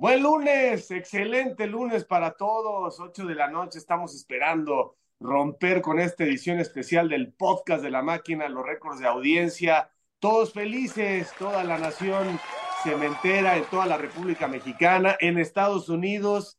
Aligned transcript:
Buen 0.00 0.22
lunes, 0.22 0.90
excelente 0.92 1.66
lunes 1.66 2.06
para 2.06 2.30
todos. 2.32 2.98
8 2.98 3.26
de 3.26 3.34
la 3.34 3.48
noche 3.48 3.78
estamos 3.78 4.14
esperando 4.14 4.96
romper 5.20 5.82
con 5.82 6.00
esta 6.00 6.24
edición 6.24 6.58
especial 6.58 7.10
del 7.10 7.34
podcast 7.34 7.82
de 7.82 7.90
la 7.90 8.00
máquina, 8.00 8.48
los 8.48 8.64
récords 8.64 8.98
de 8.98 9.06
audiencia. 9.06 9.90
Todos 10.18 10.54
felices, 10.54 11.30
toda 11.38 11.64
la 11.64 11.76
nación 11.76 12.40
cementera 12.82 13.58
en 13.58 13.64
toda 13.64 13.84
la 13.84 13.98
República 13.98 14.48
Mexicana, 14.48 15.18
en 15.20 15.36
Estados 15.36 15.90
Unidos. 15.90 16.58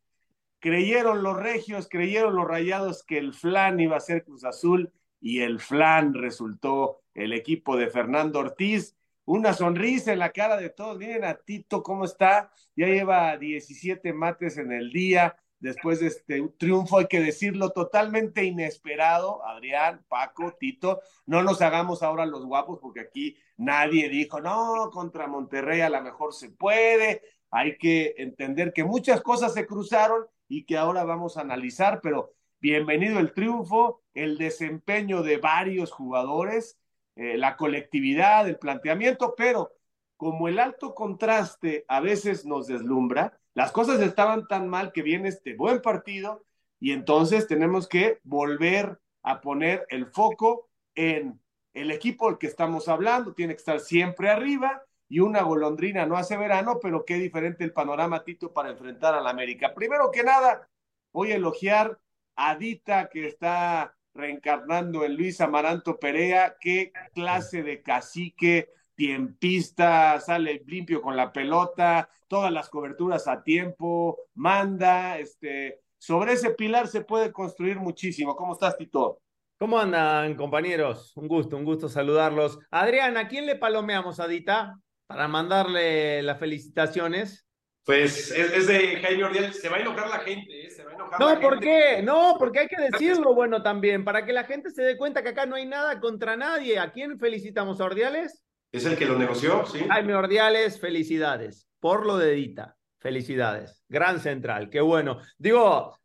Creyeron 0.59 1.23
los 1.23 1.35
regios, 1.35 1.89
creyeron 1.89 2.35
los 2.35 2.47
rayados 2.47 3.03
que 3.03 3.17
el 3.17 3.33
flan 3.33 3.79
iba 3.79 3.97
a 3.97 4.01
ser 4.01 4.23
Cruz 4.23 4.43
Azul 4.43 4.93
y 5.19 5.39
el 5.39 5.59
flan 5.59 6.13
resultó 6.13 7.01
el 7.15 7.33
equipo 7.33 7.75
de 7.75 7.87
Fernando 7.87 8.37
Ortiz 8.37 8.95
una 9.31 9.53
sonrisa 9.53 10.11
en 10.11 10.19
la 10.19 10.31
cara 10.31 10.57
de 10.57 10.69
todos. 10.69 10.97
Miren 10.97 11.23
a 11.23 11.35
Tito 11.35 11.81
cómo 11.81 12.03
está, 12.03 12.51
ya 12.75 12.87
lleva 12.87 13.37
17 13.37 14.11
mates 14.11 14.57
en 14.57 14.73
el 14.73 14.91
día. 14.91 15.37
Después 15.59 16.01
de 16.01 16.07
este 16.07 16.41
triunfo, 16.57 16.97
hay 16.97 17.05
que 17.05 17.21
decirlo, 17.21 17.69
totalmente 17.69 18.43
inesperado, 18.43 19.45
Adrián, 19.45 20.03
Paco, 20.09 20.57
Tito, 20.59 21.01
no 21.27 21.43
nos 21.43 21.61
hagamos 21.61 22.03
ahora 22.03 22.25
los 22.25 22.45
guapos 22.45 22.79
porque 22.81 23.01
aquí 23.01 23.37
nadie 23.57 24.09
dijo, 24.09 24.41
no, 24.41 24.89
contra 24.91 25.27
Monterrey 25.27 25.81
a 25.81 25.89
lo 25.89 26.01
mejor 26.01 26.33
se 26.33 26.49
puede, 26.49 27.21
hay 27.51 27.77
que 27.77 28.15
entender 28.17 28.73
que 28.73 28.83
muchas 28.83 29.21
cosas 29.21 29.53
se 29.53 29.67
cruzaron 29.67 30.25
y 30.49 30.65
que 30.65 30.77
ahora 30.77 31.03
vamos 31.03 31.37
a 31.37 31.41
analizar, 31.41 32.01
pero 32.01 32.33
bienvenido 32.59 33.19
el 33.19 33.31
triunfo, 33.33 34.01
el 34.13 34.37
desempeño 34.37 35.21
de 35.21 35.37
varios 35.37 35.91
jugadores, 35.91 36.80
eh, 37.15 37.37
la 37.37 37.57
colectividad, 37.57 38.47
el 38.47 38.57
planteamiento, 38.57 39.35
pero 39.35 39.71
como 40.17 40.47
el 40.47 40.59
alto 40.59 40.93
contraste 40.93 41.85
a 41.87 41.99
veces 41.99 42.45
nos 42.45 42.67
deslumbra, 42.67 43.37
las 43.53 43.71
cosas 43.71 43.99
estaban 44.01 44.47
tan 44.47 44.67
mal 44.67 44.91
que 44.91 45.01
viene 45.01 45.29
este 45.29 45.55
buen 45.55 45.81
partido 45.81 46.45
y 46.79 46.91
entonces 46.91 47.47
tenemos 47.47 47.87
que 47.87 48.19
volver 48.23 48.99
a 49.23 49.41
poner 49.41 49.85
el 49.89 50.07
foco 50.07 50.69
en 50.95 51.39
el 51.73 51.91
equipo 51.91 52.27
del 52.27 52.37
que 52.37 52.47
estamos 52.47 52.87
hablando, 52.87 53.33
tiene 53.33 53.53
que 53.53 53.59
estar 53.59 53.79
siempre 53.79 54.29
arriba 54.29 54.83
y 55.07 55.19
una 55.19 55.41
golondrina 55.41 56.05
no 56.05 56.17
hace 56.17 56.37
verano, 56.37 56.79
pero 56.81 57.03
qué 57.03 57.15
diferente 57.15 57.63
el 57.63 57.73
panorama, 57.73 58.23
Tito, 58.23 58.53
para 58.53 58.69
enfrentar 58.69 59.13
a 59.13 59.21
la 59.21 59.29
América. 59.29 59.73
Primero 59.73 60.09
que 60.11 60.23
nada, 60.23 60.69
voy 61.11 61.31
a 61.31 61.35
elogiar 61.35 61.99
a 62.35 62.55
Dita, 62.55 63.09
que 63.09 63.27
está 63.27 63.95
reencarnando 64.13 65.03
en 65.05 65.15
Luis 65.15 65.41
Amaranto 65.41 65.99
Perea, 65.99 66.55
qué 66.59 66.91
clase 67.13 67.63
de 67.63 67.81
cacique, 67.81 68.69
tiempista, 68.95 70.19
sale 70.19 70.63
limpio 70.67 71.01
con 71.01 71.15
la 71.15 71.31
pelota, 71.31 72.09
todas 72.27 72.51
las 72.51 72.69
coberturas 72.69 73.27
a 73.27 73.43
tiempo, 73.43 74.17
manda, 74.35 75.17
este, 75.17 75.81
sobre 75.97 76.33
ese 76.33 76.51
pilar 76.51 76.87
se 76.87 77.01
puede 77.01 77.31
construir 77.31 77.79
muchísimo. 77.79 78.35
¿Cómo 78.35 78.53
estás, 78.53 78.77
Tito? 78.77 79.21
¿Cómo 79.57 79.77
andan, 79.77 80.35
compañeros? 80.35 81.15
Un 81.15 81.27
gusto, 81.27 81.55
un 81.55 81.65
gusto 81.65 81.87
saludarlos. 81.87 82.57
Adrián, 82.71 83.17
¿a 83.17 83.27
quién 83.27 83.45
le 83.45 83.55
palomeamos, 83.55 84.19
Adita? 84.19 84.79
Para 85.05 85.27
mandarle 85.27 86.23
las 86.23 86.39
felicitaciones. 86.39 87.45
Pues 87.83 88.31
es, 88.31 88.67
de 88.67 88.97
Jaime 89.01 89.23
Ordiales, 89.23 89.59
se 89.59 89.67
va 89.67 89.77
a 89.77 89.79
enojar 89.79 90.07
la 90.07 90.19
gente, 90.19 90.67
¿eh? 90.67 90.69
se 90.69 90.83
va 90.83 90.91
a 90.91 90.93
enojar 90.93 91.19
No, 91.19 91.39
¿por 91.39 91.59
qué? 91.59 92.01
No, 92.03 92.35
porque 92.37 92.59
hay 92.59 92.67
que 92.67 92.79
decirlo 92.79 93.33
bueno 93.33 93.63
también, 93.63 94.05
para 94.05 94.23
que 94.23 94.33
la 94.33 94.43
gente 94.43 94.69
se 94.69 94.83
dé 94.83 94.97
cuenta 94.97 95.23
que 95.23 95.29
acá 95.29 95.47
no 95.47 95.55
hay 95.55 95.65
nada 95.65 95.99
contra 95.99 96.37
nadie. 96.37 96.77
¿A 96.77 96.91
quién 96.91 97.17
felicitamos 97.17 97.81
a 97.81 97.85
Ordiales? 97.85 98.43
Es 98.71 98.85
el 98.85 98.97
que 98.97 99.05
lo 99.05 99.17
negoció, 99.17 99.65
sí. 99.65 99.79
Jaime 99.87 100.13
Ordiales, 100.13 100.79
felicidades. 100.79 101.67
Por 101.79 102.05
lo 102.05 102.17
de 102.17 102.33
Edita, 102.33 102.77
felicidades. 102.99 103.83
Gran 103.89 104.19
central, 104.19 104.69
qué 104.69 104.79
bueno. 104.79 105.17
Digo, 105.39 105.97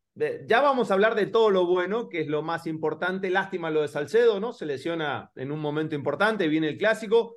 ya 0.46 0.62
vamos 0.62 0.90
a 0.90 0.94
hablar 0.94 1.14
de 1.14 1.26
todo 1.26 1.50
lo 1.50 1.66
bueno, 1.66 2.08
que 2.08 2.22
es 2.22 2.26
lo 2.26 2.42
más 2.42 2.66
importante. 2.66 3.28
Lástima 3.28 3.70
lo 3.70 3.82
de 3.82 3.88
Salcedo, 3.88 4.40
¿no? 4.40 4.54
Se 4.54 4.64
lesiona 4.64 5.30
en 5.36 5.52
un 5.52 5.60
momento 5.60 5.94
importante, 5.94 6.48
viene 6.48 6.68
el 6.68 6.78
clásico. 6.78 7.36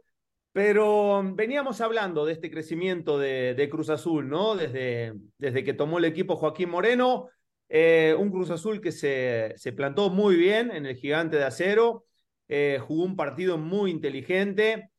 Pero 0.52 1.22
veníamos 1.36 1.80
hablando 1.82 2.26
de 2.26 2.34
este 2.34 2.50
crecimiento 2.50 3.20
de, 3.20 3.68
Cruz 3.72 3.90
Azul, 3.90 4.28
¿no? 4.28 4.56
Desde, 4.56 5.14
desde, 5.38 5.64
que 5.64 5.74
tomó 5.74 6.00
el 6.00 6.06
equipo 6.06 6.36
Joaquín 6.36 6.70
Moreno, 6.70 7.30
eh, 7.70 8.16
un 8.18 8.32
Cruz 8.32 8.50
Azul 8.50 8.82
que 8.82 8.92
se, 8.92 9.54
se, 9.58 9.74
plantó 9.74 10.10
muy 10.10 10.36
bien 10.36 10.72
en 10.72 10.88
el 10.88 10.96
gigante 10.96 11.38
de 11.38 11.44
acero, 11.44 12.06
eh, 12.48 12.80
jugó 12.82 13.04
un 13.04 13.16
partido 13.16 13.60
muy 13.60 13.92
inteligente 13.92 14.90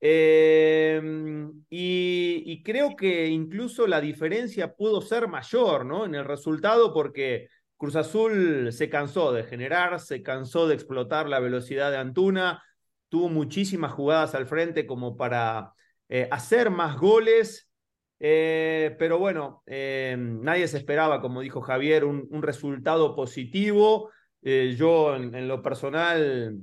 eh, 0.00 1.00
y, 1.68 2.42
y, 2.46 2.62
creo 2.62 2.96
que 2.96 3.26
incluso 3.28 3.86
la 3.86 4.00
diferencia 4.00 4.74
pudo 4.74 5.00
ser 5.00 5.28
mayor, 5.28 5.84
¿no? 5.84 6.04
En 6.04 6.14
el 6.14 6.24
resultado 6.24 6.92
porque 6.92 7.48
Cruz 7.76 7.96
Azul 7.96 8.72
se 8.72 8.88
cansó 8.88 9.32
de 9.32 9.44
generar, 9.44 9.98
se 10.00 10.22
cansó 10.22 10.68
de 10.68 10.74
explotar 10.74 11.28
la 11.28 11.40
velocidad 11.40 11.90
de 11.90 11.98
Antuna, 11.98 12.62
tuvo 13.12 13.28
muchísimas 13.28 13.92
jugadas 13.92 14.34
al 14.34 14.46
frente 14.46 14.86
como 14.86 15.18
para 15.18 15.74
eh, 16.08 16.28
hacer 16.30 16.70
más 16.70 16.96
goles, 16.96 17.70
eh, 18.18 18.96
pero 18.98 19.18
bueno, 19.18 19.62
eh, 19.66 20.16
nadie 20.18 20.66
se 20.66 20.78
esperaba, 20.78 21.20
como 21.20 21.42
dijo 21.42 21.60
Javier, 21.60 22.06
un, 22.06 22.42
resultado 22.42 23.14
positivo. 23.14 24.08
yo 24.40 25.14
en, 25.14 25.46
lo 25.46 25.60
personal 25.60 26.58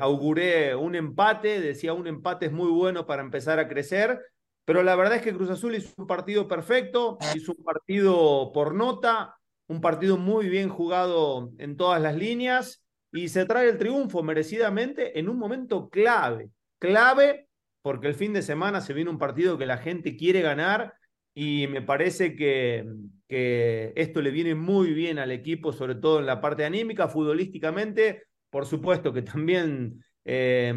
auguré 0.00 0.74
un 0.74 0.94
empate, 0.94 1.60
decía 1.60 1.92
un 1.92 2.06
empate 2.06 2.46
es 2.46 2.52
muy 2.52 2.70
bueno 2.70 3.04
para 3.04 3.20
empezar 3.20 3.58
a 3.58 3.68
crecer, 3.68 4.18
pero 4.64 4.82
la 4.82 4.96
verdad 4.96 5.16
es 5.16 5.22
que 5.22 5.34
Cruz 5.34 5.50
Azul 5.50 5.74
hizo 5.74 5.92
un 5.98 6.06
partido 6.06 6.48
perfecto, 6.48 7.18
hizo 7.36 7.52
un 7.52 7.62
partido 7.62 8.52
por 8.54 8.74
nota, 8.74 9.36
un 9.66 9.82
partido 9.82 10.16
muy 10.16 10.48
bien 10.48 10.70
jugado 10.70 11.52
en 11.58 11.76
todas 11.76 12.00
las 12.00 12.16
líneas 12.16 12.83
y 13.14 13.28
se 13.28 13.46
trae 13.46 13.68
el 13.68 13.78
triunfo 13.78 14.24
merecidamente 14.24 15.18
en 15.20 15.28
un 15.28 15.38
momento 15.38 15.88
clave, 15.88 16.50
clave 16.80 17.48
porque 17.80 18.08
el 18.08 18.14
fin 18.14 18.32
de 18.32 18.42
semana 18.42 18.80
se 18.80 18.92
viene 18.92 19.08
un 19.08 19.18
partido 19.18 19.56
que 19.56 19.66
la 19.66 19.78
gente 19.78 20.16
quiere 20.16 20.42
ganar 20.42 20.94
y 21.32 21.68
me 21.68 21.80
parece 21.80 22.34
que, 22.34 22.84
que 23.28 23.92
esto 23.94 24.20
le 24.20 24.32
viene 24.32 24.56
muy 24.56 24.92
bien 24.92 25.20
al 25.20 25.30
equipo, 25.30 25.72
sobre 25.72 25.94
todo 25.94 26.18
en 26.18 26.26
la 26.26 26.40
parte 26.40 26.64
anímica, 26.64 27.06
futbolísticamente, 27.06 28.24
por 28.50 28.66
supuesto 28.66 29.12
que 29.12 29.22
también 29.22 30.04
eh, 30.24 30.74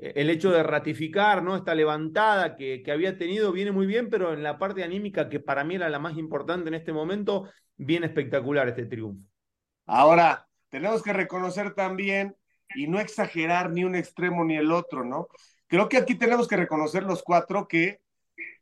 el 0.00 0.28
hecho 0.28 0.50
de 0.50 0.62
ratificar 0.62 1.42
¿no? 1.42 1.56
esta 1.56 1.74
levantada 1.74 2.56
que, 2.56 2.82
que, 2.82 2.92
había 2.92 3.16
tenido 3.16 3.52
viene 3.52 3.72
muy 3.72 3.86
bien, 3.86 4.10
pero 4.10 4.34
en 4.34 4.42
la 4.42 4.58
parte 4.58 4.84
anímica, 4.84 5.30
que 5.30 5.40
para 5.40 5.64
mí 5.64 5.76
era 5.76 5.88
la 5.88 5.98
más 5.98 6.18
importante 6.18 6.68
en 6.68 6.74
este 6.74 6.92
momento, 6.92 7.48
viene 7.78 8.04
espectacular 8.04 8.68
este 8.68 8.84
triunfo. 8.84 9.24
Ahora, 9.86 10.49
tenemos 10.70 11.02
que 11.02 11.12
reconocer 11.12 11.74
también 11.74 12.36
y 12.74 12.86
no 12.86 13.00
exagerar 13.00 13.70
ni 13.70 13.84
un 13.84 13.94
extremo 13.94 14.44
ni 14.44 14.56
el 14.56 14.72
otro, 14.72 15.04
¿no? 15.04 15.28
Creo 15.66 15.88
que 15.88 15.98
aquí 15.98 16.14
tenemos 16.14 16.48
que 16.48 16.56
reconocer 16.56 17.02
los 17.02 17.22
cuatro 17.22 17.68
que 17.68 18.00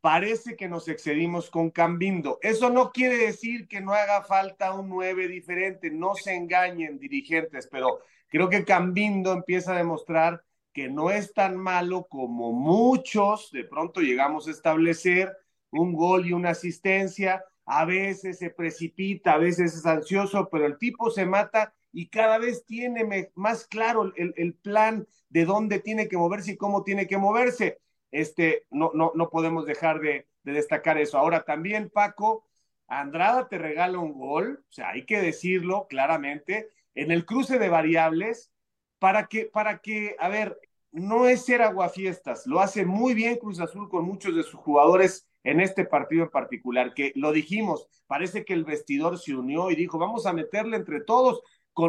parece 0.01 0.55
que 0.55 0.67
nos 0.67 0.87
excedimos 0.87 1.49
con 1.49 1.71
Cambindo. 1.71 2.39
Eso 2.41 2.69
no 2.69 2.91
quiere 2.91 3.17
decir 3.17 3.67
que 3.67 3.81
no 3.81 3.93
haga 3.93 4.23
falta 4.23 4.73
un 4.73 4.89
nueve 4.89 5.27
diferente, 5.27 5.91
no 5.91 6.15
se 6.15 6.35
engañen 6.35 6.99
dirigentes, 6.99 7.67
pero 7.71 7.99
creo 8.27 8.49
que 8.49 8.65
Cambindo 8.65 9.33
empieza 9.33 9.73
a 9.73 9.77
demostrar 9.77 10.43
que 10.73 10.89
no 10.89 11.11
es 11.11 11.33
tan 11.33 11.57
malo 11.57 12.07
como 12.09 12.53
muchos 12.53 13.51
de 13.51 13.63
pronto 13.63 14.01
llegamos 14.01 14.47
a 14.47 14.51
establecer 14.51 15.35
un 15.71 15.93
gol 15.93 16.27
y 16.27 16.33
una 16.33 16.51
asistencia, 16.51 17.43
a 17.65 17.85
veces 17.85 18.39
se 18.39 18.49
precipita, 18.49 19.33
a 19.33 19.37
veces 19.37 19.75
es 19.75 19.85
ansioso, 19.85 20.49
pero 20.49 20.65
el 20.65 20.77
tipo 20.77 21.11
se 21.11 21.25
mata 21.25 21.73
y 21.91 22.09
cada 22.09 22.37
vez 22.37 22.65
tiene 22.65 23.31
más 23.35 23.65
claro 23.65 24.11
el, 24.15 24.53
plan 24.55 25.07
de 25.29 25.45
dónde 25.45 25.79
tiene 25.79 26.07
que 26.07 26.17
moverse 26.17 26.51
y 26.51 26.57
cómo 26.57 26.83
tiene 26.83 27.07
que 27.07 27.17
moverse. 27.17 27.79
Este, 28.11 28.65
no, 28.69 28.91
no, 28.93 29.11
no 29.15 29.29
podemos 29.29 29.65
dejar 29.65 29.99
de, 29.99 30.27
destacar 30.43 30.97
eso. 30.97 31.17
Ahora 31.17 31.43
también, 31.43 31.89
Paco, 31.89 32.45
Andrada 32.87 33.47
te 33.47 33.57
regala 33.57 33.99
un 33.99 34.13
gol, 34.13 34.63
o 34.67 34.71
sea, 34.71 34.89
hay 34.89 35.05
que 35.05 35.21
decirlo 35.21 35.87
claramente, 35.87 36.69
en 36.95 37.11
el 37.11 37.25
cruce 37.25 37.59
de 37.59 37.69
variables, 37.69 38.51
para 38.97 39.27
que, 39.27 39.45
para 39.45 39.79
que, 39.79 40.15
a 40.19 40.27
ver, 40.27 40.59
no 40.91 41.27
es 41.27 41.45
ser 41.45 41.61
aguafiestas, 41.61 42.47
lo 42.47 42.59
hace 42.59 42.85
muy 42.85 43.13
bien 43.13 43.37
Cruz 43.37 43.59
Azul 43.59 43.89
con 43.89 44.05
muchos 44.05 44.35
de 44.35 44.43
sus 44.43 44.59
jugadores 44.59 45.27
en 45.43 45.61
este 45.61 45.85
partido 45.85 46.23
en 46.23 46.29
particular, 46.29 46.93
que 46.93 47.13
lo 47.15 47.31
dijimos, 47.31 47.87
parece 48.07 48.43
que 48.43 48.53
el 48.53 48.65
vestidor 48.65 49.19
se 49.19 49.35
unió 49.35 49.71
y 49.71 49.75
dijo, 49.75 49.97
vamos 49.97 50.25
a 50.25 50.33
meterle 50.33 50.75
entre 50.75 51.01
todos, 51.01 51.41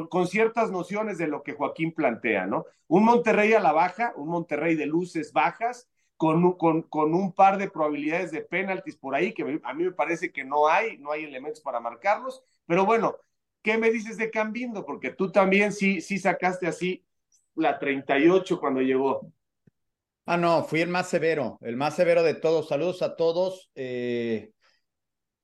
con, 0.08 0.26
ciertas 0.28 0.70
nociones 0.70 1.18
de 1.18 1.26
lo 1.26 1.42
que 1.42 1.54
Joaquín 1.54 1.92
plantea, 1.92 2.46
¿no? 2.46 2.66
Un 2.86 3.04
Monterrey 3.04 3.52
a 3.54 3.60
la 3.60 3.72
baja, 3.72 4.12
un 4.16 4.28
Monterrey 4.28 4.76
de 4.76 4.86
luces 4.86 5.32
bajas, 5.32 5.88
con, 6.16 6.52
con, 6.56 6.82
con 6.82 7.14
un 7.14 7.32
par 7.32 7.58
de 7.58 7.70
probabilidades 7.70 8.30
de 8.30 8.42
penaltis 8.42 8.94
por 8.96 9.14
ahí, 9.14 9.32
que 9.32 9.60
a 9.62 9.74
mí 9.74 9.84
me 9.84 9.92
parece 9.92 10.30
que 10.30 10.44
no 10.44 10.68
hay, 10.68 10.98
no 10.98 11.10
hay 11.10 11.24
elementos 11.24 11.62
para 11.62 11.80
marcarlos, 11.80 12.44
pero 12.66 12.84
bueno, 12.84 13.16
¿qué 13.62 13.78
me 13.78 13.90
dices 13.90 14.16
de 14.16 14.30
Cambindo? 14.30 14.84
Porque 14.84 15.10
tú 15.10 15.32
también 15.32 15.72
sí, 15.72 16.00
sí 16.00 16.18
sacaste 16.18 16.66
así 16.66 17.04
la 17.54 17.78
38 17.78 18.60
cuando 18.60 18.80
llegó. 18.82 19.32
Ah, 20.26 20.36
no, 20.36 20.62
fui 20.62 20.82
el 20.82 20.88
más 20.88 21.08
severo, 21.08 21.58
el 21.62 21.76
más 21.76 21.96
severo 21.96 22.22
de 22.22 22.34
todos. 22.34 22.68
Saludos 22.68 23.02
a 23.02 23.16
todos. 23.16 23.70
Eh, 23.74 24.52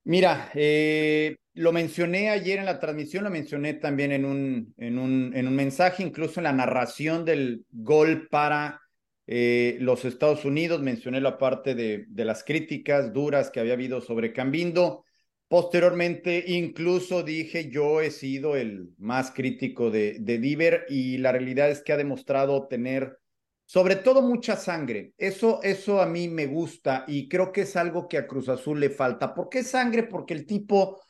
Mira, 0.08 0.52
eh, 0.54 1.36
lo 1.54 1.72
mencioné 1.72 2.30
ayer 2.30 2.60
en 2.60 2.66
la 2.66 2.78
transmisión, 2.78 3.24
lo 3.24 3.30
mencioné 3.30 3.74
también 3.74 4.12
en 4.12 4.24
un, 4.24 4.72
en 4.76 5.00
un, 5.00 5.32
en 5.34 5.48
un 5.48 5.56
mensaje, 5.56 6.04
incluso 6.04 6.38
en 6.38 6.44
la 6.44 6.52
narración 6.52 7.24
del 7.24 7.64
gol 7.72 8.28
para 8.30 8.80
eh, 9.26 9.76
los 9.80 10.04
Estados 10.04 10.44
Unidos, 10.44 10.80
mencioné 10.80 11.20
la 11.20 11.38
parte 11.38 11.74
de, 11.74 12.04
de 12.06 12.24
las 12.24 12.44
críticas 12.44 13.12
duras 13.12 13.50
que 13.50 13.58
había 13.58 13.72
habido 13.72 14.00
sobre 14.00 14.32
Cambindo. 14.32 15.04
Posteriormente, 15.48 16.44
incluso 16.46 17.24
dije, 17.24 17.68
yo 17.68 18.00
he 18.00 18.12
sido 18.12 18.54
el 18.54 18.90
más 18.98 19.32
crítico 19.32 19.90
de, 19.90 20.18
de 20.20 20.38
Diver 20.38 20.86
y 20.88 21.18
la 21.18 21.32
realidad 21.32 21.68
es 21.68 21.82
que 21.82 21.92
ha 21.92 21.96
demostrado 21.96 22.68
tener 22.68 23.18
sobre 23.66 23.96
todo 23.96 24.22
mucha 24.22 24.56
sangre. 24.56 25.12
Eso, 25.18 25.60
eso 25.62 26.00
a 26.00 26.06
mí 26.06 26.28
me 26.28 26.46
gusta 26.46 27.04
y 27.08 27.28
creo 27.28 27.52
que 27.52 27.62
es 27.62 27.76
algo 27.76 28.08
que 28.08 28.16
a 28.16 28.26
Cruz 28.26 28.48
Azul 28.48 28.78
le 28.78 28.90
falta. 28.90 29.34
¿Por 29.34 29.48
qué 29.48 29.64
sangre? 29.64 30.04
Porque 30.04 30.34
el 30.34 30.46
tipo 30.46 31.02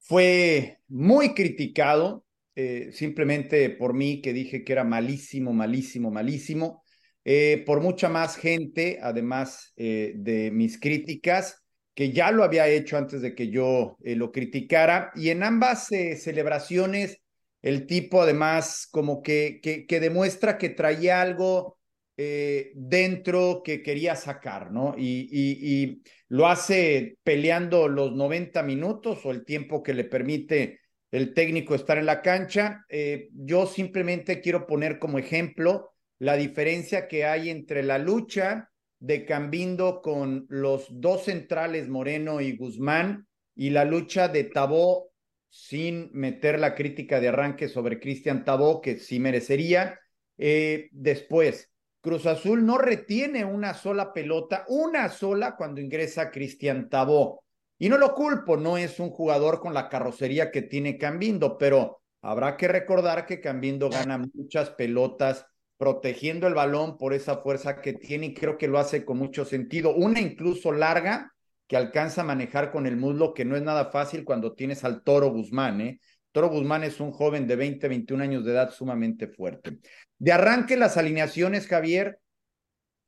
fue 0.00 0.78
muy 0.88 1.32
criticado, 1.32 2.24
eh, 2.56 2.90
simplemente 2.92 3.70
por 3.70 3.94
mí 3.94 4.20
que 4.20 4.32
dije 4.32 4.64
que 4.64 4.72
era 4.72 4.82
malísimo, 4.82 5.52
malísimo, 5.52 6.10
malísimo, 6.10 6.82
eh, 7.24 7.62
por 7.64 7.80
mucha 7.80 8.08
más 8.08 8.36
gente, 8.36 8.98
además 9.00 9.72
eh, 9.76 10.12
de 10.16 10.50
mis 10.50 10.80
críticas, 10.80 11.62
que 11.94 12.12
ya 12.12 12.30
lo 12.30 12.42
había 12.44 12.68
hecho 12.68 12.98
antes 12.98 13.22
de 13.22 13.34
que 13.34 13.48
yo 13.48 13.96
lo 14.00 14.30
criticara. 14.30 15.12
Y 15.14 15.30
en 15.30 15.42
ambas 15.42 15.86
celebraciones, 15.86 17.22
el 17.66 17.84
tipo 17.88 18.22
además 18.22 18.86
como 18.92 19.20
que, 19.22 19.58
que, 19.60 19.86
que 19.86 19.98
demuestra 19.98 20.56
que 20.56 20.68
traía 20.68 21.20
algo 21.20 21.80
eh, 22.16 22.70
dentro 22.76 23.60
que 23.64 23.82
quería 23.82 24.14
sacar, 24.14 24.70
¿no? 24.70 24.94
Y, 24.96 25.28
y, 25.32 26.00
lo 26.28 26.46
hace 26.46 27.18
peleando 27.24 27.88
los 27.88 28.12
90 28.12 28.62
minutos 28.62 29.26
o 29.26 29.32
el 29.32 29.44
tiempo 29.44 29.82
que 29.82 29.94
le 29.94 30.04
permite 30.04 30.78
el 31.10 31.34
técnico 31.34 31.74
estar 31.74 31.98
en 31.98 32.06
la 32.06 32.22
cancha. 32.22 32.84
Eh, 32.88 33.30
yo 33.32 33.66
simplemente 33.66 34.40
quiero 34.40 34.64
poner 34.64 35.00
como 35.00 35.18
ejemplo 35.18 35.90
la 36.20 36.36
diferencia 36.36 37.08
que 37.08 37.24
hay 37.24 37.50
entre 37.50 37.82
la 37.82 37.98
lucha 37.98 38.70
de 39.00 39.24
Cambindo 39.24 40.02
con 40.02 40.46
los 40.48 40.86
dos 40.88 41.24
centrales, 41.24 41.88
Moreno 41.88 42.40
y 42.40 42.56
Guzmán, 42.56 43.26
y 43.56 43.70
la 43.70 43.84
lucha 43.84 44.28
de 44.28 44.44
Tabó 44.44 45.10
sin 45.48 46.10
meter 46.12 46.58
la 46.58 46.74
crítica 46.74 47.20
de 47.20 47.28
arranque 47.28 47.68
sobre 47.68 48.00
Cristian 48.00 48.44
Tabó, 48.44 48.80
que 48.80 48.98
sí 48.98 49.20
merecería. 49.20 49.98
Eh, 50.38 50.88
después, 50.92 51.72
Cruz 52.00 52.26
Azul 52.26 52.64
no 52.64 52.78
retiene 52.78 53.44
una 53.44 53.74
sola 53.74 54.12
pelota, 54.12 54.64
una 54.68 55.08
sola 55.08 55.56
cuando 55.56 55.80
ingresa 55.80 56.30
Cristian 56.30 56.88
Tabó. 56.88 57.42
Y 57.78 57.88
no 57.88 57.98
lo 57.98 58.14
culpo, 58.14 58.56
no 58.56 58.78
es 58.78 59.00
un 59.00 59.10
jugador 59.10 59.60
con 59.60 59.74
la 59.74 59.88
carrocería 59.88 60.50
que 60.50 60.62
tiene 60.62 60.98
Cambindo, 60.98 61.58
pero 61.58 62.00
habrá 62.22 62.56
que 62.56 62.68
recordar 62.68 63.26
que 63.26 63.40
Cambindo 63.40 63.90
gana 63.90 64.24
muchas 64.32 64.70
pelotas 64.70 65.46
protegiendo 65.76 66.46
el 66.46 66.54
balón 66.54 66.96
por 66.96 67.12
esa 67.12 67.38
fuerza 67.38 67.80
que 67.82 67.92
tiene 67.92 68.26
y 68.26 68.34
creo 68.34 68.56
que 68.56 68.68
lo 68.68 68.78
hace 68.78 69.04
con 69.04 69.18
mucho 69.18 69.44
sentido. 69.44 69.94
Una 69.94 70.20
incluso 70.20 70.72
larga 70.72 71.34
que 71.66 71.76
alcanza 71.76 72.20
a 72.20 72.24
manejar 72.24 72.70
con 72.70 72.86
el 72.86 72.96
muslo, 72.96 73.34
que 73.34 73.44
no 73.44 73.56
es 73.56 73.62
nada 73.62 73.86
fácil 73.86 74.24
cuando 74.24 74.54
tienes 74.54 74.84
al 74.84 75.02
Toro 75.02 75.30
Guzmán, 75.30 75.80
¿eh? 75.80 76.00
Toro 76.32 76.48
Guzmán 76.48 76.84
es 76.84 77.00
un 77.00 77.12
joven 77.12 77.46
de 77.46 77.56
20, 77.56 77.88
21 77.88 78.22
años 78.22 78.44
de 78.44 78.52
edad 78.52 78.70
sumamente 78.70 79.26
fuerte. 79.26 79.78
De 80.18 80.32
arranque 80.32 80.76
las 80.76 80.96
alineaciones, 80.96 81.66
Javier, 81.66 82.20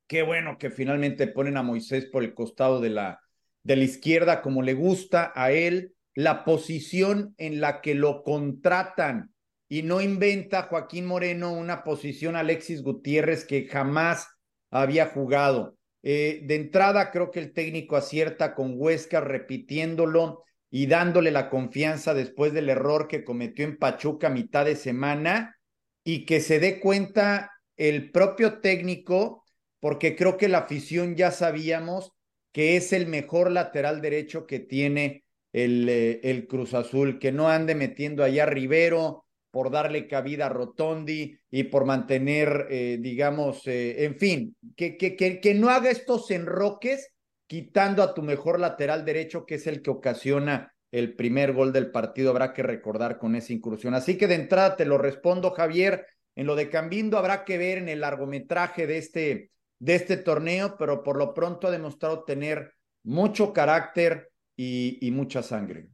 qué 0.06 0.22
bueno 0.22 0.56
que 0.58 0.70
finalmente 0.70 1.26
ponen 1.26 1.56
a 1.56 1.62
Moisés 1.62 2.06
por 2.06 2.24
el 2.24 2.34
costado 2.34 2.80
de 2.80 2.90
la, 2.90 3.20
de 3.62 3.76
la 3.76 3.84
izquierda 3.84 4.40
como 4.40 4.62
le 4.62 4.74
gusta 4.74 5.32
a 5.34 5.52
él, 5.52 5.94
la 6.14 6.44
posición 6.44 7.34
en 7.36 7.60
la 7.60 7.80
que 7.80 7.94
lo 7.94 8.22
contratan 8.22 9.32
y 9.68 9.82
no 9.82 10.00
inventa 10.00 10.64
Joaquín 10.64 11.06
Moreno 11.06 11.52
una 11.52 11.84
posición 11.84 12.34
Alexis 12.34 12.82
Gutiérrez 12.82 13.44
que 13.44 13.66
jamás 13.66 14.28
había 14.70 15.06
jugado. 15.06 15.77
Eh, 16.02 16.42
de 16.44 16.54
entrada 16.54 17.10
creo 17.10 17.30
que 17.30 17.40
el 17.40 17.52
técnico 17.52 17.96
acierta 17.96 18.54
con 18.54 18.74
Huesca 18.76 19.20
repitiéndolo 19.20 20.44
y 20.70 20.86
dándole 20.86 21.30
la 21.30 21.48
confianza 21.48 22.14
después 22.14 22.52
del 22.52 22.68
error 22.68 23.08
que 23.08 23.24
cometió 23.24 23.64
en 23.64 23.78
Pachuca 23.78 24.28
a 24.28 24.30
mitad 24.30 24.64
de 24.64 24.76
semana 24.76 25.56
y 26.04 26.24
que 26.24 26.40
se 26.40 26.60
dé 26.60 26.80
cuenta 26.80 27.50
el 27.76 28.10
propio 28.10 28.60
técnico, 28.60 29.44
porque 29.80 30.16
creo 30.16 30.36
que 30.36 30.48
la 30.48 30.58
afición 30.58 31.16
ya 31.16 31.30
sabíamos 31.30 32.12
que 32.52 32.76
es 32.76 32.92
el 32.92 33.06
mejor 33.06 33.50
lateral 33.50 34.00
derecho 34.00 34.46
que 34.46 34.58
tiene 34.58 35.24
el, 35.52 35.88
eh, 35.88 36.20
el 36.22 36.46
Cruz 36.46 36.74
Azul, 36.74 37.18
que 37.18 37.32
no 37.32 37.48
ande 37.48 37.74
metiendo 37.74 38.24
allá 38.24 38.46
Rivero 38.46 39.26
por 39.50 39.70
darle 39.70 40.06
cabida 40.06 40.46
a 40.46 40.50
Rotondi 40.50 41.38
y 41.50 41.64
por 41.64 41.84
mantener, 41.84 42.66
eh, 42.70 42.98
digamos, 43.00 43.66
eh, 43.66 44.04
en 44.04 44.18
fin, 44.18 44.56
que, 44.76 44.96
que, 44.96 45.16
que, 45.16 45.54
no 45.54 45.70
haga 45.70 45.90
estos 45.90 46.30
enroques 46.30 47.12
quitando 47.46 48.02
a 48.02 48.14
tu 48.14 48.22
mejor 48.22 48.60
lateral 48.60 49.04
derecho, 49.04 49.46
que 49.46 49.54
es 49.54 49.66
el 49.66 49.80
que 49.80 49.90
ocasiona 49.90 50.74
el 50.90 51.16
primer 51.16 51.52
gol 51.52 51.72
del 51.72 51.90
partido, 51.90 52.30
habrá 52.30 52.52
que 52.52 52.62
recordar 52.62 53.18
con 53.18 53.34
esa 53.36 53.52
incursión. 53.52 53.94
Así 53.94 54.16
que 54.18 54.26
de 54.26 54.34
entrada 54.34 54.76
te 54.76 54.84
lo 54.84 54.98
respondo, 54.98 55.50
Javier. 55.52 56.06
En 56.34 56.46
lo 56.46 56.54
de 56.54 56.70
Cambindo 56.70 57.18
habrá 57.18 57.44
que 57.44 57.58
ver 57.58 57.78
en 57.78 57.88
el 57.88 58.00
largometraje 58.00 58.86
de 58.86 58.98
este, 58.98 59.50
de 59.80 59.94
este 59.94 60.16
torneo, 60.18 60.76
pero 60.78 61.02
por 61.02 61.16
lo 61.16 61.34
pronto 61.34 61.66
ha 61.66 61.70
demostrado 61.70 62.24
tener 62.24 62.72
mucho 63.02 63.52
carácter 63.52 64.30
y 64.56 65.10
mucha 65.12 65.42
sangre. 65.42 65.88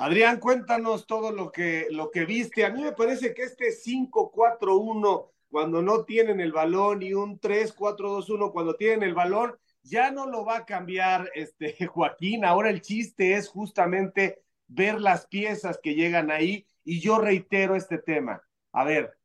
Adrián, 0.00 0.40
cuéntanos 0.40 1.06
todo 1.06 1.30
lo 1.30 1.52
que, 1.52 1.86
lo 1.90 2.10
que 2.10 2.24
viste. 2.24 2.64
A 2.64 2.70
mí 2.70 2.82
me 2.82 2.92
parece 2.92 3.34
que 3.34 3.42
este 3.42 3.66
5-4-1, 3.70 5.30
cuando 5.50 5.82
no 5.82 6.04
tienen 6.04 6.40
el 6.40 6.52
balón, 6.52 7.02
y 7.02 7.12
un 7.12 7.38
3-4-2-1, 7.38 8.50
cuando 8.50 8.76
tienen 8.76 9.02
el 9.02 9.12
balón, 9.12 9.58
ya 9.82 10.10
no 10.10 10.24
lo 10.26 10.42
va 10.42 10.56
a 10.56 10.64
cambiar 10.64 11.30
este 11.34 11.76
Joaquín. 11.86 12.46
Ahora 12.46 12.70
el 12.70 12.80
chiste 12.80 13.34
es 13.34 13.50
justamente 13.50 14.42
ver 14.68 15.02
las 15.02 15.26
piezas 15.26 15.78
que 15.82 15.94
llegan 15.94 16.30
ahí. 16.30 16.66
Y 16.82 17.00
yo 17.00 17.18
reitero 17.18 17.76
este 17.76 17.98
tema. 17.98 18.42
A 18.72 18.84
ver, 18.84 19.18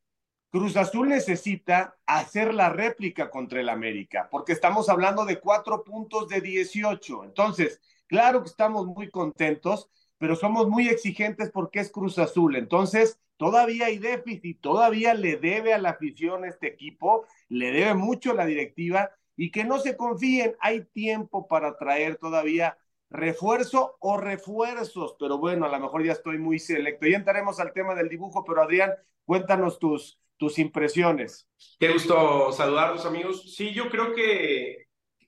Cruz 0.50 0.76
Azul 0.76 1.08
necesita 1.08 1.96
hacer 2.06 2.54
la 2.54 2.68
réplica 2.68 3.30
contra 3.30 3.62
el 3.62 3.70
América, 3.70 4.28
porque 4.30 4.52
estamos 4.52 4.90
hablando 4.90 5.24
de 5.24 5.40
cuatro 5.40 5.86
puntos 5.86 6.28
de 6.28 6.42
18. 6.42 7.24
Entonces, 7.24 7.80
claro 8.08 8.42
que 8.42 8.50
estamos 8.50 8.86
muy 8.86 9.10
contentos, 9.10 9.90
pero 10.18 10.36
somos 10.36 10.68
muy 10.68 10.88
exigentes 10.88 11.52
porque 11.52 11.80
es 11.80 11.92
Cruz 11.92 12.18
Azul. 12.20 12.56
Entonces, 12.56 13.20
todavía 13.38 13.88
hay 13.88 13.98
déficit, 13.98 14.62
todavía 14.62 15.14
le 15.14 15.38
debe 15.38 15.74
a 15.74 15.78
la 15.78 15.92
afición 15.92 16.46
este 16.46 16.68
equipo, 16.68 17.26
le 17.50 17.72
debe 17.72 17.94
mucho 17.94 18.34
la 18.34 18.46
directiva 18.46 19.12
y 19.36 19.52
que 19.52 19.64
no 19.64 19.80
se 19.80 19.98
confíen, 19.98 20.56
hay 20.60 20.86
tiempo 20.86 21.48
para 21.48 21.78
traer 21.78 22.18
todavía 22.18 22.78
refuerzo 23.10 23.98
o 24.00 24.18
refuerzos, 24.18 25.16
pero 25.20 25.38
bueno, 25.38 25.66
a 25.66 25.70
lo 25.70 25.80
mejor 25.80 26.04
ya 26.04 26.14
estoy 26.14 26.38
muy 26.38 26.60
selecto. 26.60 27.08
Ya 27.08 27.18
entraremos 27.18 27.60
al 27.60 27.74
tema 27.74 27.96
del 27.96 28.10
dibujo, 28.10 28.44
pero 28.44 28.62
Adrián, 28.62 28.94
cuéntanos 29.26 29.80
tus, 29.80 30.20
tus 30.38 30.60
impresiones. 30.60 31.48
Qué 31.80 31.92
gusto 31.92 32.52
saludarlos, 32.52 33.06
amigos. 33.06 33.56
Sí, 33.56 33.74
yo 33.74 33.90
creo 33.90 34.14
que, 34.14 34.85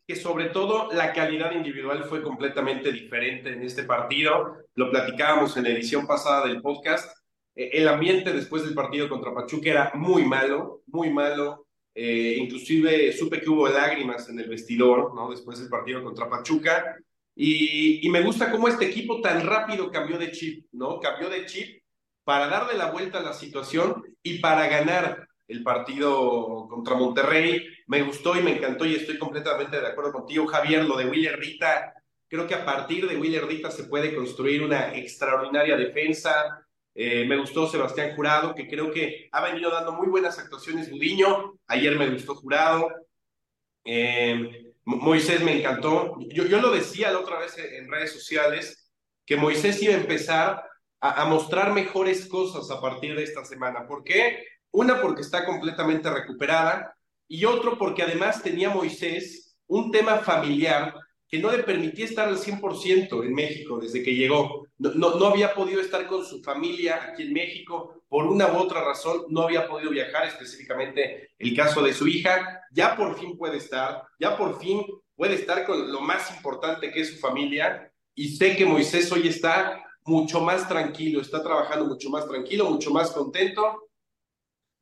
que 0.07 0.15
sobre 0.15 0.45
todo 0.45 0.89
la 0.93 1.11
calidad 1.13 1.51
individual 1.51 2.05
fue 2.05 2.23
completamente 2.23 2.91
diferente 2.91 3.51
en 3.51 3.61
este 3.61 3.83
partido. 3.83 4.55
Lo 4.75 4.89
platicábamos 4.89 5.57
en 5.57 5.63
la 5.63 5.69
edición 5.69 6.07
pasada 6.07 6.47
del 6.47 6.61
podcast. 6.61 7.15
E, 7.53 7.69
el 7.73 7.87
ambiente 7.87 8.31
después 8.31 8.63
del 8.63 8.73
partido 8.73 9.09
contra 9.09 9.33
Pachuca 9.33 9.69
era 9.69 9.91
muy 9.93 10.23
malo, 10.23 10.81
muy 10.87 11.09
malo 11.09 11.67
eh, 11.99 12.37
inclusive 12.39 13.11
supe 13.11 13.41
que 13.41 13.49
hubo 13.49 13.67
lágrimas 13.67 14.29
en 14.29 14.39
el 14.39 14.47
vestidor, 14.47 15.15
¿no? 15.15 15.31
Después 15.31 15.57
del 15.57 15.67
partido 15.67 16.03
contra 16.03 16.29
Pachuca. 16.29 16.95
Y, 17.35 18.05
y, 18.05 18.09
me 18.11 18.21
gusta 18.21 18.51
cómo 18.51 18.67
este 18.67 18.85
equipo 18.85 19.19
tan 19.19 19.43
rápido 19.43 19.89
cambió 19.89 20.19
de 20.19 20.31
chip, 20.31 20.67
¿no? 20.73 20.99
Cambió 20.99 21.27
de 21.27 21.47
chip 21.47 21.81
para 22.23 22.49
darle 22.49 22.77
la 22.77 22.91
vuelta 22.91 23.17
a 23.17 23.23
la 23.23 23.33
situación 23.33 24.03
y 24.21 24.37
para 24.37 24.67
ganar 24.67 25.26
el 25.47 25.63
partido 25.63 26.67
contra 26.69 26.95
Monterrey. 26.95 27.67
Me 27.87 28.01
gustó 28.03 28.37
y 28.37 28.43
me 28.43 28.57
encantó 28.57 28.85
y 28.85 28.95
estoy 28.95 29.17
completamente 29.17 29.79
de 29.79 29.87
acuerdo 29.87 30.11
contigo, 30.11 30.45
Javier, 30.47 30.85
lo 30.85 30.97
de 30.97 31.05
Willer 31.05 31.39
Rita. 31.39 31.93
Creo 32.27 32.45
que 32.45 32.55
a 32.55 32.65
partir 32.65 33.07
de 33.07 33.17
Willer 33.17 33.45
Rita 33.45 33.71
se 33.71 33.85
puede 33.85 34.13
construir 34.13 34.61
una 34.63 34.93
extraordinaria 34.95 35.77
defensa, 35.77 36.67
eh, 36.99 37.25
me 37.25 37.37
gustó 37.37 37.67
Sebastián 37.67 38.15
Jurado, 38.15 38.55
que 38.55 38.67
creo 38.67 38.91
que 38.91 39.29
ha 39.31 39.41
venido 39.43 39.69
dando 39.69 39.91
muy 39.91 40.07
buenas 40.07 40.39
actuaciones 40.39 40.89
Gudiño. 40.89 41.59
Ayer 41.67 41.95
me 41.95 42.09
gustó 42.09 42.33
Jurado. 42.33 42.89
Eh, 43.85 44.73
Moisés 44.83 45.43
me 45.43 45.59
encantó. 45.59 46.17
Yo, 46.33 46.45
yo 46.45 46.59
lo 46.59 46.71
decía 46.71 47.11
la 47.11 47.19
otra 47.19 47.37
vez 47.37 47.55
en 47.55 47.87
redes 47.91 48.11
sociales, 48.11 48.91
que 49.27 49.37
Moisés 49.37 49.79
iba 49.83 49.93
a 49.93 49.97
empezar 49.97 50.63
a, 50.99 51.21
a 51.21 51.25
mostrar 51.25 51.71
mejores 51.71 52.25
cosas 52.25 52.71
a 52.71 52.81
partir 52.81 53.15
de 53.15 53.23
esta 53.23 53.45
semana. 53.45 53.85
¿Por 53.85 54.03
qué? 54.03 54.43
Una, 54.77 55.01
porque 55.01 55.23
está 55.23 55.43
completamente 55.43 56.07
recuperada. 56.07 56.95
Y 57.27 57.45
otro, 57.45 57.79
porque 57.79 58.03
además 58.03 58.43
tenía 58.43 58.69
Moisés 58.69 59.57
un 59.65 59.89
tema 59.89 60.19
familiar 60.19 60.93
que 61.27 61.39
no 61.39 61.51
le 61.51 61.63
permitía 61.63 62.05
estar 62.05 62.27
al 62.27 62.37
100% 62.37 63.25
en 63.25 63.33
México 63.33 63.79
desde 63.79 64.03
que 64.03 64.13
llegó. 64.13 64.67
No, 64.77 65.15
no, 65.15 65.25
había 65.25 65.55
podido 65.55 65.81
estar 65.81 66.05
con 66.05 66.23
su 66.23 66.43
familia 66.43 66.99
aquí 67.03 67.23
en 67.23 67.33
México 67.33 68.03
por 68.07 68.27
una 68.27 68.53
u 68.53 68.57
otra 68.57 68.85
razón, 68.85 69.25
no 69.29 69.41
había 69.41 69.67
podido 69.67 69.89
viajar, 69.89 70.27
específicamente 70.27 71.31
el 71.39 71.55
caso 71.55 71.81
de 71.81 71.91
su 71.91 72.07
hija. 72.07 72.61
Ya 72.71 72.95
por 72.95 73.19
fin 73.19 73.35
puede 73.35 73.57
estar, 73.57 74.03
ya 74.19 74.37
por 74.37 74.59
fin 74.59 74.85
puede 75.15 75.33
estar 75.33 75.65
con 75.65 75.91
lo 75.91 76.01
más 76.01 76.29
importante 76.35 76.91
que 76.91 77.01
es 77.01 77.15
su 77.15 77.17
familia. 77.17 77.91
Y 78.13 78.35
sé 78.35 78.55
que 78.55 78.65
Moisés 78.67 79.11
hoy 79.11 79.27
está 79.27 79.83
mucho 80.05 80.39
más 80.39 80.69
tranquilo, 80.69 81.19
está 81.19 81.41
trabajando 81.41 81.85
mucho 81.85 82.11
más 82.11 82.27
tranquilo, 82.27 82.69
mucho 82.69 82.91
más 82.91 83.09
contento 83.09 83.86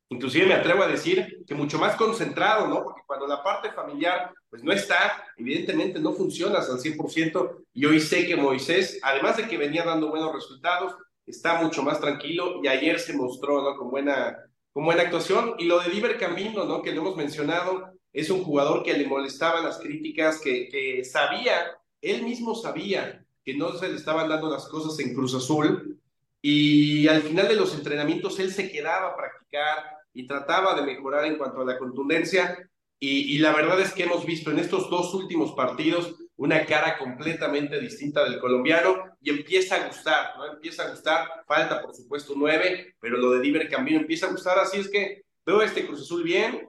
inclusive 0.08 0.46
me 0.46 0.54
atrevo 0.54 0.82
a 0.82 0.88
decir 0.88 1.44
que 1.46 1.54
mucho 1.54 1.78
más 1.78 1.96
concentrado, 1.96 2.68
¿no? 2.68 2.84
Porque 2.84 3.02
cuando 3.06 3.26
la 3.26 3.42
parte 3.42 3.72
familiar 3.72 4.32
pues 4.48 4.62
no 4.62 4.72
está, 4.72 5.24
evidentemente 5.36 5.98
no 5.98 6.12
funcionas 6.12 6.70
al 6.70 6.78
100% 6.78 7.64
y 7.74 7.84
hoy 7.84 8.00
sé 8.00 8.26
que 8.26 8.36
Moisés, 8.36 8.98
además 9.02 9.36
de 9.36 9.48
que 9.48 9.58
venía 9.58 9.84
dando 9.84 10.08
buenos 10.08 10.32
resultados, 10.32 10.94
está 11.26 11.60
mucho 11.60 11.82
más 11.82 12.00
tranquilo 12.00 12.60
y 12.62 12.68
ayer 12.68 12.98
se 13.00 13.12
mostró, 13.12 13.62
¿no? 13.62 13.76
Con 13.76 13.90
buena, 13.90 14.36
con 14.72 14.84
buena 14.84 15.02
actuación 15.02 15.54
y 15.58 15.64
lo 15.64 15.80
de 15.80 15.90
Diver 15.90 16.18
Camino, 16.18 16.64
¿no? 16.64 16.82
Que 16.82 16.92
lo 16.92 17.00
hemos 17.02 17.16
mencionado, 17.16 17.90
es 18.12 18.30
un 18.30 18.44
jugador 18.44 18.82
que 18.82 18.94
le 18.94 19.06
molestaban 19.06 19.64
las 19.64 19.78
críticas, 19.78 20.40
que, 20.40 20.68
que 20.68 21.04
sabía, 21.04 21.76
él 22.00 22.22
mismo 22.22 22.54
sabía 22.54 23.24
que 23.44 23.54
no 23.54 23.72
se 23.72 23.88
le 23.88 23.96
estaban 23.96 24.28
dando 24.28 24.50
las 24.50 24.66
cosas 24.68 24.98
en 25.04 25.14
Cruz 25.14 25.34
Azul 25.34 26.00
y 26.40 27.08
al 27.08 27.22
final 27.22 27.48
de 27.48 27.56
los 27.56 27.74
entrenamientos 27.74 28.38
él 28.38 28.52
se 28.52 28.70
quedaba 28.70 29.08
a 29.08 29.16
practicar, 29.16 29.95
y 30.16 30.26
trataba 30.26 30.74
de 30.74 30.82
mejorar 30.82 31.26
en 31.26 31.36
cuanto 31.36 31.60
a 31.60 31.64
la 31.66 31.78
contundencia. 31.78 32.58
Y, 32.98 33.36
la 33.38 33.52
verdad 33.52 33.78
es 33.78 33.92
que 33.92 34.04
hemos 34.04 34.24
visto 34.24 34.50
en 34.50 34.58
estos 34.58 34.88
dos 34.88 35.12
últimos 35.12 35.52
partidos 35.52 36.16
una 36.36 36.64
cara 36.64 36.96
completamente 36.96 37.78
distinta 37.78 38.24
del 38.24 38.40
colombiano 38.40 38.96
y 39.20 39.28
empieza 39.28 39.76
a 39.76 39.86
gustar, 39.86 40.38
¿no? 40.38 40.54
Empieza 40.54 40.84
a 40.84 40.90
gustar, 40.90 41.28
falta 41.46 41.82
por 41.82 41.94
supuesto 41.94 42.32
nueve, 42.34 42.94
pero 42.98 43.18
lo 43.18 43.32
de 43.32 43.40
Diver 43.40 43.68
Camino 43.68 43.98
empieza 43.98 44.26
a 44.26 44.30
gustar, 44.30 44.58
así 44.58 44.78
es 44.80 44.88
que 44.88 45.24
veo 45.44 45.60
este 45.60 45.86
Cruz 45.86 46.00
Azul 46.00 46.22
bien, 46.22 46.66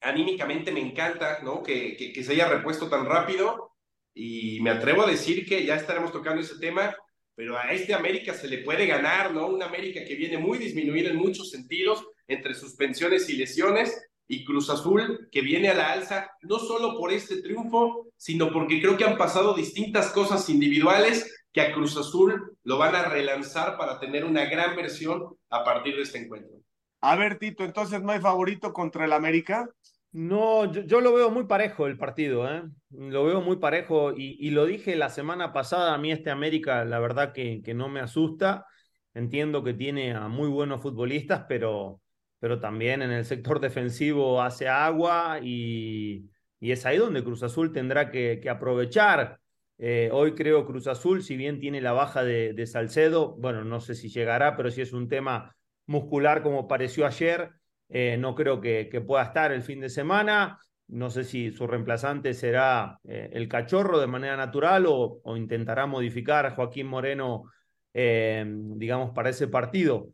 anímicamente 0.00 0.70
me 0.70 0.80
encanta, 0.80 1.40
¿no? 1.42 1.64
Que, 1.64 1.96
que, 1.96 2.12
que 2.12 2.22
se 2.22 2.32
haya 2.32 2.48
repuesto 2.48 2.88
tan 2.88 3.04
rápido 3.04 3.72
y 4.14 4.60
me 4.60 4.70
atrevo 4.70 5.02
a 5.02 5.10
decir 5.10 5.44
que 5.44 5.64
ya 5.64 5.74
estaremos 5.74 6.12
tocando 6.12 6.40
ese 6.40 6.58
tema, 6.60 6.94
pero 7.34 7.58
a 7.58 7.72
este 7.72 7.94
América 7.94 8.34
se 8.34 8.48
le 8.48 8.58
puede 8.58 8.86
ganar, 8.86 9.32
¿no? 9.32 9.48
Un 9.48 9.62
América 9.64 10.04
que 10.04 10.14
viene 10.14 10.38
muy 10.38 10.58
disminuido 10.58 11.10
en 11.10 11.16
muchos 11.16 11.50
sentidos, 11.50 12.06
entre 12.30 12.54
suspensiones 12.54 13.28
y 13.28 13.36
lesiones, 13.36 14.00
y 14.26 14.44
Cruz 14.44 14.70
Azul, 14.70 15.28
que 15.32 15.40
viene 15.40 15.70
a 15.70 15.74
la 15.74 15.90
alza, 15.90 16.30
no 16.42 16.60
solo 16.60 16.96
por 16.96 17.12
este 17.12 17.42
triunfo, 17.42 18.06
sino 18.16 18.52
porque 18.52 18.80
creo 18.80 18.96
que 18.96 19.04
han 19.04 19.18
pasado 19.18 19.54
distintas 19.54 20.12
cosas 20.12 20.48
individuales 20.48 21.48
que 21.52 21.60
a 21.60 21.72
Cruz 21.72 21.96
Azul 21.96 22.56
lo 22.62 22.78
van 22.78 22.94
a 22.94 23.08
relanzar 23.08 23.76
para 23.76 23.98
tener 23.98 24.24
una 24.24 24.44
gran 24.44 24.76
versión 24.76 25.34
a 25.50 25.64
partir 25.64 25.96
de 25.96 26.02
este 26.02 26.18
encuentro. 26.18 26.60
A 27.00 27.16
ver, 27.16 27.40
Tito, 27.40 27.64
entonces 27.64 28.02
no 28.02 28.12
hay 28.12 28.20
favorito 28.20 28.72
contra 28.72 29.04
el 29.04 29.12
América. 29.12 29.68
No, 30.12 30.70
yo, 30.72 31.00
lo 31.00 31.12
veo 31.12 31.30
muy 31.30 31.46
parejo 31.46 31.88
el 31.88 31.96
partido, 31.96 32.48
¿eh? 32.48 32.62
lo 32.90 33.24
veo 33.24 33.40
muy 33.40 33.56
parejo 33.56 34.12
y, 34.16 34.50
lo 34.50 34.64
dije 34.64 34.94
la 34.94 35.08
semana 35.08 35.52
pasada, 35.52 35.94
a 35.94 35.98
mí 35.98 36.10
este 36.12 36.30
América 36.30 36.84
la 36.84 37.00
verdad 37.00 37.32
que, 37.32 37.62
que 37.64 37.74
no 37.74 37.88
me 37.88 38.00
asusta, 38.00 38.66
entiendo 39.14 39.62
que 39.62 39.74
tiene 39.74 40.12
a 40.12 40.26
muy 40.28 40.48
buenos 40.48 40.82
futbolistas, 40.82 41.46
pero 41.48 42.00
pero 42.40 42.58
también 42.58 43.02
en 43.02 43.12
el 43.12 43.24
sector 43.24 43.60
defensivo 43.60 44.42
hace 44.42 44.66
agua 44.66 45.38
y, 45.42 46.28
es 46.60 46.84
ahí 46.86 46.98
donde 46.98 47.22
Cruz 47.22 47.42
Azul 47.42 47.72
tendrá 47.72 48.10
que, 48.10 48.42
aprovechar. 48.50 49.38
Eh, 49.78 50.10
hoy 50.12 50.34
creo 50.34 50.66
Cruz 50.66 50.86
Azul, 50.88 51.22
si 51.22 51.36
bien 51.36 51.58
tiene 51.58 51.80
la 51.80 51.92
baja 51.92 52.24
de, 52.24 52.66
Salcedo, 52.66 53.36
bueno, 53.36 53.64
no 53.64 53.80
sé 53.80 53.94
si 53.94 54.08
llegará, 54.08 54.56
pero 54.56 54.70
si 54.70 54.82
es 54.82 54.92
un 54.92 55.08
tema 55.08 55.54
muscular 55.86 56.42
como 56.42 56.68
pareció 56.68 57.06
ayer, 57.06 57.50
eh, 57.88 58.16
no 58.18 58.34
creo 58.34 58.60
que, 58.60 58.86
pueda 59.06 59.24
estar 59.24 59.52
el 59.52 59.62
fin 59.62 59.80
de 59.80 59.88
semana. 59.90 60.58
No 60.88 61.08
sé 61.08 61.24
si 61.24 61.52
su 61.52 61.66
reemplazante 61.66 62.34
será 62.34 62.98
eh, 63.04 63.30
el 63.32 63.48
cachorro 63.48 64.00
de 64.00 64.06
manera 64.06 64.36
natural 64.36 64.86
o, 64.86 65.20
o 65.22 65.36
intentará 65.36 65.86
modificar 65.86 66.46
a 66.46 66.50
Joaquín 66.52 66.86
Moreno, 66.86 67.44
digamos, 67.92 69.10
para 69.12 69.30
ese 69.30 69.48
partido. 69.48 70.10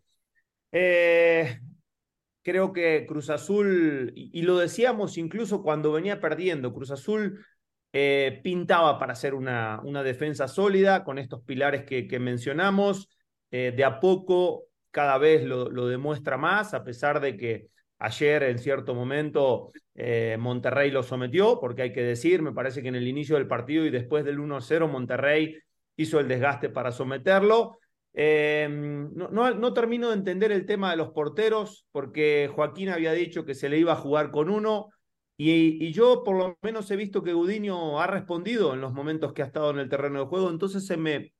Creo 2.46 2.72
que 2.72 3.06
Cruz 3.08 3.28
Azul, 3.28 4.12
y, 4.14 4.42
lo 4.42 4.56
decíamos 4.56 5.18
incluso 5.18 5.64
cuando 5.64 5.90
venía 5.90 6.20
perdiendo, 6.20 6.72
Cruz 6.72 6.92
Azul 6.92 7.44
eh, 7.92 8.40
pintaba 8.44 9.00
para 9.00 9.16
ser 9.16 9.34
una, 9.34 9.80
una, 9.82 10.04
defensa 10.04 10.46
sólida 10.46 11.02
con 11.02 11.18
estos 11.18 11.42
pilares 11.42 11.82
que, 11.82 12.06
que 12.06 12.20
mencionamos. 12.20 13.08
Eh, 13.50 13.72
de 13.76 13.84
a 13.84 13.98
poco 13.98 14.66
cada 14.92 15.18
vez 15.18 15.42
lo, 15.44 15.70
lo, 15.70 15.88
demuestra 15.88 16.36
más, 16.36 16.72
a 16.72 16.84
pesar 16.84 17.18
de 17.18 17.36
que 17.36 17.68
ayer 17.98 18.44
en 18.44 18.58
cierto 18.60 18.94
momento 18.94 19.72
eh, 19.96 20.36
Monterrey 20.38 20.92
lo 20.92 21.02
sometió, 21.02 21.58
porque 21.58 21.82
hay 21.82 21.92
que 21.92 22.02
decir, 22.02 22.42
me 22.42 22.52
parece 22.52 22.80
que 22.80 22.88
en 22.88 22.94
el 22.94 23.08
inicio 23.08 23.34
del 23.34 23.48
partido 23.48 23.84
y 23.84 23.90
después 23.90 24.24
del 24.24 24.38
1-0 24.38 24.88
Monterrey 24.88 25.58
hizo 25.96 26.20
el 26.20 26.28
desgaste 26.28 26.68
para 26.68 26.92
someterlo. 26.92 27.80
Em, 28.18 29.12
no, 29.14 29.28
no, 29.28 29.74
termino 29.74 30.08
de 30.08 30.14
entender 30.14 30.50
el 30.50 30.64
tema 30.64 30.90
de 30.90 30.96
los 30.96 31.10
porteros, 31.10 31.86
porque 31.92 32.50
Joaquín 32.50 32.88
había 32.88 33.12
dicho 33.12 33.44
que 33.44 33.54
se 33.54 33.68
le 33.68 33.78
iba 33.78 33.92
a 33.92 33.96
jugar 33.96 34.30
con 34.30 34.48
uno, 34.48 34.88
y, 35.36 35.92
yo 35.92 36.24
por 36.24 36.38
lo 36.38 36.58
menos 36.62 36.90
he 36.90 36.96
visto 36.96 37.22
que 37.22 37.34
Gudiño 37.34 38.00
ha 38.00 38.06
respondido 38.06 38.72
en 38.72 38.80
los 38.80 38.94
momentos 38.94 39.34
que 39.34 39.42
ha 39.42 39.46
estado 39.46 39.70
en 39.70 39.80
el 39.80 39.90
terreno 39.90 40.20
de 40.20 40.26
juego, 40.26 40.48
entonces 40.48 40.86
se 40.86 40.96
me, 40.96 41.34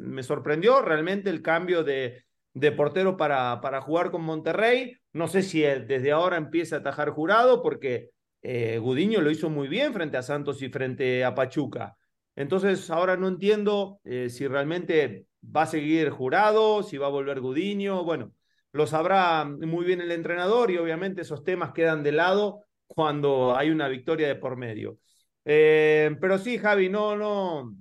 me 0.00 0.24
sorprendió 0.24 0.82
realmente 0.82 1.30
el 1.30 1.40
cambio 1.40 1.84
de, 1.84 2.24
de 2.52 2.72
portero 2.72 3.16
para, 3.16 3.60
para 3.60 3.80
jugar 3.80 4.10
con 4.10 4.22
Monterrey. 4.24 4.96
No 5.12 5.28
sé 5.28 5.42
si 5.42 5.60
desde 5.60 6.10
ahora 6.10 6.36
empieza 6.36 6.76
a 6.76 6.78
atajar 6.80 7.10
jurado, 7.10 7.62
porque 7.62 8.10
eh, 8.42 8.78
Gudiño 8.78 9.20
lo 9.20 9.30
hizo 9.30 9.50
muy 9.50 9.68
bien 9.68 9.94
frente 9.94 10.16
a 10.16 10.22
Santos 10.22 10.60
y 10.62 10.68
frente 10.68 11.24
a 11.24 11.36
Pachuca. 11.36 11.96
Entonces 12.34 12.90
ahora 12.90 13.16
no 13.16 13.28
entiendo 13.28 14.00
eh, 14.02 14.30
si 14.30 14.48
realmente 14.48 15.27
va 15.44 15.62
a 15.62 15.66
seguir 15.66 16.10
jurado, 16.10 16.82
si 16.82 16.98
va 16.98 17.06
a 17.06 17.10
volver 17.10 17.40
Gudiño, 17.40 18.04
bueno, 18.04 18.32
lo 18.72 18.86
sabrá 18.86 19.44
muy 19.44 19.84
bien 19.84 20.00
el 20.00 20.12
entrenador 20.12 20.70
y 20.70 20.78
obviamente 20.78 21.22
esos 21.22 21.44
temas 21.44 21.72
quedan 21.72 22.02
de 22.02 22.12
lado 22.12 22.64
cuando 22.86 23.56
hay 23.56 23.70
una 23.70 23.88
victoria 23.88 24.28
de 24.28 24.36
por 24.36 24.56
medio. 24.56 24.98
Eh, 25.44 26.16
pero 26.20 26.38
sí, 26.38 26.58
Javi, 26.58 26.88
no, 26.88 27.16
no, 27.16 27.74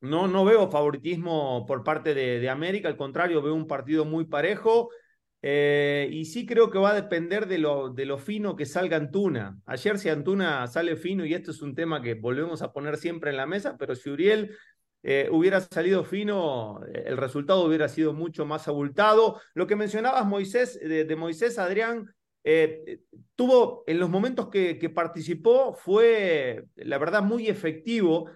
no, 0.00 0.28
no 0.28 0.44
veo 0.44 0.70
favoritismo 0.70 1.64
por 1.66 1.82
parte 1.84 2.14
de, 2.14 2.48
América, 2.48 2.88
al 2.88 2.96
contrario, 2.96 3.42
veo 3.42 3.54
un 3.54 3.66
partido 3.66 4.04
muy 4.04 4.26
parejo. 4.26 4.90
Eh, 5.46 6.08
y 6.10 6.24
sí 6.24 6.46
creo 6.46 6.70
que 6.70 6.78
va 6.78 6.92
a 6.92 6.94
depender 6.94 7.46
de 7.46 7.58
lo, 7.58 7.90
de 7.90 8.06
lo 8.06 8.16
fino 8.16 8.56
que 8.56 8.64
salga 8.64 8.96
Antuna. 8.96 9.58
Ayer 9.66 9.98
si 9.98 10.08
Antuna 10.08 10.66
sale 10.66 10.96
fino, 10.96 11.26
y 11.26 11.34
esto 11.34 11.50
es 11.50 11.60
un 11.60 11.74
tema 11.74 12.00
que 12.00 12.14
volvemos 12.14 12.62
a 12.62 12.72
poner 12.72 12.96
siempre 12.96 13.30
en 13.30 13.36
la 13.36 13.46
mesa, 13.46 13.76
pero 13.78 13.94
si 13.94 14.08
Uriel 14.08 14.56
eh, 15.06 15.28
hubiera 15.30 15.60
salido 15.60 16.02
fino, 16.02 16.80
eh, 16.86 17.04
el 17.08 17.18
resultado 17.18 17.66
hubiera 17.66 17.90
sido 17.90 18.14
mucho 18.14 18.46
más 18.46 18.68
abultado. 18.68 19.38
Lo 19.52 19.66
que 19.66 19.76
mencionabas, 19.76 20.24
Moisés, 20.24 20.80
de, 20.80 21.14
Moisés 21.14 21.58
Adrián, 21.58 22.10
eh, 22.42 23.00
tuvo 23.36 23.84
en 23.86 24.00
los 24.00 24.08
momentos 24.08 24.48
que, 24.48 24.78
que, 24.78 24.88
participó, 24.88 25.74
fue 25.74 26.64
la 26.76 26.96
verdad 26.96 27.22
muy 27.22 27.48
efectivo, 27.48 28.30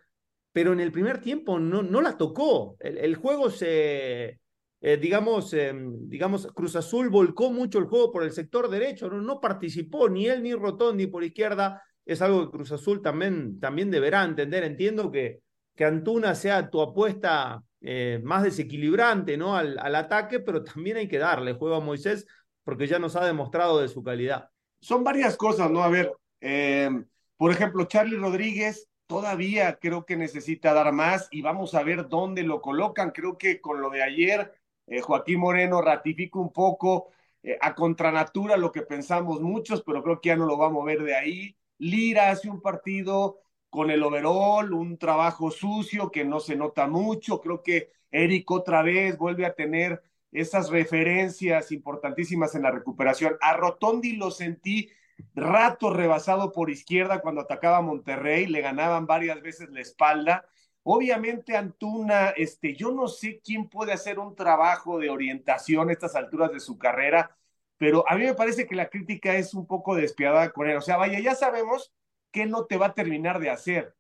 pero 0.53 0.75
en 0.75 0.81
el 0.81 0.93
primer 0.93 1.23
tiempo 1.23 1.59
no, 1.59 1.83
no 1.83 2.03
la 2.03 2.19
tocó. 2.19 2.77
El, 2.81 3.17
juego 3.17 3.49
se, 3.49 4.39
digamos, 4.83 5.57
digamos, 6.03 6.49
Cruz 6.49 6.77
Azul 6.77 7.09
volcó 7.09 7.51
mucho 7.51 7.79
el 7.79 7.87
juego 7.87 8.13
por 8.13 8.25
el 8.25 8.33
sector 8.33 8.69
derecho, 8.69 9.09
no, 9.09 9.23
no 9.23 9.41
participó 9.41 10.11
ni 10.11 10.27
él 10.27 10.43
ni 10.43 10.53
Rotondi 10.53 11.07
por 11.07 11.25
izquierda. 11.25 11.83
Es 12.05 12.21
algo 12.21 12.45
que 12.45 12.59
Cruz 12.59 12.73
Azul 12.73 13.01
también, 13.01 13.59
también 13.59 13.91
deberá 13.91 14.23
entender. 14.25 14.65
Entiendo 14.65 15.11
que 15.11 15.41
que 15.79 15.85
Antuna 15.85 16.35
sea 16.35 16.71
tu 16.71 16.83
apuesta 16.83 17.63
eh, 17.81 18.21
más 18.25 18.43
desequilibrante 18.43 19.37
¿no? 19.37 19.57
Al, 19.57 19.95
ataque, 19.95 20.41
pero 20.41 20.65
también 20.65 20.97
hay 20.97 21.07
que 21.07 21.19
darle 21.19 21.53
juego 21.53 21.77
a 21.77 21.81
Moisés 21.81 22.27
porque 22.65 22.89
ya 22.89 22.99
nos 22.99 23.15
ha 23.15 23.25
demostrado 23.25 23.81
de 23.81 23.87
su 23.87 24.03
calidad. 24.03 24.51
Son 24.81 25.05
varias 25.05 25.37
cosas, 25.37 25.71
¿no? 25.71 25.85
A 25.85 25.89
ver, 25.89 26.13
eh, 26.41 26.91
por 27.37 27.53
ejemplo, 27.53 27.85
Charlie 27.85 28.17
Rodríguez 28.17 28.89
todavía 29.07 29.79
creo 29.81 30.05
que 30.05 30.17
necesita 30.17 30.75
dar 30.75 30.93
más 30.93 31.29
y 31.31 31.43
vamos 31.43 31.77
a 31.77 31.85
ver 31.85 32.09
dónde 32.09 32.43
lo 32.43 32.61
colocan. 32.61 33.13
Creo 33.13 33.39
que 33.39 33.61
con 33.61 33.81
lo 33.81 33.89
de 33.89 34.03
ayer, 34.03 34.53
eh, 34.89 35.01
Joaquín 35.01 35.39
Moreno 35.39 35.81
ratifica 35.81 36.41
un 36.41 36.53
poco 36.53 37.13
a 37.61 37.73
contranatura 37.77 38.57
lo 38.57 38.73
que 38.73 38.83
pensamos 38.83 39.41
muchos, 39.41 39.85
pero 39.85 40.03
creo 40.03 40.21
que 40.21 40.31
ya 40.31 40.37
no 40.37 40.45
lo 40.45 40.59
va 40.59 40.67
a 40.67 40.71
mover 40.71 41.05
de 41.05 41.15
ahí. 41.15 41.57
Lira 41.79 42.31
hace 42.31 42.51
un 42.51 42.61
partido 42.61 43.39
con 43.71 43.91
el 43.91 44.03
overall, 44.03 44.73
un 44.73 44.99
trabajo 44.99 45.51
sucio 45.51 46.11
que 46.11 46.25
no 46.25 46.41
se 46.41 46.57
nota 46.57 46.87
mucho. 46.87 47.41
Creo 47.41 47.63
que 47.63 47.91
Eric 48.11 48.51
otra 48.51 48.83
vez 48.83 49.19
vuelve 49.19 49.47
a 49.47 49.55
tener 49.55 50.03
esas 50.33 50.71
referencias 50.71 51.73
importantísimas 51.73 52.55
en 52.55 52.63
la 52.63 52.71
recuperación. 52.71 53.37
A 53.41 53.55
Rotondi 53.55 54.17
lo 54.17 54.31
sentí 54.31 54.91
rato 55.35 55.93
rebasado 55.93 56.53
por 56.53 56.71
izquierda 56.71 57.21
cuando 57.21 57.43
atacaba 57.43 57.79
a 57.79 57.83
Monterrey, 57.83 58.47
le 58.47 58.61
ganaban 58.61 59.07
varias 59.07 59.41
veces 59.43 59.71
la 59.71 59.81
espalda. 59.81 60.45
Obviamente 60.83 61.57
Antuna, 61.57 62.31
este, 62.31 62.75
yo 62.75 62.93
no 62.93 63.09
sé 63.09 63.41
quién 63.45 63.69
puede 63.69 63.93
hacer 63.93 64.19
un 64.19 64.35
trabajo 64.35 64.99
de 64.99 65.11
orientación 65.11 65.89
a 65.89 65.93
estas 65.93 66.15
alturas 66.15 66.53
de 66.53 66.61
su 66.61 66.79
carrera, 66.79 67.37
pero 67.77 68.05
a 68.09 68.17
mí 68.17 68.25
me 68.25 68.35
parece 68.35 68.67
que 68.67 68.75
la 68.75 68.89
crítica 68.89 69.37
es 69.37 69.55
un 69.55 69.67
poco 69.67 69.95
despiadada 69.95 70.51
con 70.53 70.69
él. 70.69 70.77
O 70.77 70.81
sea, 70.81 70.97
vaya, 70.97 71.21
ya 71.21 71.35
sabemos 71.35 71.93
que 72.31 72.47
no 72.47 72.67
te 72.67 72.77
va 72.77 72.87
a 72.87 72.95
terminar 72.95 73.41
de 73.41 73.51
hacer, 73.51 73.95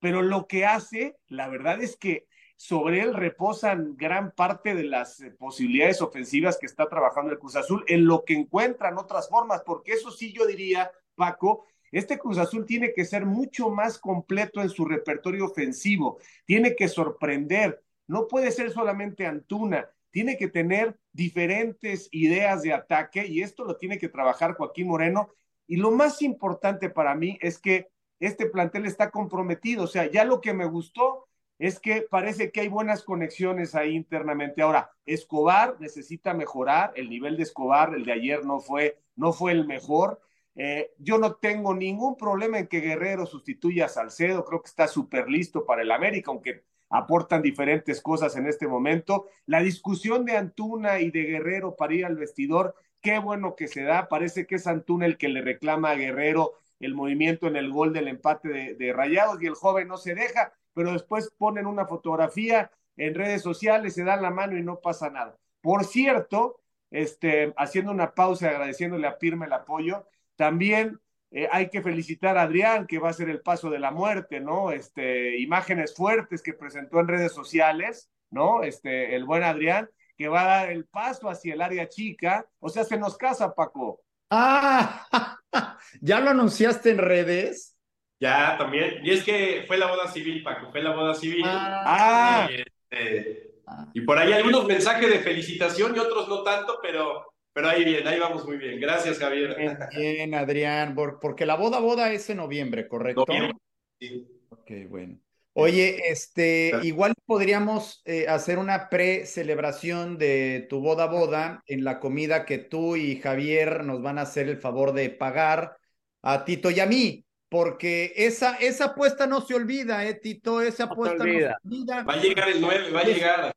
pero 0.00 0.22
lo 0.22 0.46
que 0.46 0.66
hace, 0.66 1.16
la 1.28 1.48
verdad 1.48 1.82
es 1.82 1.96
que 1.96 2.26
sobre 2.56 3.00
él 3.00 3.14
reposan 3.14 3.96
gran 3.96 4.30
parte 4.32 4.74
de 4.74 4.84
las 4.84 5.20
eh, 5.20 5.32
posibilidades 5.32 6.00
ofensivas 6.00 6.58
que 6.58 6.66
está 6.66 6.88
trabajando 6.88 7.32
el 7.32 7.38
Cruz 7.38 7.56
Azul, 7.56 7.84
en 7.88 8.06
lo 8.06 8.24
que 8.24 8.34
encuentran 8.34 8.98
otras 8.98 9.28
formas, 9.28 9.62
porque 9.66 9.92
eso 9.92 10.10
sí 10.10 10.32
yo 10.32 10.46
diría, 10.46 10.90
Paco, 11.16 11.66
este 11.90 12.18
Cruz 12.18 12.38
Azul 12.38 12.64
tiene 12.64 12.92
que 12.94 13.04
ser 13.04 13.26
mucho 13.26 13.68
más 13.68 13.98
completo 13.98 14.62
en 14.62 14.70
su 14.70 14.84
repertorio 14.84 15.46
ofensivo, 15.46 16.18
tiene 16.46 16.74
que 16.76 16.88
sorprender, 16.88 17.82
no 18.06 18.28
puede 18.28 18.50
ser 18.50 18.70
solamente 18.70 19.26
Antuna, 19.26 19.90
tiene 20.12 20.36
que 20.36 20.48
tener 20.48 20.98
diferentes 21.12 22.08
ideas 22.12 22.62
de 22.62 22.72
ataque 22.72 23.26
y 23.26 23.42
esto 23.42 23.64
lo 23.64 23.76
tiene 23.76 23.98
que 23.98 24.08
trabajar 24.08 24.54
Joaquín 24.54 24.86
Moreno. 24.86 25.30
Y 25.66 25.76
lo 25.76 25.90
más 25.90 26.22
importante 26.22 26.90
para 26.90 27.14
mí 27.14 27.38
es 27.40 27.58
que 27.58 27.88
este 28.20 28.46
plantel 28.46 28.86
está 28.86 29.10
comprometido, 29.10 29.84
o 29.84 29.88
sea, 29.88 30.10
ya 30.10 30.24
lo 30.24 30.40
que 30.40 30.54
me 30.54 30.64
gustó 30.66 31.26
es 31.58 31.78
que 31.78 32.02
parece 32.02 32.50
que 32.50 32.60
hay 32.60 32.68
buenas 32.68 33.04
conexiones 33.04 33.74
ahí 33.74 33.94
internamente. 33.94 34.62
Ahora, 34.62 34.90
Escobar 35.06 35.76
necesita 35.80 36.34
mejorar, 36.34 36.92
el 36.96 37.08
nivel 37.08 37.36
de 37.36 37.44
Escobar, 37.44 37.94
el 37.94 38.04
de 38.04 38.12
ayer 38.12 38.44
no 38.44 38.58
fue, 38.58 38.98
no 39.16 39.32
fue 39.32 39.52
el 39.52 39.66
mejor. 39.66 40.20
Eh, 40.54 40.90
yo 40.98 41.18
no 41.18 41.34
tengo 41.36 41.72
ningún 41.74 42.16
problema 42.16 42.58
en 42.58 42.66
que 42.66 42.80
Guerrero 42.80 43.26
sustituya 43.26 43.86
a 43.86 43.88
Salcedo, 43.88 44.44
creo 44.44 44.60
que 44.60 44.68
está 44.68 44.88
súper 44.88 45.28
listo 45.28 45.64
para 45.64 45.82
el 45.82 45.92
América, 45.92 46.30
aunque 46.30 46.64
aportan 46.90 47.42
diferentes 47.42 48.02
cosas 48.02 48.36
en 48.36 48.46
este 48.46 48.66
momento. 48.66 49.26
La 49.46 49.62
discusión 49.62 50.24
de 50.24 50.36
Antuna 50.36 51.00
y 51.00 51.10
de 51.10 51.22
Guerrero 51.22 51.74
para 51.74 51.94
ir 51.94 52.04
al 52.04 52.16
vestidor, 52.16 52.74
qué 53.02 53.18
bueno 53.18 53.56
que 53.56 53.68
se 53.68 53.82
da, 53.82 54.08
parece 54.08 54.46
que 54.46 54.54
es 54.54 54.66
Antuna 54.66 55.06
el 55.06 55.18
que 55.18 55.28
le 55.28 55.42
reclama 55.42 55.90
a 55.90 55.96
Guerrero 55.96 56.54
el 56.80 56.94
movimiento 56.94 57.46
en 57.46 57.56
el 57.56 57.70
gol 57.70 57.92
del 57.92 58.08
empate 58.08 58.74
de, 58.74 58.92
Rayados 58.92 59.42
y 59.42 59.46
el 59.46 59.54
joven 59.54 59.88
no 59.88 59.98
se 59.98 60.14
deja 60.14 60.52
pero 60.74 60.92
después 60.92 61.30
ponen 61.36 61.66
una 61.66 61.86
fotografía 61.86 62.70
en 62.96 63.14
redes 63.14 63.42
sociales, 63.42 63.94
se 63.94 64.04
dan 64.04 64.22
la 64.22 64.30
mano 64.30 64.56
y 64.56 64.62
no 64.62 64.80
pasa 64.80 65.10
nada. 65.10 65.36
Por 65.60 65.84
cierto, 65.84 66.60
este, 66.90 67.52
haciendo 67.56 67.90
una 67.92 68.14
pausa 68.14 68.46
y 68.46 68.48
agradeciéndole 68.50 69.06
a 69.06 69.18
Pirme 69.18 69.46
el 69.46 69.52
apoyo, 69.52 70.06
también 70.36 71.00
eh, 71.30 71.48
hay 71.50 71.70
que 71.70 71.82
felicitar 71.82 72.36
a 72.36 72.42
Adrián, 72.42 72.86
que 72.86 72.98
va 72.98 73.10
a 73.10 73.14
ser 73.14 73.30
el 73.30 73.40
paso 73.40 73.70
de 73.70 73.78
la 73.78 73.90
muerte, 73.90 74.40
¿no? 74.40 74.72
Este, 74.72 75.38
imágenes 75.38 75.94
fuertes 75.94 76.42
que 76.42 76.52
presentó 76.52 77.00
en 77.00 77.08
redes 77.08 77.32
sociales, 77.32 78.10
¿no? 78.30 78.62
Este, 78.62 79.14
el 79.14 79.24
buen 79.24 79.42
Adrián, 79.42 79.88
que 80.16 80.28
va 80.28 80.42
a 80.42 80.56
dar 80.58 80.70
el 80.70 80.84
paso 80.86 81.28
hacia 81.28 81.54
el 81.54 81.62
área 81.62 81.88
chica. 81.88 82.46
O 82.60 82.68
sea, 82.68 82.84
se 82.84 82.98
nos 82.98 83.16
casa, 83.16 83.54
Paco. 83.54 84.00
Ah, 84.30 85.06
¿ya 86.00 86.20
lo 86.20 86.30
anunciaste 86.30 86.90
en 86.90 86.98
redes? 86.98 87.76
Ya, 88.18 88.56
también. 88.56 89.04
Y 89.04 89.10
es 89.10 89.24
que 89.24 89.64
fue 89.66 89.76
la 89.76 89.88
boda 89.88 90.06
civil, 90.08 90.42
Paco, 90.42 90.70
fue 90.70 90.82
la 90.82 90.94
boda 90.94 91.14
civil. 91.14 91.42
Ah. 91.44 92.48
Y, 92.50 92.60
este, 92.60 93.52
y 93.94 94.00
por 94.02 94.18
ahí 94.18 94.32
algunos 94.32 94.64
mensajes 94.66 95.08
de 95.08 95.18
felicitación 95.18 95.94
y 95.96 95.98
otros 95.98 96.28
no 96.28 96.42
tanto, 96.42 96.78
pero, 96.80 97.34
pero 97.52 97.68
ahí 97.68 97.84
bien, 97.84 98.06
ahí 98.06 98.18
vamos 98.18 98.46
muy 98.46 98.56
bien. 98.56 98.80
Gracias, 98.80 99.18
Javier. 99.18 99.56
Bien, 99.90 100.34
Adrián, 100.34 100.94
porque 101.20 101.46
la 101.46 101.56
boda, 101.56 101.80
boda 101.80 102.12
es 102.12 102.30
en 102.30 102.38
noviembre, 102.38 102.86
¿correcto? 102.88 103.24
Noviembre, 103.26 103.58
sí. 103.98 104.28
Ok, 104.50 104.70
bueno. 104.88 105.18
Oye, 105.54 106.10
este, 106.10 106.72
igual 106.82 107.14
podríamos 107.26 108.00
eh, 108.06 108.26
hacer 108.26 108.58
una 108.58 108.88
pre-celebración 108.88 110.16
de 110.16 110.66
tu 110.70 110.80
boda 110.80 111.06
boda 111.06 111.62
en 111.66 111.84
la 111.84 112.00
comida 112.00 112.46
que 112.46 112.58
tú 112.58 112.96
y 112.96 113.20
Javier 113.20 113.84
nos 113.84 114.00
van 114.00 114.18
a 114.18 114.22
hacer 114.22 114.48
el 114.48 114.56
favor 114.56 114.92
de 114.92 115.10
pagar 115.10 115.76
a 116.22 116.44
Tito 116.44 116.70
y 116.70 116.80
a 116.80 116.86
mí 116.86 117.26
porque 117.50 118.14
esa, 118.16 118.56
esa 118.56 118.86
apuesta 118.86 119.26
no 119.26 119.42
se 119.42 119.54
olvida, 119.54 120.06
¿eh, 120.06 120.14
Tito? 120.14 120.62
Esa 120.62 120.84
apuesta 120.84 121.18
no 121.18 121.24
se 121.24 121.50
olvida. 121.62 122.02
Va 122.02 122.14
a 122.14 122.16
llegar 122.16 122.48
el 122.48 122.62
9, 122.62 122.90
va 122.90 123.00
a 123.00 123.04
llegar. 123.04 123.54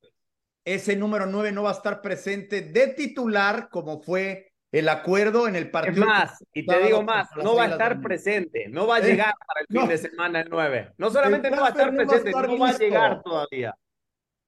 Ese 0.65 0.97
número 0.97 1.27
9 1.27 1.53
no 1.53 1.63
va 1.63 1.69
a 1.69 1.75
estar 1.75 2.01
presente 2.01 2.59
de 2.59 2.87
titular, 2.87 3.69
como 3.69 4.01
fue 4.01 4.51
el 4.79 4.89
acuerdo 4.89 5.47
en 5.47 5.55
el 5.55 5.71
partido. 5.71 6.03
Es 6.03 6.05
más, 6.05 6.45
y 6.53 6.65
te 6.65 6.79
digo 6.83 7.01
más, 7.01 7.29
no 7.41 7.55
va 7.55 7.63
a 7.63 7.67
estar 7.67 8.01
presente, 8.01 8.67
no 8.67 8.85
va 8.85 8.97
a 8.97 8.99
llegar 8.99 9.33
para 9.47 9.61
el 9.61 9.67
fin 9.67 9.87
de 9.87 9.97
semana 9.97 10.41
el 10.41 10.49
9. 10.49 10.93
No 10.97 11.09
solamente 11.09 11.49
no 11.49 11.61
va 11.61 11.67
a 11.67 11.69
estar 11.69 11.95
presente, 11.95 12.31
no 12.31 12.59
va 12.59 12.69
a 12.69 12.77
llegar 12.77 13.23
todavía. 13.23 13.73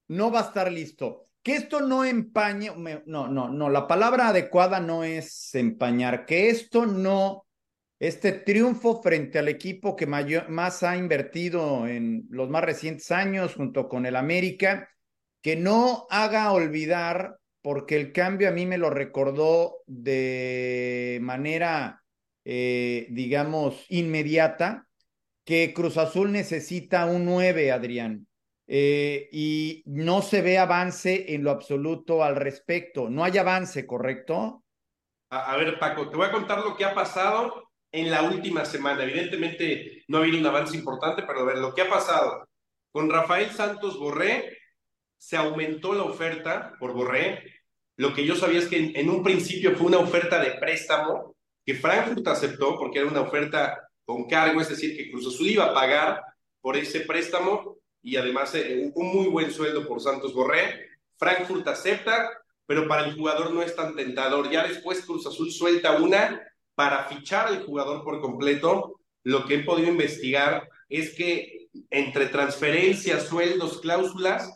No 0.10 0.30
va 0.30 0.40
a 0.40 0.44
estar 0.44 0.70
listo. 0.70 1.28
Que 1.42 1.56
esto 1.56 1.80
no 1.80 2.04
empañe, 2.04 2.74
no, 3.06 3.30
no, 3.30 3.48
no, 3.48 3.70
la 3.70 3.88
palabra 3.88 4.28
adecuada 4.28 4.82
no 4.82 5.06
es 5.06 5.56
empañar, 5.56 6.26
que 6.26 6.50
esto 6.50 6.86
no 6.86 7.46
este 7.98 8.34
triunfo 8.34 9.02
frente 9.02 9.40
al 9.40 9.48
equipo 9.48 9.96
que 9.96 10.08
más 10.08 10.84
ha 10.84 10.98
invertido 10.98 11.88
en 11.88 12.28
los 12.30 12.50
más 12.50 12.66
recientes 12.66 13.12
años 13.12 13.56
junto 13.56 13.88
con 13.88 14.06
el 14.06 14.18
América, 14.18 14.90
que 15.42 15.56
no 15.56 16.06
haga 16.10 16.52
olvidar, 16.52 17.38
porque 17.68 17.98
el 17.98 18.14
cambio 18.14 18.48
a 18.48 18.54
mí 18.54 18.66
me 18.66 18.78
lo 18.78 18.90
recordó 18.90 19.80
de 19.88 21.20
manera, 21.22 22.02
eh, 22.46 23.08
digamos, 23.10 23.86
inmediata, 23.90 24.88
que 25.44 25.74
Cruz 25.74 25.98
Azul 25.98 26.32
necesita 26.32 27.06
un 27.08 27.26
9, 27.26 27.74
Adrián. 27.74 28.26
Eh, 28.68 29.28
y 29.34 29.84
no 29.86 30.22
se 30.22 30.42
ve 30.42 30.58
avance 30.58 31.34
en 31.36 31.44
lo 31.44 31.52
absoluto 31.52 32.24
al 32.24 32.38
respecto. 32.38 33.10
No 33.10 33.26
hay 33.26 33.38
avance, 33.38 33.86
¿correcto? 33.86 34.64
A, 35.30 35.52
a 35.52 35.58
ver, 35.58 35.78
Paco, 35.78 36.10
te 36.10 36.16
voy 36.16 36.28
a 36.28 36.32
contar 36.32 36.60
lo 36.60 36.74
que 36.78 36.86
ha 36.86 36.96
pasado 36.96 37.70
en 37.92 38.10
la 38.10 38.22
última 38.22 38.64
semana. 38.64 39.04
Evidentemente 39.04 40.06
no 40.08 40.20
ha 40.20 40.22
habido 40.22 40.40
un 40.40 40.46
avance 40.46 40.78
importante, 40.78 41.24
pero 41.28 41.42
a 41.42 41.44
ver, 41.44 41.58
lo 41.58 41.74
que 41.74 41.82
ha 41.82 41.90
pasado 41.90 42.48
con 42.94 43.10
Rafael 43.10 43.52
Santos 43.52 44.00
Borré, 44.00 44.58
se 45.18 45.36
aumentó 45.36 45.94
la 45.94 46.04
oferta 46.04 46.74
por 46.80 46.94
Borré. 46.94 47.57
Lo 47.98 48.14
que 48.14 48.26
yo 48.26 48.36
sabía 48.36 48.60
es 48.60 48.68
que 48.68 48.94
en, 48.96 49.10
un 49.10 49.24
principio 49.24 49.76
fue 49.76 49.88
una 49.88 49.98
oferta 49.98 50.40
de 50.40 50.52
préstamo 50.52 51.36
que 51.66 51.76
Frankfurt 51.76 52.28
aceptó 52.28 52.78
porque 52.78 53.00
era 53.00 53.08
una 53.08 53.22
oferta 53.22 53.90
con 54.06 54.28
cargo, 54.28 54.62
es 54.62 54.70
decir, 54.70 54.96
que 54.96 55.12
Cruz 55.12 55.28
Azul 55.28 55.48
iba 55.48 55.66
a 55.66 55.74
pagar 55.74 56.22
por 56.62 56.78
ese 56.78 57.02
préstamo 57.02 57.78
y 58.02 58.16
además 58.16 58.54
eh, 58.56 58.92
un 58.94 59.08
muy 59.14 59.28
buen 59.28 59.52
sueldo 59.52 59.88
por 59.88 60.00
Santos 60.00 60.34
Borré. 60.34 60.88
Frankfurt 61.18 61.68
acepta, 61.68 62.30
pero 62.68 62.88
para 62.88 63.06
el 63.06 63.16
jugador 63.16 63.52
no 63.52 63.64
es 63.64 63.76
tan 63.76 63.96
tentador. 63.96 64.50
Ya 64.52 64.66
después 64.66 65.02
Cruz 65.02 65.26
Azul 65.26 65.52
suelta 65.52 65.98
una 65.98 66.42
para 66.76 67.06
fichar 67.06 67.48
al 67.48 67.66
jugador 67.66 68.04
por 68.04 68.22
completo, 68.22 69.00
lo 69.24 69.46
que 69.46 69.56
he 69.56 69.64
podido 69.64 69.90
investigar 69.90 70.70
es 70.88 71.16
que 71.16 71.68
entre 71.90 72.28
transferencias, 72.28 73.24
sueldos, 73.24 73.82
cláusulas, 73.82 74.54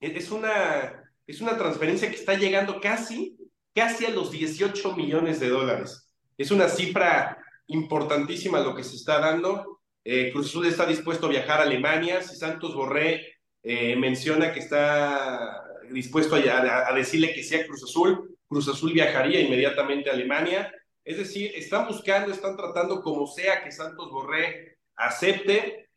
es 0.00 0.30
una, 0.32 1.01
es 1.32 1.40
una 1.40 1.56
transferencia 1.56 2.10
que 2.10 2.16
está 2.16 2.34
llegando 2.34 2.78
casi, 2.78 3.38
casi 3.74 4.04
a 4.04 4.10
los 4.10 4.30
18 4.30 4.94
millones 4.94 5.40
de 5.40 5.48
dólares. 5.48 6.12
Es 6.36 6.50
una 6.50 6.68
cifra 6.68 7.38
importantísima 7.68 8.60
lo 8.60 8.74
que 8.74 8.84
se 8.84 8.96
está 8.96 9.18
dando. 9.18 9.80
Eh, 10.04 10.30
Cruz 10.30 10.48
Azul 10.48 10.66
está 10.66 10.84
dispuesto 10.84 11.26
a 11.26 11.30
viajar 11.30 11.60
a 11.60 11.62
Alemania. 11.62 12.20
Si 12.20 12.36
Santos 12.36 12.74
Borré 12.74 13.38
eh, 13.62 13.96
menciona 13.96 14.52
que 14.52 14.60
está 14.60 15.64
dispuesto 15.90 16.36
a, 16.36 16.92
decirle 16.92 17.32
que 17.32 17.42
sea 17.42 17.66
Cruz 17.66 17.82
Azul, 17.82 18.36
Cruz 18.46 18.68
Azul 18.68 18.92
viajaría 18.92 19.40
inmediatamente 19.40 20.10
a 20.10 20.12
Alemania. 20.12 20.70
Es 21.02 21.16
decir, 21.16 21.50
están 21.54 21.88
buscando, 21.88 22.30
están 22.30 22.58
tratando 22.58 23.00
como 23.00 23.26
sea 23.26 23.64
que 23.64 23.72
Santos 23.72 24.10
Borré 24.10 24.76
acepte, 24.96 25.88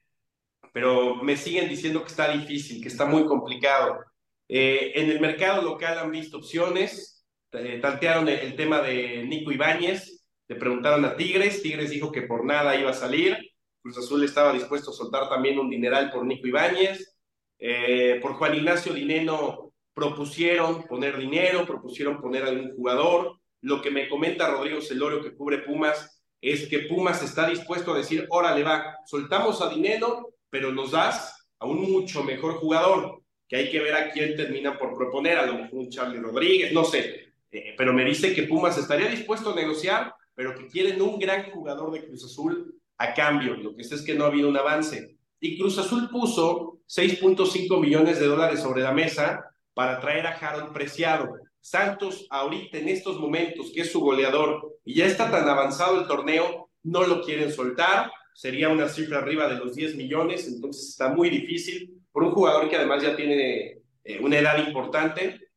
pero 0.72 1.16
me 1.16 1.36
siguen 1.36 1.68
diciendo 1.68 2.04
que 2.04 2.10
está 2.10 2.32
difícil, 2.32 2.82
que 2.82 2.88
está 2.88 3.06
muy 3.06 3.26
complicado. 3.26 4.00
Eh, 4.48 4.92
en 4.96 5.10
el 5.10 5.20
mercado 5.20 5.62
local 5.62 5.98
han 5.98 6.12
visto 6.12 6.38
opciones, 6.38 7.26
eh, 7.52 7.80
tantearon 7.82 8.28
el, 8.28 8.56
tema 8.56 8.82
de 8.82 9.24
Nico 9.24 9.52
Ibáñez, 9.52 10.26
le 10.48 10.56
preguntaron 10.56 11.04
a 11.06 11.16
Tigres, 11.16 11.62
Tigres 11.62 11.90
dijo 11.90 12.12
que 12.12 12.24
por 12.24 12.46
nada 12.46 12.76
iba 12.76 12.92
a 12.92 12.94
salir, 12.94 13.38
Cruz 13.82 13.98
Azul 13.98 14.24
estaba 14.24 14.54
dispuesto 14.54 14.92
a 14.92 14.94
soltar 14.94 15.30
también 15.30 15.58
un 15.58 15.70
dineral 15.70 16.12
por 16.12 16.26
Nico 16.26 16.48
Ibáñez, 16.48 17.18
eh, 17.58 18.20
por 18.22 18.34
Juan 18.34 18.56
Ignacio 18.56 18.94
Dineno 18.94 19.74
propusieron 19.94 20.84
poner 20.84 21.18
dinero, 21.18 21.66
propusieron 21.66 22.20
poner 22.20 22.44
algún 22.44 22.76
jugador, 22.76 23.40
lo 23.62 23.82
que 23.82 23.90
me 23.90 24.10
comenta 24.10 24.52
Rodrigo 24.52 24.82
Celorio, 24.82 25.24
que 25.24 25.36
cubre 25.36 25.60
Pumas, 25.60 26.22
es 26.42 26.68
que 26.68 26.80
Pumas 26.80 27.24
está 27.24 27.48
dispuesto 27.48 27.94
a 27.94 27.98
decir, 27.98 28.28
órale 28.30 28.64
va, 28.64 28.98
soltamos 29.06 29.62
a 29.62 29.70
dinero, 29.70 30.36
pero 30.50 30.72
nos 30.72 30.92
das 30.92 31.50
a 31.60 31.66
un 31.66 31.92
mucho 31.92 32.24
mejor 32.24 32.56
jugador, 32.56 33.24
que 33.48 33.56
hay 33.56 33.70
que 33.70 33.80
ver 33.80 33.94
a 33.94 34.12
quién 34.12 34.36
termina 34.36 34.78
por 34.78 34.96
proponer, 34.96 35.38
a 35.38 35.46
lo 35.46 35.54
mejor 35.54 35.80
un 35.80 35.90
Charlie 35.90 36.20
Rodríguez, 36.20 36.74
no 36.74 36.84
sé, 36.84 37.34
eh, 37.52 37.76
pero 37.78 37.94
me 37.94 38.04
dice 38.04 38.34
que 38.34 38.44
Pumas 38.44 38.78
estaría 38.78 39.08
dispuesto 39.08 39.54
a 39.54 39.56
negociar 39.56 40.14
pero 40.36 40.54
que 40.54 40.68
quieren 40.68 41.02
un 41.02 41.18
gran 41.18 41.50
jugador 41.50 41.92
de 41.92 42.06
Cruz 42.06 42.26
Azul 42.26 42.76
a 42.98 43.14
cambio. 43.14 43.56
Lo 43.56 43.76
que 43.76 43.84
sé 43.84 43.96
es 43.96 44.02
que 44.02 44.14
no 44.14 44.26
ha 44.26 44.28
habido 44.28 44.50
un 44.50 44.58
avance. 44.58 45.18
Y 45.40 45.58
Cruz 45.58 45.78
Azul 45.78 46.10
puso 46.10 46.80
6.5 46.88 47.80
millones 47.80 48.20
de 48.20 48.28
dólares 48.28 48.60
sobre 48.60 48.82
la 48.82 48.92
mesa 48.92 49.46
para 49.74 50.00
traer 50.00 50.28
a 50.28 50.32
Harold 50.32 50.74
Preciado. 50.74 51.38
Santos 51.60 52.28
ahorita 52.30 52.78
en 52.78 52.90
estos 52.90 53.20
momentos, 53.20 53.72
que 53.74 53.82
es 53.82 53.92
su 53.92 54.00
goleador, 54.02 54.78
y 54.84 54.96
ya 54.96 55.06
está 55.06 55.32
tan 55.32 55.48
avanzado 55.50 56.00
el 56.00 56.08
torneo, 56.08 56.70
no 56.84 57.08
lo 57.08 57.24
quieren 57.24 57.52
soltar, 57.52 58.12
sería 58.36 58.70
una 58.70 58.88
cifra 58.88 59.20
arriba 59.20 59.48
de 59.48 59.56
los 59.56 59.74
10 59.74 59.96
millones, 59.96 60.48
entonces 60.48 60.90
está 60.90 61.10
muy 61.10 61.30
difícil 61.30 62.05
por 62.16 62.24
un 62.24 62.32
jugador 62.32 62.70
que 62.70 62.78
además 62.78 63.04
ya 63.04 63.14
tiene 63.14 63.82
eh, 64.06 64.20
una 64.22 64.38
edad 64.38 64.66
importante. 64.66 65.50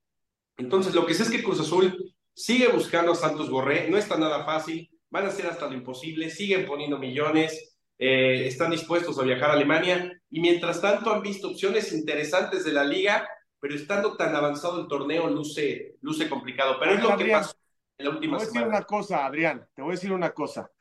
Entonces, 0.56 0.92
lo 0.92 1.06
que 1.06 1.14
sé 1.14 1.22
es 1.22 1.30
que 1.30 1.44
Cruz 1.44 1.60
Azul 1.60 2.12
sigue 2.34 2.66
buscando 2.66 3.12
a 3.12 3.14
Santos 3.14 3.48
Borré, 3.48 3.88
no 3.88 3.96
está 3.96 4.16
nada 4.16 4.44
fácil, 4.44 4.90
van 5.08 5.26
a 5.26 5.28
hacer 5.28 5.46
hasta 5.46 5.68
lo 5.68 5.74
imposible, 5.74 6.30
siguen 6.30 6.66
poniendo 6.66 6.98
millones, 6.98 7.78
eh, 7.96 8.48
están 8.48 8.72
dispuestos 8.72 9.20
a 9.20 9.22
viajar 9.22 9.50
a 9.50 9.52
Alemania 9.52 10.20
y 10.30 10.40
mientras 10.40 10.80
tanto 10.80 11.12
han 11.12 11.22
visto 11.22 11.50
opciones 11.50 11.92
interesantes 11.92 12.64
de 12.64 12.72
la 12.72 12.82
liga, 12.82 13.28
pero 13.60 13.76
estando 13.76 14.16
tan 14.16 14.34
avanzado 14.34 14.80
el 14.80 14.88
torneo 14.88 15.28
luce, 15.28 15.94
luce 16.00 16.28
complicado. 16.28 16.74
Pero 16.80 16.94
es 16.94 17.02
lo 17.04 17.16
que 17.16 17.26
pasó 17.26 17.54
en 17.98 18.04
la 18.04 18.10
última 18.10 18.36
te 18.36 18.46
voy 18.46 18.50
a 18.50 18.52
decir 18.52 18.66
una 18.66 18.82
cosa, 18.82 19.26
Adrián, 19.26 19.68
te 19.76 19.82
voy 19.82 19.92
a 19.92 19.94
decir 19.94 20.12
una 20.12 20.30
cosa. 20.30 20.72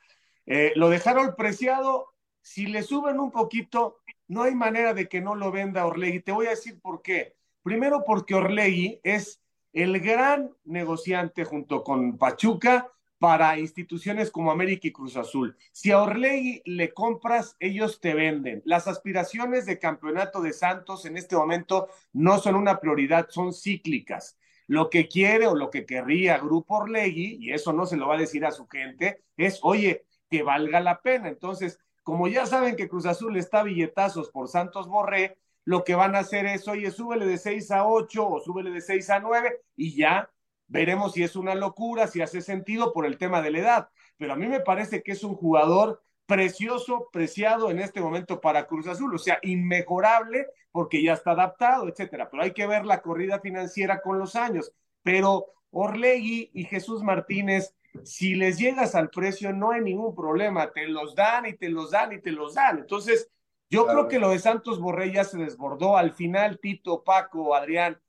Eh, 0.43 0.73
lo 0.75 0.89
dejaron 0.89 1.35
preciado, 1.37 2.15
si 2.41 2.65
le 2.65 2.81
suben 2.81 3.19
un 3.19 3.31
poquito, 3.31 3.99
no 4.27 4.43
hay 4.43 4.55
manera 4.55 4.93
de 4.93 5.07
que 5.07 5.21
no 5.21 5.35
lo 5.35 5.51
venda 5.51 5.85
Orlegui. 5.85 6.21
Te 6.21 6.31
voy 6.31 6.47
a 6.47 6.51
decir 6.51 6.79
por 6.79 7.01
qué. 7.01 7.35
Primero 7.63 8.03
porque 8.05 8.35
Orlegui 8.35 8.99
es 9.03 9.41
el 9.73 9.99
gran 9.99 10.51
negociante 10.65 11.43
junto 11.43 11.83
con 11.83 12.17
Pachuca 12.17 12.91
para 13.19 13.57
instituciones 13.57 14.29
como 14.29 14.51
América 14.51 14.87
y 14.87 14.91
Cruz 14.91 15.17
Azul. 15.17 15.57
Si 15.71 15.91
a 15.91 16.01
Orlegui 16.01 16.61
le 16.65 16.93
compras, 16.93 17.55
ellos 17.59 17.99
te 17.99 18.13
venden. 18.13 18.61
Las 18.65 18.87
aspiraciones 18.87 19.65
de 19.65 19.79
campeonato 19.79 20.41
de 20.41 20.53
Santos 20.53 21.05
en 21.05 21.17
este 21.17 21.35
momento 21.35 21.87
no 22.13 22.37
son 22.37 22.55
una 22.55 22.79
prioridad, 22.79 23.27
son 23.29 23.53
cíclicas. 23.53 24.37
Lo 24.67 24.89
que 24.89 25.07
quiere 25.07 25.47
o 25.47 25.55
lo 25.55 25.69
que 25.69 25.85
querría 25.85 26.37
Grupo 26.37 26.77
Orlegui, 26.77 27.37
y 27.39 27.53
eso 27.53 27.73
no 27.73 27.85
se 27.85 27.97
lo 27.97 28.07
va 28.07 28.15
a 28.15 28.19
decir 28.19 28.45
a 28.45 28.51
su 28.51 28.67
gente, 28.67 29.23
es, 29.37 29.59
oye, 29.63 30.05
que 30.29 30.43
valga 30.43 30.79
la 30.79 31.01
pena. 31.01 31.29
Entonces, 31.29 31.79
como 32.07 32.29
ya 32.29 32.45
saben 32.45 32.77
que 32.77 32.87
Cruz 32.87 33.05
Azul 33.05 33.35
está 33.35 33.63
billetazos 33.63 34.29
por 34.29 34.47
Santos 34.47 34.87
Borré, 34.87 35.37
lo 35.65 35.83
que 35.83 35.93
van 35.93 36.15
a 36.15 36.19
hacer 36.19 36.45
es, 36.45 36.65
oye, 36.69 36.89
súbele 36.89 37.25
de 37.25 37.37
6 37.37 37.69
a 37.71 37.85
8 37.85 38.25
o 38.25 38.39
súbele 38.39 38.71
de 38.71 38.79
6 38.79 39.09
a 39.09 39.19
9 39.19 39.59
y 39.75 39.93
ya 39.97 40.29
Veremos 40.69 41.11
si 41.11 41.23
es 41.23 41.35
una 41.35 41.53
locura, 41.53 42.07
si 42.07 42.21
hace 42.21 42.41
sentido 42.41 42.93
por 42.93 43.05
el 43.05 43.17
tema 43.17 43.41
de 43.41 43.51
la 43.51 43.59
edad. 43.59 43.89
Pero 44.15 44.31
a 44.31 44.35
mí 44.37 44.47
me 44.47 44.61
parece 44.61 45.03
que 45.03 45.11
es 45.11 45.23
un 45.25 45.35
jugador 45.35 46.01
precioso, 46.25 47.09
preciado 47.11 47.71
en 47.71 47.79
este 47.79 47.99
momento 47.99 48.39
para 48.39 48.67
Cruz 48.67 48.87
Azul, 48.87 49.13
o 49.13 49.17
sea, 49.17 49.39
inmejorable 49.41 50.47
porque 50.71 51.03
ya 51.03 51.11
está 51.11 51.31
adaptado, 51.31 51.89
etcétera. 51.89 52.29
Pero 52.31 52.43
hay 52.43 52.51
que 52.51 52.67
ver 52.67 52.85
la 52.85 53.01
corrida 53.01 53.41
financiera 53.41 54.01
con 54.01 54.17
los 54.17 54.37
años. 54.37 54.71
Pero 55.03 55.47
Orlegui 55.71 56.51
y 56.53 56.63
Jesús 56.63 57.03
Martínez, 57.03 57.75
si 58.03 58.35
les 58.35 58.57
llegas 58.57 58.95
al 58.95 59.09
precio, 59.09 59.53
no 59.53 59.71
hay 59.71 59.81
ningún 59.81 60.15
problema, 60.15 60.71
te 60.71 60.87
los 60.87 61.15
dan 61.15 61.45
y 61.45 61.53
te 61.53 61.69
los 61.69 61.91
dan 61.91 62.13
y 62.13 62.21
te 62.21 62.31
los 62.31 62.55
dan. 62.55 62.79
Entonces, 62.79 63.29
yo 63.69 63.85
creo 63.85 64.07
que 64.07 64.19
lo 64.19 64.29
de 64.29 64.39
Santos 64.39 64.79
Borré 64.79 65.11
ya 65.11 65.23
se 65.23 65.37
desbordó. 65.37 65.97
Al 65.97 66.13
final, 66.13 66.59
Tito, 66.59 67.03
Paco, 67.03 67.53
Adrián, 67.55 67.99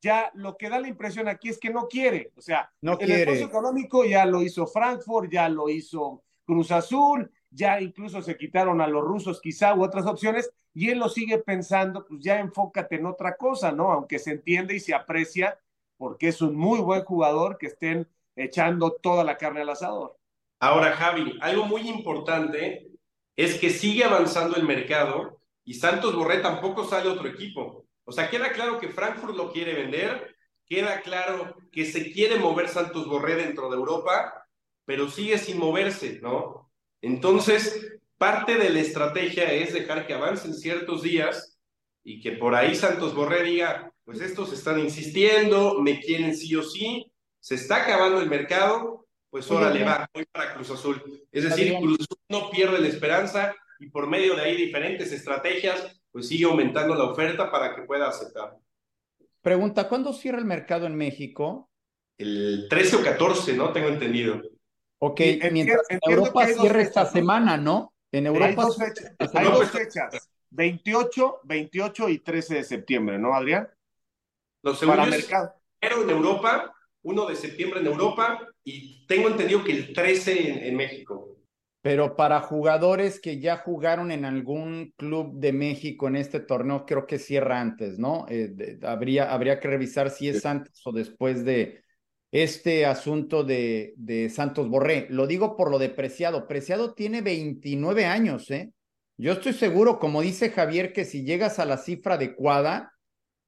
ya 0.00 0.30
lo 0.34 0.56
que 0.56 0.68
da 0.68 0.80
la 0.80 0.88
impresión 0.88 1.28
aquí 1.28 1.48
es 1.48 1.58
que 1.58 1.70
no 1.70 1.86
quiere. 1.88 2.32
O 2.36 2.40
sea, 2.40 2.72
no 2.82 2.98
el 2.98 3.10
esfuerzo 3.10 3.44
económico 3.44 4.04
ya 4.04 4.26
lo 4.26 4.42
hizo 4.42 4.66
Frankfurt, 4.66 5.30
ya 5.30 5.48
lo 5.48 5.68
hizo 5.68 6.22
Cruz 6.44 6.70
Azul, 6.72 7.30
ya 7.50 7.80
incluso 7.80 8.20
se 8.20 8.36
quitaron 8.36 8.80
a 8.80 8.86
los 8.86 9.02
rusos 9.02 9.40
quizá 9.40 9.74
u 9.74 9.82
otras 9.82 10.06
opciones, 10.06 10.50
y 10.74 10.90
él 10.90 10.98
lo 10.98 11.08
sigue 11.08 11.38
pensando, 11.38 12.04
pues 12.06 12.20
ya 12.20 12.40
enfócate 12.40 12.96
en 12.96 13.06
otra 13.06 13.36
cosa, 13.36 13.72
¿no? 13.72 13.92
Aunque 13.92 14.18
se 14.18 14.32
entiende 14.32 14.74
y 14.74 14.80
se 14.80 14.92
aprecia, 14.92 15.58
porque 15.96 16.28
es 16.28 16.42
un 16.42 16.56
muy 16.56 16.80
buen 16.80 17.04
jugador 17.04 17.56
que 17.56 17.66
estén 17.66 18.08
echando 18.36 18.92
toda 18.92 19.24
la 19.24 19.36
carne 19.36 19.62
al 19.62 19.70
asador. 19.70 20.16
Ahora, 20.60 20.92
Javi, 20.92 21.38
algo 21.40 21.66
muy 21.66 21.88
importante 21.88 22.88
es 23.36 23.58
que 23.58 23.70
sigue 23.70 24.04
avanzando 24.04 24.56
el 24.56 24.64
mercado 24.64 25.40
y 25.64 25.74
Santos 25.74 26.14
Borré 26.14 26.38
tampoco 26.38 26.84
sale 26.84 27.08
otro 27.08 27.28
equipo. 27.28 27.86
O 28.04 28.12
sea, 28.12 28.28
queda 28.30 28.52
claro 28.52 28.78
que 28.78 28.88
Frankfurt 28.88 29.34
lo 29.34 29.52
quiere 29.52 29.74
vender, 29.74 30.36
queda 30.66 31.00
claro 31.00 31.56
que 31.72 31.84
se 31.84 32.12
quiere 32.12 32.38
mover 32.38 32.68
Santos 32.68 33.06
Borré 33.06 33.34
dentro 33.36 33.70
de 33.70 33.76
Europa, 33.76 34.46
pero 34.84 35.10
sigue 35.10 35.38
sin 35.38 35.58
moverse, 35.58 36.20
¿no? 36.22 36.70
Entonces, 37.00 37.98
parte 38.18 38.56
de 38.56 38.70
la 38.70 38.80
estrategia 38.80 39.52
es 39.52 39.72
dejar 39.72 40.06
que 40.06 40.14
avancen 40.14 40.54
ciertos 40.54 41.02
días 41.02 41.58
y 42.02 42.20
que 42.20 42.32
por 42.32 42.54
ahí 42.54 42.74
Santos 42.74 43.14
Borré 43.14 43.42
diga, 43.42 43.92
pues 44.04 44.20
estos 44.20 44.52
están 44.52 44.78
insistiendo, 44.78 45.80
me 45.80 46.00
quieren 46.00 46.36
sí 46.36 46.54
o 46.54 46.62
sí, 46.62 47.10
se 47.44 47.56
está 47.56 47.82
acabando 47.82 48.22
el 48.22 48.30
mercado, 48.30 49.06
pues 49.28 49.50
ahora 49.50 49.68
le 49.68 49.84
va, 49.84 50.08
voy 50.14 50.24
para 50.32 50.54
Cruz 50.54 50.70
Azul. 50.70 51.26
Es 51.30 51.44
decir, 51.44 51.76
Cruz 51.76 51.98
Azul 52.00 52.16
no 52.30 52.48
pierde 52.48 52.78
la 52.78 52.88
esperanza 52.88 53.54
y 53.78 53.90
por 53.90 54.06
medio 54.06 54.34
de 54.34 54.40
ahí 54.40 54.56
diferentes 54.56 55.12
estrategias 55.12 56.00
pues 56.10 56.28
sigue 56.28 56.46
aumentando 56.46 56.94
la 56.94 57.04
oferta 57.04 57.50
para 57.50 57.76
que 57.76 57.82
pueda 57.82 58.08
aceptar. 58.08 58.56
Pregunta, 59.42 59.90
¿cuándo 59.90 60.14
cierra 60.14 60.38
el 60.38 60.46
mercado 60.46 60.86
en 60.86 60.96
México? 60.96 61.68
El 62.16 62.66
13 62.70 62.96
o 62.96 63.02
14, 63.02 63.52
¿no? 63.52 63.74
Tengo 63.74 63.88
entendido. 63.88 64.40
Ok, 65.00 65.20
mientras 65.52 65.82
en 65.90 66.00
Europa 66.08 66.46
cierra 66.46 66.80
esta 66.80 67.04
semana, 67.04 67.58
¿no? 67.58 67.92
En 68.10 68.26
Europa. 68.26 68.46
Hay 68.46 68.54
dos 68.54 68.78
fechas. 68.78 69.34
Hay 69.34 69.44
dos 69.44 69.70
fechas. 69.70 70.30
28, 70.48 71.40
28 71.44 72.08
y 72.08 72.18
13 72.20 72.54
de 72.54 72.64
septiembre, 72.64 73.18
¿no, 73.18 73.34
Adrián? 73.34 73.68
Los 74.62 74.78
segundos 74.78 75.08
mercado. 75.08 75.52
en 75.82 76.08
Europa, 76.08 76.73
1 77.04 77.26
de 77.26 77.36
septiembre 77.36 77.80
en 77.80 77.86
Europa 77.86 78.46
y 78.64 79.06
tengo 79.06 79.28
entendido 79.28 79.62
que 79.62 79.72
el 79.72 79.92
13 79.92 80.48
en, 80.48 80.64
en 80.64 80.76
México. 80.76 81.34
Pero 81.82 82.16
para 82.16 82.40
jugadores 82.40 83.20
que 83.20 83.40
ya 83.40 83.58
jugaron 83.58 84.10
en 84.10 84.24
algún 84.24 84.94
club 84.96 85.38
de 85.38 85.52
México 85.52 86.08
en 86.08 86.16
este 86.16 86.40
torneo, 86.40 86.86
creo 86.86 87.06
que 87.06 87.18
cierra 87.18 87.60
antes, 87.60 87.98
¿no? 87.98 88.24
Eh, 88.30 88.78
habría, 88.82 89.30
habría 89.30 89.60
que 89.60 89.68
revisar 89.68 90.08
si 90.08 90.30
es 90.30 90.46
antes 90.46 90.80
o 90.86 90.92
después 90.92 91.44
de 91.44 91.82
este 92.32 92.86
asunto 92.86 93.44
de, 93.44 93.92
de 93.96 94.30
Santos 94.30 94.70
Borré. 94.70 95.06
Lo 95.10 95.26
digo 95.26 95.58
por 95.58 95.70
lo 95.70 95.78
de 95.78 95.90
Preciado. 95.90 96.48
Preciado 96.48 96.94
tiene 96.94 97.20
29 97.20 98.06
años, 98.06 98.50
¿eh? 98.50 98.72
Yo 99.18 99.32
estoy 99.32 99.52
seguro, 99.52 99.98
como 99.98 100.22
dice 100.22 100.50
Javier, 100.50 100.92
que 100.94 101.04
si 101.04 101.22
llegas 101.22 101.58
a 101.58 101.66
la 101.66 101.76
cifra 101.76 102.14
adecuada, 102.14 102.94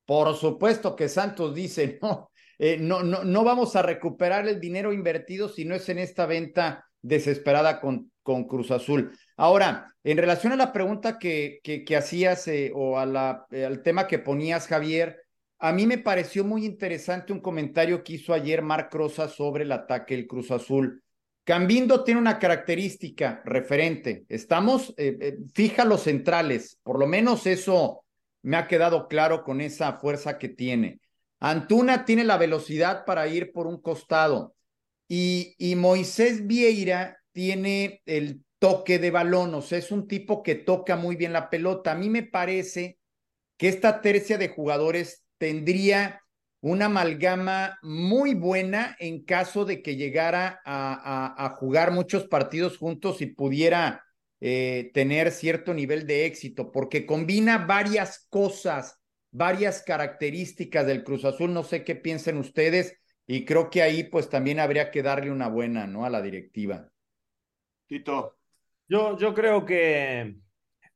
por 0.04 0.36
supuesto 0.36 0.94
que 0.94 1.08
Santos 1.08 1.54
dice, 1.54 1.98
no, 2.02 2.30
eh, 2.58 2.78
no, 2.78 3.02
no, 3.02 3.24
no 3.24 3.44
vamos 3.44 3.76
a 3.76 3.82
recuperar 3.82 4.48
el 4.48 4.60
dinero 4.60 4.92
invertido 4.92 5.48
si 5.48 5.64
no 5.64 5.74
es 5.74 5.88
en 5.88 5.98
esta 5.98 6.26
venta 6.26 6.86
desesperada 7.02 7.80
con, 7.80 8.10
con 8.22 8.44
Cruz 8.44 8.70
Azul. 8.70 9.16
Ahora, 9.36 9.94
en 10.02 10.18
relación 10.18 10.52
a 10.52 10.56
la 10.56 10.72
pregunta 10.72 11.18
que, 11.18 11.60
que, 11.62 11.96
hacías 11.96 12.46
eh, 12.48 12.72
o 12.74 12.98
eh, 13.00 13.64
al 13.64 13.82
tema 13.82 14.06
que 14.06 14.18
ponías, 14.18 14.66
Javier, 14.66 15.20
a 15.58 15.72
mí 15.72 15.86
me 15.86 15.98
pareció 15.98 16.44
muy 16.44 16.64
interesante 16.64 17.32
un 17.32 17.40
comentario 17.40 18.02
que 18.02 18.14
hizo 18.14 18.34
ayer 18.34 18.62
Marc 18.62 18.92
Rosa 18.94 19.28
sobre 19.28 19.64
el 19.64 19.72
ataque 19.72 20.16
del 20.16 20.26
Cruz 20.26 20.50
Azul. 20.50 21.02
Cambindo 21.44 22.02
tiene 22.02 22.20
una 22.20 22.38
característica 22.38 23.42
referente. 23.44 24.24
Estamos, 24.28 24.92
eh, 24.96 25.38
fija 25.54 25.84
los 25.84 26.02
centrales, 26.02 26.80
por 26.82 26.98
lo 26.98 27.06
menos 27.06 27.46
eso 27.46 28.04
me 28.42 28.56
ha 28.56 28.66
quedado 28.66 29.08
claro 29.08 29.44
con 29.44 29.60
esa 29.60 29.94
fuerza 29.94 30.38
que 30.38 30.48
tiene. 30.48 31.00
Antuna 31.40 32.04
tiene 32.04 32.24
la 32.24 32.38
velocidad 32.38 33.04
para 33.04 33.26
ir 33.28 33.52
por 33.52 33.66
un 33.66 33.80
costado. 33.80 34.54
Y, 35.08 35.54
y 35.58 35.76
Moisés 35.76 36.46
Vieira 36.46 37.18
tiene 37.32 38.02
el 38.06 38.42
toque 38.58 38.98
de 38.98 39.10
balón, 39.10 39.54
o 39.54 39.62
sea, 39.62 39.78
es 39.78 39.92
un 39.92 40.08
tipo 40.08 40.42
que 40.42 40.54
toca 40.54 40.96
muy 40.96 41.16
bien 41.16 41.32
la 41.32 41.50
pelota. 41.50 41.92
A 41.92 41.94
mí 41.94 42.08
me 42.08 42.22
parece 42.22 42.98
que 43.56 43.68
esta 43.68 44.00
tercia 44.00 44.38
de 44.38 44.48
jugadores 44.48 45.24
tendría 45.38 46.22
una 46.60 46.86
amalgama 46.86 47.78
muy 47.82 48.34
buena 48.34 48.96
en 48.98 49.24
caso 49.24 49.64
de 49.64 49.82
que 49.82 49.96
llegara 49.96 50.60
a, 50.64 51.54
jugar 51.58 51.92
muchos 51.92 52.26
partidos 52.26 52.76
juntos 52.76 53.20
y 53.20 53.26
pudiera 53.26 54.04
eh, 54.40 54.90
tener 54.92 55.30
cierto 55.30 55.74
nivel 55.74 56.06
de 56.06 56.26
éxito, 56.26 56.72
porque 56.72 57.06
combina 57.06 57.58
varias 57.58 58.26
cosas, 58.30 58.98
varias 59.36 59.82
características 59.82 60.86
del 60.86 61.04
Cruz 61.04 61.24
Azul. 61.24 61.52
No 61.52 61.62
sé 61.62 61.84
qué 61.84 61.96
piensen 61.96 62.38
ustedes 62.38 62.98
y 63.26 63.44
creo 63.44 63.70
que 63.70 63.82
ahí 63.82 64.04
pues 64.04 64.28
también 64.28 64.60
habría 64.60 64.90
que 64.90 65.02
darle 65.02 65.30
una 65.30 65.48
buena, 65.48 65.86
¿no? 65.86 66.04
A 66.04 66.10
la 66.10 66.22
directiva. 66.22 66.88
Tito. 67.86 68.36
Yo, 68.88 69.18
yo 69.18 69.34
creo 69.34 69.64
que 69.64 70.36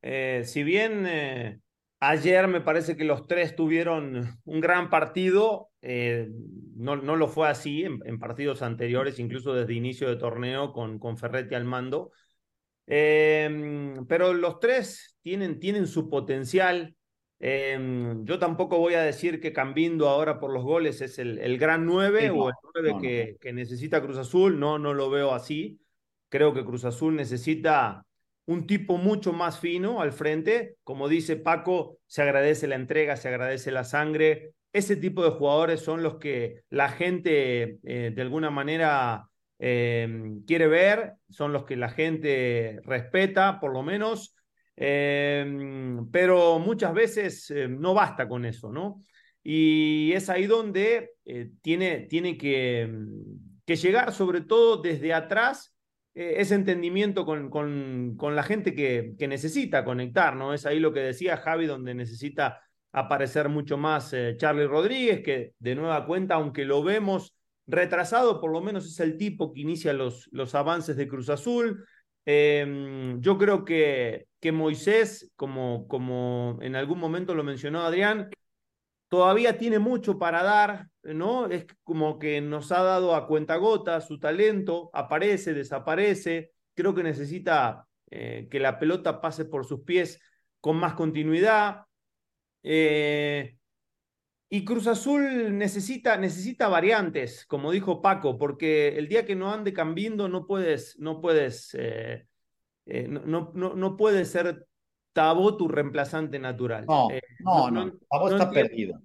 eh, 0.03 0.42
si 0.44 0.62
bien 0.62 1.07
eh, 1.07 1.61
Ayer 2.03 2.48
me 2.48 2.62
parece 2.62 2.96
que 2.96 3.05
los 3.05 3.26
tres 3.26 3.55
tuvieron 3.55 4.40
un 4.44 4.61
gran 4.61 4.88
partido. 4.88 5.68
Eh, 5.83 6.31
no, 6.74 6.96
no, 6.96 7.14
lo 7.14 7.29
fue 7.29 7.46
así 7.46 7.85
en, 7.85 8.18
partidos 8.18 8.62
anteriores, 8.62 9.18
incluso 9.18 9.53
desde 9.53 9.74
inicio 9.74 10.09
de 10.09 10.16
torneo 10.16 10.72
con, 10.72 10.98
con 10.98 11.18
Ferretti 11.18 11.55
al 11.55 11.66
mando. 11.66 12.11
Eh, 12.87 13.94
pero 14.09 14.33
los 14.33 14.61
tres 14.61 15.18
tienen, 15.20 15.61
tienen 15.61 15.87
su 15.87 16.09
potencial. 16.09 16.96
Eh, 17.42 18.14
yo 18.24 18.38
tampoco 18.38 18.79
voy 18.79 18.94
a 18.94 19.03
decir 19.03 19.40
que 19.40 19.53
Cambindo 19.53 20.09
ahora 20.09 20.38
por 20.38 20.53
los 20.53 20.62
goles 20.62 21.00
es 21.00 21.18
el, 21.18 21.38
el 21.38 21.59
gran 21.59 21.87
9 21.87 22.31
o 22.31 22.50
el 22.50 22.55
9 22.74 22.94
que, 23.00 23.37
que 23.40 23.53
necesita 23.53 24.03
Cruz 24.03 24.18
Azul. 24.18 24.61
No, 24.61 24.79
no 24.79 24.94
lo 24.94 25.11
veo 25.11 25.33
así. 25.33 25.81
Creo 26.29 26.55
que 26.55 26.64
Cruz 26.64 26.85
Azul 26.85 27.16
necesita 27.16 28.05
un 28.46 28.66
tipo 28.66 28.98
mucho 28.98 29.33
más 29.33 29.59
fino 29.59 30.00
al 30.00 30.12
frente. 30.12 30.76
Como 30.85 31.09
dice 31.09 31.37
Paco, 31.37 31.98
se 32.07 32.22
agradece 32.22 32.66
la 32.66 32.74
entrega, 32.74 33.16
se 33.16 33.29
agradece 33.29 33.70
la 33.70 33.85
sangre. 33.85 34.53
Ese 34.72 34.96
tipo 34.96 35.24
de 35.24 35.31
jugadores 35.31 35.81
son 35.81 36.03
los 36.03 36.16
que 36.16 36.62
la 36.68 36.88
gente 36.90 37.79
eh, 37.83 38.12
de 38.14 38.22
alguna 38.22 38.50
manera 38.50 39.29
eh, 39.59 40.33
quiere 40.46 40.66
ver, 40.66 41.14
son 41.29 41.53
los 41.53 41.64
que 41.64 41.76
la 41.76 41.90
gente 41.90 42.81
respeta, 42.85 43.61
por 43.61 43.72
lo 43.72 43.83
menos. 43.83 44.35
Eh, 44.76 45.44
pero 46.11 46.59
muchas 46.59 46.94
veces 46.94 47.52
no 47.68 47.94
basta 47.94 48.28
con 48.28 48.44
eso, 48.44 48.70
¿no? 48.72 49.04
Y 49.42 50.12
es 50.12 50.28
ahí 50.28 50.46
donde 50.46 51.12
tiene, 51.62 52.00
tiene 52.00 52.37
que, 52.37 52.90
que 53.66 53.76
llegar, 53.76 54.12
sobre 54.12 54.42
todo 54.42 54.83
desde 54.83 55.14
atrás, 55.14 55.74
eh, 56.14 56.35
ese 56.38 56.54
entendimiento 56.54 57.24
con, 57.24 57.50
con, 57.50 58.37
la 58.37 58.42
gente 58.42 58.74
que, 58.74 59.14
que, 59.18 59.28
necesita 59.28 59.85
conectar, 59.85 60.35
¿no? 60.35 60.52
Es 60.52 60.66
ahí 60.66 60.80
lo 60.80 60.92
que 60.92 61.00
decía 61.00 61.37
Javi, 61.37 61.66
donde 61.66 61.94
necesita 61.94 62.61
aparecer 62.92 63.48
mucho 63.48 63.78
más 63.78 64.12
eh, 64.12 64.35
Charlie 64.37 64.66
Rodríguez, 64.66 65.22
que 65.22 65.54
de 65.59 65.74
nueva 65.76 66.06
cuenta, 66.06 66.35
aunque 66.35 66.64
lo 66.64 66.83
vemos 66.83 67.37
retrasado, 67.66 68.40
por 68.40 68.50
lo 68.52 68.61
menos 68.61 68.87
es 68.87 68.98
el 68.98 69.16
tipo 69.16 69.52
que 69.52 69.61
inicia 69.61 69.92
los, 69.92 70.28
los 70.33 70.54
avances 70.56 70.96
de 70.96 71.06
Cruz 71.06 71.28
Azul. 71.28 71.85
Em, 72.24 73.20
yo 73.20 73.38
creo 73.38 73.64
que, 73.64 74.26
que 74.40 74.53
Moisés, 74.53 75.31
como, 75.37 75.87
como 75.87 76.59
en 76.62 76.76
algún 76.76 76.98
momento 76.98 77.35
lo 77.35 77.44
mencionó 77.44 77.83
Adrián, 77.83 78.31
todavía 79.09 79.59
tiene 79.59 79.79
mucho 79.79 80.18
para 80.18 80.42
dar, 80.42 80.88
¿no? 81.03 81.46
Es 81.46 81.66
como 81.85 82.18
que 82.18 82.40
nos 82.40 82.72
ha 82.72 82.83
dado 82.83 83.14
a 83.14 83.26
cuentagota 83.26 84.00
su 84.00 84.18
talento, 84.18 84.90
aparece, 84.94 85.53
desaparece, 85.53 86.53
creo 86.74 86.94
que 86.94 87.03
necesita 87.03 87.87
eh, 88.11 88.48
que 88.50 88.61
la 88.61 88.79
pelota 88.79 89.20
pase 89.20 89.44
por 89.44 89.66
sus 89.66 89.83
pies 89.83 90.20
con 90.61 90.76
más 90.76 90.94
continuidad. 90.94 91.85
Eh, 92.62 93.57
y 94.48 94.64
Cruz 94.64 94.87
Azul 94.87 95.57
necesita, 95.57 96.16
necesita 96.16 96.68
variantes, 96.68 97.46
como 97.46 97.70
dijo 97.70 98.03
Paco, 98.03 98.37
porque 98.37 98.96
el 98.98 99.09
día 99.09 99.24
que 99.24 99.37
no 99.37 99.53
ande 99.53 99.72
cambiando 99.72 100.29
no 100.29 100.46
puedes, 100.46 100.98
no 100.98 101.20
puedes, 101.20 101.74
eh, 101.79 102.26
no, 103.09 103.53
no, 103.55 103.74
no, 103.74 103.96
puedes 103.96 104.31
ser 104.31 104.66
Tabo 105.12 105.57
tu 105.57 105.68
reemplazante 105.68 106.38
natural. 106.38 106.87
No, 106.87 107.11
eh, 107.11 107.20
no, 107.40 107.70
no, 107.70 107.92
está 108.29 108.50
perdido. 108.50 109.00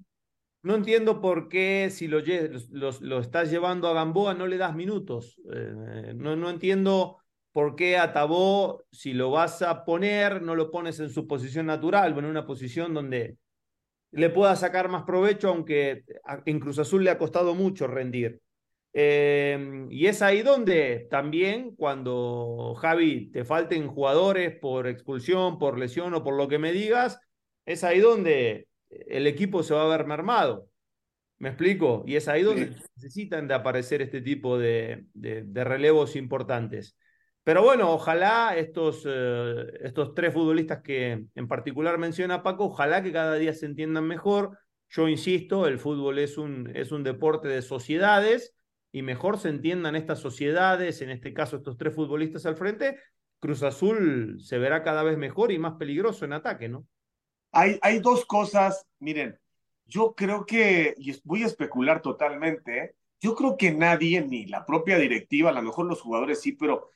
No 0.62 0.76
entiendo 0.76 1.22
por 1.22 1.48
qué 1.48 1.90
si 1.92 2.08
lo, 2.08 2.20
lo, 2.72 3.20
estás 3.20 3.52
llevando 3.52 3.88
a 3.88 3.94
Gamboa 3.94 4.34
no 4.34 4.48
le 4.48 4.58
das 4.58 4.76
minutos. 4.76 5.40
Eh, 5.54 6.14
no, 6.16 6.36
no 6.36 6.50
entiendo 6.50 7.18
por 7.52 7.76
qué 7.76 7.98
a 7.98 8.12
Tabó, 8.12 8.84
si 8.92 9.14
lo 9.14 9.32
vas 9.32 9.62
a 9.62 9.86
poner, 9.86 10.42
no 10.42 10.56
lo 10.56 10.72
pones 10.72 11.00
en 11.00 11.10
su 11.10 11.26
posición 11.26 11.68
natural, 11.68 12.14
bueno, 12.14 12.28
en 12.28 12.32
una 12.32 12.46
posición 12.46 12.94
donde 12.94 13.38
le 14.12 14.30
pueda 14.30 14.56
sacar 14.56 14.90
más 14.90 15.04
provecho, 15.04 15.50
aunque 15.50 16.04
en 16.46 16.60
Cruz 16.60 16.80
Azul 16.80 17.04
le 17.04 17.12
ha 17.12 17.18
costado 17.18 17.56
mucho 17.56 17.88
rendir. 17.88 18.42
Em, 18.98 19.92
y 19.92 20.08
es 20.08 20.22
ahí 20.22 20.42
donde 20.42 21.08
también 21.12 21.76
cuando 21.76 22.76
Javi 22.76 23.30
te 23.30 23.44
falten 23.44 23.90
jugadores 23.90 24.58
por 24.58 24.88
expulsión, 24.88 25.60
por 25.60 25.78
lesión 25.78 26.14
o 26.14 26.24
por 26.24 26.38
lo 26.38 26.48
que 26.48 26.60
me 26.60 26.72
digas, 26.72 27.20
es 27.66 27.84
ahí 27.84 28.00
donde 28.00 28.70
el 28.90 29.28
equipo 29.28 29.64
se 29.64 29.74
va 29.74 29.84
a 29.84 29.98
ver 29.98 30.08
mermado. 30.08 30.70
¿Me 31.40 31.50
explico? 31.50 32.06
Y 32.08 32.16
es 32.16 32.30
ahí 32.30 32.44
donde 32.44 32.74
necesitan 32.96 33.50
de 33.50 33.56
aparecer 33.56 34.02
este 34.02 34.22
tipo 34.22 34.58
de, 34.58 35.08
de, 35.14 35.64
relevos 35.66 36.16
importantes. 36.16 36.98
Pero 37.44 37.64
bueno, 37.64 37.92
ojalá 37.92 38.56
estos, 38.56 39.04
eh, 39.06 39.66
estos 39.82 40.14
tres 40.14 40.34
futbolistas 40.34 40.82
que 40.82 41.26
en 41.36 41.48
particular 41.50 41.98
menciona 41.98 42.44
Paco, 42.44 42.68
ojalá 42.68 43.04
que 43.04 43.12
cada 43.12 43.36
día 43.36 43.54
se 43.54 43.66
entiendan 43.66 44.08
mejor. 44.08 44.58
Yo 44.90 45.10
insisto, 45.10 45.68
el 45.68 45.80
fútbol 45.80 46.20
es 46.20 46.38
un, 46.38 46.72
es 46.74 46.94
un 46.94 47.04
deporte 47.04 47.50
de 47.50 47.62
sociedades 47.62 48.55
y 48.96 49.02
mejor 49.02 49.38
se 49.38 49.50
entiendan 49.50 49.98
estas 49.98 50.20
sociedades, 50.20 51.02
en 51.02 51.10
este 51.10 51.34
caso 51.34 51.58
estos 51.58 51.76
tres 51.76 51.94
futbolistas 51.94 52.46
al 52.46 52.56
frente, 52.56 52.98
Cruz 53.42 53.62
Azul 53.62 54.38
se 54.40 54.58
verá 54.58 54.84
cada 54.84 55.04
vez 55.04 55.18
mejor 55.18 55.52
y 55.52 55.60
más 55.60 55.74
peligroso 55.74 56.24
en 56.24 56.32
ataque, 56.32 56.70
¿no? 56.70 56.88
Hay, 57.52 57.78
hay 57.82 58.00
dos 58.00 58.26
cosas, 58.26 58.88
miren, 59.00 59.38
yo 59.84 60.16
creo 60.16 60.46
que, 60.46 60.96
y 60.98 61.14
voy 61.26 61.44
a 61.44 61.48
especular 61.48 62.02
totalmente, 62.02 62.78
¿eh? 62.78 62.96
yo 63.20 63.36
creo 63.36 63.58
que 63.58 63.74
nadie, 63.74 64.22
ni 64.22 64.46
la 64.46 64.66
propia 64.66 64.98
directiva, 64.98 65.50
a 65.50 65.54
lo 65.54 65.64
mejor 65.64 65.88
los 65.88 66.00
jugadores 66.00 66.40
sí, 66.40 66.54
pero, 66.54 66.90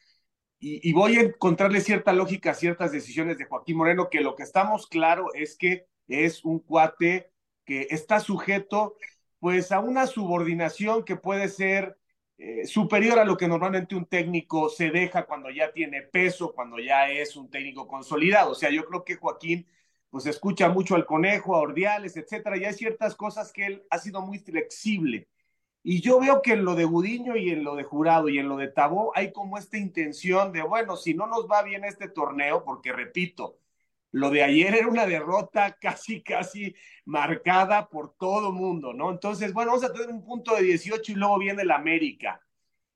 y, 0.58 0.90
y, 0.90 0.94
voy 0.94 1.18
a 1.18 1.22
encontrarle 1.24 1.82
cierta 1.82 2.14
lógica 2.14 2.52
a 2.52 2.54
ciertas 2.54 2.94
decisiones 2.94 3.38
de 3.38 3.44
Joaquín 3.44 3.76
Moreno, 3.76 4.08
que 4.10 4.22
lo 4.22 4.38
que 4.38 4.44
estamos 4.44 4.88
claro 4.88 5.34
es 5.34 5.58
que 5.58 5.86
es 6.08 6.46
un 6.46 6.60
cuate 6.60 7.34
que 7.66 7.88
está 7.90 8.22
sujeto 8.22 8.96
pues 9.40 9.72
a 9.72 9.80
una 9.80 10.08
subordinación 10.08 11.04
que 11.04 11.16
puede 11.16 11.48
ser 11.50 11.98
eh, 12.38 12.66
superior 12.66 13.20
a 13.20 13.26
lo 13.26 13.38
que 13.38 13.48
normalmente 13.48 13.96
un 13.96 14.06
técnico 14.06 14.70
se 14.70 14.92
deja 14.92 15.26
cuando 15.26 15.50
ya 15.50 15.72
tiene 15.74 16.04
peso, 16.04 16.54
cuando 16.54 16.80
ya 16.80 17.10
es 17.10 17.36
un 17.36 17.50
técnico 17.50 17.88
consolidado. 17.88 18.52
O 18.52 18.56
sea, 18.56 18.70
yo 18.70 18.86
creo 18.86 19.04
que 19.04 19.16
Joaquín 19.16 19.68
pues 20.10 20.26
escucha 20.26 20.70
mucho 20.70 20.96
al 20.96 21.06
conejo, 21.06 21.56
a 21.56 21.60
Ordiales, 21.60 22.18
etcétera, 22.18 22.58
y 22.58 22.66
hay 22.66 22.74
ciertas 22.74 23.16
cosas 23.16 23.52
que 23.52 23.66
él 23.66 23.84
ha 23.90 24.00
sido 24.00 24.22
muy 24.22 24.40
flexible. 24.40 25.28
Y 25.84 26.02
yo 26.02 26.20
veo 26.20 26.42
que 26.42 26.54
en 26.54 26.66
lo 26.66 26.76
de 26.76 26.86
Gudiño 26.86 27.36
y 27.38 27.50
en 27.52 27.64
lo 27.64 27.76
de 27.76 27.84
Jurado 27.84 28.30
y 28.30 28.40
en 28.40 28.50
lo 28.50 28.58
de 28.58 28.68
Tabó 28.68 29.12
hay 29.16 29.32
como 29.32 29.58
esta 29.58 29.78
intención 29.78 30.52
de, 30.52 30.62
bueno, 30.62 30.98
si 30.98 31.14
no 31.14 31.28
nos 31.28 31.48
va 31.50 31.64
bien 31.64 31.86
este 31.86 32.10
torneo, 32.10 32.64
porque 32.66 32.92
repito, 32.92 33.58
lo 34.12 34.30
de 34.30 34.44
ayer 34.44 34.76
era 34.76 34.88
una 34.88 35.06
derrota 35.06 35.78
casi, 35.80 36.22
casi 36.22 36.76
marcada 37.06 37.90
por 37.90 38.16
todo 38.16 38.52
mundo, 38.52 38.94
¿no? 38.94 39.12
Entonces, 39.12 39.54
bueno, 39.54 39.72
vamos 39.72 39.86
a 39.86 39.94
tener 39.94 40.10
un 40.10 40.24
punto 40.24 40.56
de 40.56 40.64
18 40.64 41.12
y 41.12 41.16
luego 41.16 41.38
viene 41.38 41.62
el 41.62 41.72
América. 41.72 42.42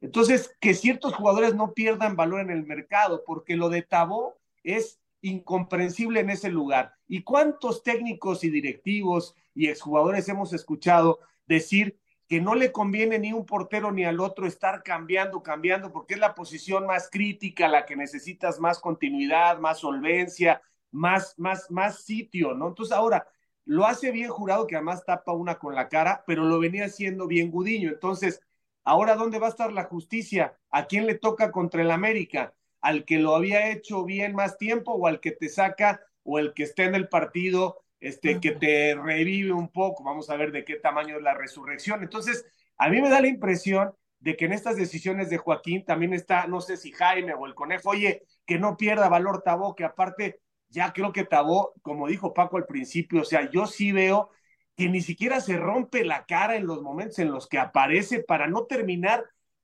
Entonces, 0.01 0.55
que 0.59 0.73
ciertos 0.73 1.13
jugadores 1.15 1.55
no 1.55 1.73
pierdan 1.73 2.15
valor 2.15 2.41
en 2.41 2.49
el 2.49 2.65
mercado, 2.65 3.23
porque 3.25 3.55
lo 3.55 3.69
de 3.69 3.83
Tabó 3.83 4.37
es 4.63 4.99
incomprensible 5.21 6.19
en 6.19 6.29
ese 6.29 6.49
lugar. 6.49 6.93
¿Y 7.07 7.23
cuántos 7.23 7.83
técnicos 7.83 8.43
y 8.43 8.49
directivos 8.49 9.35
y 9.55 9.67
exjugadores 9.67 10.27
hemos 10.27 10.51
escuchado 10.51 11.19
decir 11.47 11.97
que 12.27 12.41
no 12.41 12.55
le 12.55 12.71
conviene 12.71 13.19
ni 13.19 13.31
un 13.31 13.45
portero 13.45 13.91
ni 13.91 14.05
al 14.05 14.19
otro 14.19 14.47
estar 14.47 14.81
cambiando, 14.83 15.43
cambiando, 15.43 15.91
porque 15.91 16.15
es 16.15 16.19
la 16.19 16.35
posición 16.35 16.85
más 16.85 17.09
crítica, 17.09 17.67
la 17.67 17.85
que 17.85 17.95
necesitas 17.95 18.59
más 18.59 18.79
continuidad, 18.79 19.59
más 19.59 19.79
solvencia, 19.79 20.61
más, 20.93 21.37
más, 21.37 21.69
más 21.69 22.03
sitio, 22.03 22.53
¿no? 22.53 22.69
Entonces 22.69 22.95
ahora 22.95 23.27
lo 23.65 23.85
hace 23.85 24.11
bien 24.11 24.29
jurado, 24.29 24.67
que 24.67 24.75
además 24.75 25.05
tapa 25.05 25.33
una 25.33 25.55
con 25.55 25.75
la 25.75 25.89
cara, 25.89 26.23
pero 26.27 26.43
lo 26.43 26.59
venía 26.59 26.85
haciendo 26.85 27.27
bien 27.27 27.51
Gudiño. 27.51 27.89
Entonces, 27.89 28.41
ahora 28.83 29.15
¿dónde 29.15 29.39
va 29.39 29.47
a 29.47 29.49
estar 29.49 29.71
la 29.71 29.85
justicia? 29.85 30.57
¿A 30.69 30.85
quién 30.85 31.07
le 31.07 31.15
toca 31.15 31.51
contra 31.51 31.81
el 31.81 31.91
América? 31.91 32.53
¿Al 32.81 33.05
que 33.05 33.17
lo 33.17 33.35
había 33.35 33.71
hecho 33.71 34.03
bien 34.05 34.35
más 34.35 34.57
tiempo 34.57 34.93
o 34.93 35.07
al 35.07 35.19
que 35.19 35.31
te 35.31 35.49
saca 35.49 36.01
o 36.23 36.39
el 36.39 36.53
que 36.53 36.63
esté 36.63 36.83
en 36.83 36.95
el 36.95 37.07
partido, 37.07 37.81
este, 37.99 38.39
que 38.39 38.51
te 38.51 38.95
revive 38.95 39.53
un 39.53 39.69
poco? 39.69 40.03
Vamos 40.03 40.29
a 40.29 40.35
ver 40.35 40.51
de 40.51 40.65
qué 40.65 40.75
tamaño 40.75 41.17
es 41.17 41.23
la 41.23 41.33
resurrección. 41.33 42.03
Entonces, 42.03 42.45
a 42.77 42.89
mí 42.89 43.01
me 43.01 43.09
da 43.09 43.21
la 43.21 43.27
impresión 43.27 43.93
de 44.19 44.35
que 44.35 44.45
en 44.45 44.53
estas 44.53 44.75
decisiones 44.75 45.29
de 45.29 45.37
Joaquín 45.37 45.85
también 45.85 46.13
está, 46.13 46.47
no 46.47 46.61
sé 46.61 46.77
si 46.77 46.91
Jaime 46.91 47.33
o 47.33 47.45
el 47.45 47.55
conejo, 47.55 47.89
oye, 47.89 48.23
que 48.45 48.59
no 48.59 48.77
pierda 48.77 49.09
valor 49.09 49.41
Tabó, 49.41 49.75
que 49.75 49.83
aparte 49.83 50.41
ya 50.73 50.91
creo 50.91 51.13
que 51.13 51.23
Tabó, 51.23 51.73
como 51.83 52.07
dijo 52.07 52.33
Paco 52.33 52.57
al 52.57 52.65
principio, 52.65 53.21
o 53.21 53.25
sea, 53.25 53.49
yo 53.51 53.67
sí 53.67 53.91
veo 53.91 54.31
que 54.75 54.89
ni 54.89 55.01
siquiera 55.01 55.39
se 55.39 55.57
rompe 55.57 56.03
la 56.03 56.25
cara 56.25 56.55
en 56.55 56.65
los 56.65 56.81
momentos 56.81 57.19
en 57.19 57.31
los 57.31 57.47
que 57.47 57.59
aparece 57.59 58.23
para 58.23 58.47
no 58.47 58.65
terminar, 58.65 59.23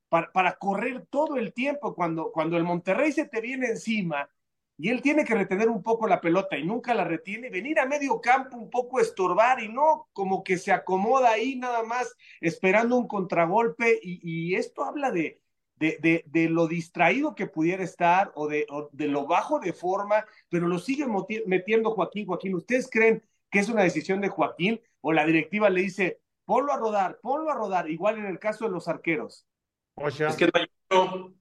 para, 0.09 0.55
correr 0.57 1.05
todo 1.09 1.37
el 1.37 1.53
tiempo. 1.53 1.95
Cuando, 1.95 2.31
cuando 2.31 2.57
el 2.57 2.63
Monterrey 2.63 3.11
se 3.11 3.25
te 3.25 3.41
viene 3.41 3.67
encima 3.67 4.29
y 4.77 4.89
él 4.89 5.01
tiene 5.01 5.25
que 5.25 5.35
retener 5.35 5.67
un 5.69 5.81
poco 5.81 6.07
la 6.07 6.21
pelota 6.21 6.57
y 6.57 6.63
nunca 6.63 6.93
la 6.93 7.05
retiene, 7.05 7.49
venir 7.49 7.79
a 7.79 7.87
medio 7.87 8.21
campo 8.21 8.57
un 8.57 8.69
poco 8.69 8.99
estorbar 8.99 9.61
y 9.61 9.67
no 9.67 10.07
como 10.13 10.43
que 10.43 10.57
se 10.57 10.71
acomoda 10.71 11.31
ahí 11.31 11.55
nada 11.55 11.83
más 11.83 12.15
esperando 12.39 12.97
un 12.97 13.07
contragolpe 13.07 13.99
y 14.01 14.55
esto 14.55 14.83
habla 14.83 15.11
de, 15.11 15.41
de, 15.79 16.23
de, 16.25 16.49
lo 16.49 16.67
distraído 16.67 17.35
que 17.35 17.47
pudiera 17.47 17.83
estar 17.83 18.31
o 18.35 18.47
de, 18.47 18.67
de 18.91 19.07
lo 19.07 19.25
bajo 19.25 19.59
de 19.59 19.73
forma, 19.73 20.25
pero 20.49 20.67
lo 20.67 20.77
sigue 20.77 21.05
metiendo 21.45 21.91
Joaquín. 21.91 22.25
Joaquín, 22.25 22.55
¿ustedes 22.55 22.89
creen 22.91 23.23
que 23.49 23.59
es 23.59 23.69
una 23.69 23.83
decisión 23.83 24.19
de 24.19 24.29
Joaquín 24.29 24.81
o 25.01 25.13
la 25.13 25.25
directiva 25.25 25.69
le 25.69 25.81
dice, 25.81 26.19
ponlo 26.45 26.73
a 26.73 26.77
rodar, 26.77 27.19
ponlo 27.21 27.49
a 27.49 27.55
rodar, 27.55 27.89
igual 27.89 28.17
en 28.17 28.25
el 28.25 28.39
caso 28.39 28.65
de 28.65 28.71
los 28.71 28.87
arqueros? 28.87 29.47
O 29.95 30.11
sea, 30.11 30.29
es 30.29 30.35
que 30.35 30.49
no, 30.91 31.33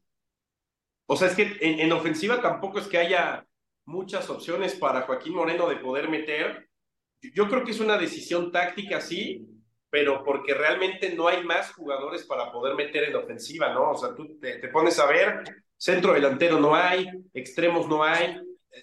o 1.07 1.17
sea, 1.17 1.29
es 1.29 1.35
que 1.35 1.57
en, 1.61 1.81
en 1.81 1.93
ofensiva 1.93 2.41
tampoco 2.41 2.79
es 2.79 2.87
que 2.87 2.99
haya 2.99 3.47
muchas 3.87 4.29
opciones 4.31 4.75
para 4.75 5.03
Joaquín 5.03 5.35
Moreno 5.35 5.69
de 5.69 5.77
poder 5.77 6.09
meter. 6.09 6.69
Yo 7.35 7.49
creo 7.49 7.65
que 7.65 7.73
es 7.73 7.81
una 7.81 7.97
decisión 7.97 8.53
táctica, 8.53 9.01
sí, 9.01 9.49
pero 9.91 10.23
porque 10.25 10.55
realmente 10.55 11.15
no 11.15 11.29
hay 11.29 11.43
más 11.45 11.73
jugadores 11.73 12.25
para 12.25 12.53
poder 12.53 12.75
meter 12.75 13.05
en 13.05 13.17
ofensiva, 13.17 13.73
¿no? 13.73 13.93
O 13.93 13.97
sea, 13.97 14.15
tú 14.15 14.39
te, 14.39 14.59
pones 14.69 14.99
a 14.99 15.07
ver, 15.07 15.43
centro 15.77 16.13
delantero 16.13 16.59
no 16.59 16.75
hay, 16.75 17.09
extremos 17.33 17.89
no 17.89 18.05
hay, 18.05 18.37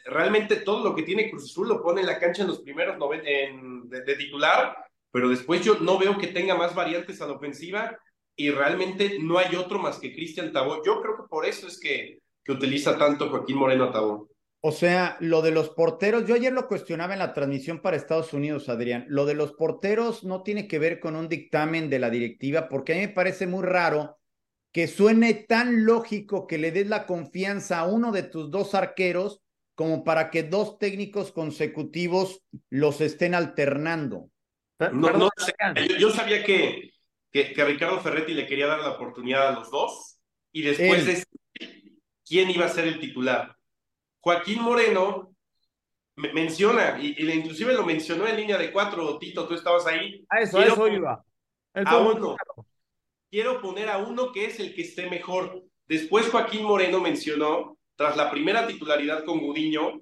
realmente 0.05 0.57
todo 0.57 0.83
lo 0.83 0.95
que 0.95 1.03
tiene 1.03 1.29
Cruz 1.29 1.45
Azul 1.45 1.69
lo 1.69 1.81
pone 1.81 2.01
en 2.01 2.07
la 2.07 2.19
cancha 2.19 2.41
en 2.41 2.49
los 2.49 2.61
primeros 2.61 2.97
de, 2.99 4.15
titular, 4.17 4.75
pero 5.11 5.29
después 5.29 5.63
yo 5.63 5.75
no 5.79 5.97
veo 5.97 6.17
que 6.17 6.27
tenga 6.27 6.55
más 6.55 6.73
variantes 6.73 7.21
a 7.21 7.27
la 7.27 7.33
ofensiva 7.33 7.97
y 8.35 8.49
realmente 8.49 9.17
no 9.19 9.37
hay 9.37 9.55
otro 9.55 9.79
más 9.79 9.99
que 9.99 10.13
Cristian 10.13 10.51
Tabó. 10.51 10.83
Yo 10.83 11.01
creo 11.01 11.15
que 11.15 11.27
por 11.29 11.45
eso 11.45 11.67
es 11.67 11.79
que, 11.79 12.19
que 12.43 12.51
utiliza 12.51 12.97
tanto 12.97 13.29
Joaquín 13.29 13.57
Moreno 13.57 13.85
a. 13.85 14.27
O 14.67 14.71
sea, 14.71 15.15
lo 15.19 15.43
de 15.43 15.51
los 15.51 15.69
porteros, 15.69 16.25
yo 16.25 16.33
ayer 16.33 16.51
lo 16.51 16.67
cuestionaba 16.67 17.13
en 17.13 17.19
la 17.19 17.33
transmisión 17.33 17.83
para 17.83 17.97
Estados 17.97 18.33
Unidos, 18.33 18.67
Adrián. 18.67 19.05
Lo 19.09 19.27
de 19.27 19.35
los 19.35 19.53
porteros 19.53 20.23
no 20.23 20.41
tiene 20.41 20.67
que 20.67 20.79
ver 20.79 20.99
con 20.99 21.15
un 21.15 21.29
dictamen 21.29 21.87
de 21.87 21.99
la 21.99 22.09
directiva, 22.09 22.67
porque 22.67 22.93
a 22.93 22.95
mí 22.95 23.01
me 23.03 23.09
parece 23.09 23.45
muy 23.45 23.63
raro 23.63 24.17
que 24.71 24.87
suene 24.87 25.35
tan 25.35 25.85
lógico 25.85 26.47
que 26.47 26.57
le 26.57 26.71
des 26.71 26.87
la 26.87 27.05
confianza 27.05 27.77
a 27.77 27.85
uno 27.85 28.11
de 28.11 28.23
tus 28.23 28.49
dos 28.49 28.73
arqueros 28.73 29.39
como 29.75 30.03
para 30.03 30.31
que 30.31 30.41
dos 30.41 30.79
técnicos 30.79 31.31
consecutivos 31.31 32.41
los 32.71 33.01
estén 33.01 33.35
alternando. 33.35 34.31
No, 34.79 35.11
no 35.11 35.29
yo, 35.99 36.09
sabía 36.09 36.43
que, 36.43 36.89
que, 37.31 37.53
que, 37.53 37.61
a 37.61 37.65
Ricardo 37.65 38.01
Ferretti 38.01 38.33
le 38.33 38.47
quería 38.47 38.65
dar 38.65 38.79
la 38.79 38.93
oportunidad 38.93 39.49
a 39.49 39.51
los 39.51 39.69
dos 39.69 40.17
y 40.51 40.63
después 40.63 41.05
de 41.05 41.23
quién 42.27 42.49
iba 42.49 42.65
a 42.65 42.69
ser 42.69 42.87
el 42.87 42.99
titular. 42.99 43.55
Joaquín 44.25 44.63
Moreno 44.63 45.35
menciona, 46.15 46.97
y, 46.99 47.15
inclusive 47.31 47.75
lo 47.75 47.85
mencionó 47.85 48.25
en 48.25 48.37
línea 48.37 48.57
de 48.57 48.71
cuatro, 48.71 49.19
Tito, 49.19 49.47
tú 49.47 49.53
estabas 49.53 49.85
ahí. 49.85 50.25
A 50.29 50.39
eso, 50.39 50.57
a 50.57 50.65
eso 50.65 50.87
iba. 50.87 51.23
a 51.75 51.97
uno. 51.97 52.35
Quiero 53.29 53.61
poner 53.61 53.87
a 53.87 53.99
uno 53.99 54.31
que 54.31 54.45
es 54.45 54.59
el 54.59 54.73
que 54.73 54.81
esté 54.81 55.11
mejor. 55.11 55.61
Después 55.87 56.27
Joaquín 56.29 56.63
Moreno 56.63 56.99
mencionó, 57.01 57.77
tras 57.95 58.17
la 58.17 58.31
primera 58.31 58.65
titularidad 58.65 59.25
con 59.25 59.41
Gudiño, 59.41 60.01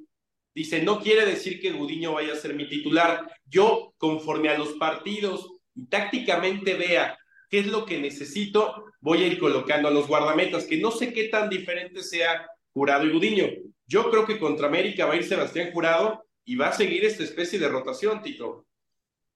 dice, 0.55 0.81
no 0.81 1.01
quiere 1.01 1.25
decir 1.25 1.59
que 1.59 1.73
Gudiño 1.73 2.13
vaya 2.13 2.31
a 2.31 2.37
ser 2.37 2.53
mi 2.53 2.69
titular. 2.69 3.29
Yo, 3.43 3.93
conforme 3.97 4.47
a 4.47 4.57
los 4.57 4.71
partidos 4.75 5.51
y 5.75 5.87
tácticamente 5.87 6.75
vea 6.75 7.17
qué 7.49 7.59
es 7.59 7.67
lo 7.67 7.85
que 7.85 7.99
necesito, 7.99 8.85
voy 9.01 9.23
a 9.23 9.27
ir 9.27 9.37
colocando 9.37 9.89
a 9.89 9.91
los 9.91 10.07
guardametas, 10.07 10.63
que 10.63 10.77
no 10.77 10.91
sé 10.91 11.11
qué 11.11 11.25
tan 11.25 11.49
diferente 11.49 12.01
sea 12.03 12.47
Jurado 12.73 13.05
y 13.05 13.11
Gudiño. 13.11 13.45
Yo 13.85 14.09
creo 14.09 14.25
que 14.25 14.39
contra 14.39 14.67
América 14.67 15.05
va 15.05 15.13
a 15.13 15.15
ir 15.17 15.23
Sebastián 15.23 15.71
Jurado 15.71 16.25
y 16.45 16.55
va 16.55 16.69
a 16.69 16.73
seguir 16.73 17.05
esta 17.05 17.23
especie 17.23 17.59
de 17.59 17.69
rotación, 17.69 18.21
Tito. 18.21 18.65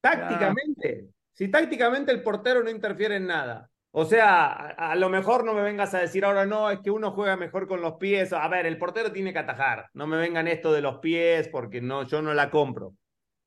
Tácticamente, 0.01 1.09
si 1.33 1.49
tácticamente 1.49 2.11
el 2.11 2.23
portero 2.23 2.63
no 2.63 2.69
interfiere 2.69 3.17
en 3.17 3.27
nada. 3.27 3.69
O 3.91 4.05
sea, 4.05 4.51
a, 4.51 4.95
lo 4.95 5.09
mejor 5.09 5.43
no 5.43 5.53
me 5.53 5.61
vengas 5.61 5.93
a 5.93 5.99
decir 5.99 6.23
ahora 6.23 6.45
no, 6.45 6.69
es 6.69 6.79
que 6.81 6.91
uno 6.91 7.11
juega 7.11 7.35
mejor 7.35 7.67
con 7.67 7.81
los 7.81 7.93
pies. 7.93 8.31
A 8.33 8.47
ver, 8.47 8.65
el 8.65 8.77
portero 8.77 9.11
tiene 9.11 9.33
que 9.33 9.39
atajar. 9.39 9.89
No 9.93 10.05
me 10.05 10.17
vengan 10.17 10.47
esto 10.47 10.71
de 10.71 10.81
los 10.81 10.99
pies 10.99 11.47
porque 11.47 11.81
no, 11.81 12.03
yo 12.03 12.21
no 12.21 12.33
la 12.33 12.51
compro. 12.51 12.93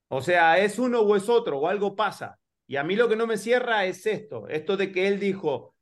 O 0.08 0.22
sea, 0.22 0.58
es 0.58 0.78
uno 0.78 1.00
o 1.00 1.14
es 1.16 1.28
otro, 1.28 1.58
o 1.58 1.68
algo 1.68 1.94
pasa. 1.94 2.38
Y 2.66 2.76
a 2.76 2.84
mí 2.84 2.96
lo 2.96 3.08
que 3.08 3.16
no 3.16 3.26
me 3.26 3.36
cierra 3.36 3.84
es 3.84 4.06
esto, 4.06 4.48
esto 4.48 4.76
de 4.76 4.90
que 4.90 5.06
él 5.06 5.20
dijo, 5.20 5.74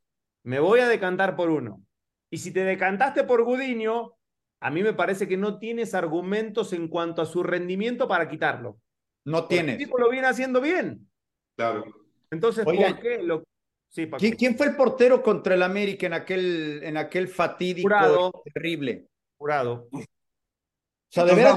me 0.42 0.60
voy 0.60 0.80
a 0.80 0.88
decantar 0.88 1.36
por 1.36 1.50
uno. 1.50 1.82
Y 2.30 2.38
si 2.38 2.52
te 2.52 2.64
decantaste 2.64 3.24
por 3.24 3.44
Gudiño, 3.44 4.14
a 4.60 4.70
mí 4.70 4.82
me 4.82 4.92
parece 4.92 5.28
que 5.28 5.36
no 5.36 5.58
tienes 5.58 5.94
argumentos 5.94 6.72
en 6.72 6.88
cuanto 6.88 7.22
a 7.22 7.26
su 7.26 7.42
rendimiento 7.42 8.08
para 8.08 8.28
quitarlo. 8.28 8.78
No 9.24 9.46
tienes. 9.46 9.74
El 9.74 9.78
tipo 9.78 9.98
lo 9.98 10.10
viene 10.10 10.26
haciendo 10.26 10.60
bien. 10.60 11.08
Claro. 11.56 11.84
Entonces, 12.30 12.64
¿por 12.64 13.00
qué? 13.00 13.22
Lo... 13.22 13.44
Sí, 13.90 14.08
¿Quién, 14.36 14.56
fue 14.56 14.66
el 14.66 14.76
portero 14.76 15.22
contra 15.22 15.54
el 15.54 15.62
América 15.62 16.06
en 16.06 16.12
aquel, 16.12 16.82
en 16.82 16.98
aquel 16.98 17.26
fatídico 17.26 18.42
terrible? 18.52 19.06
Jurado. 19.38 19.88
O 19.90 20.02
sea, 21.10 21.24
¿de 21.24 21.34
veras, 21.34 21.56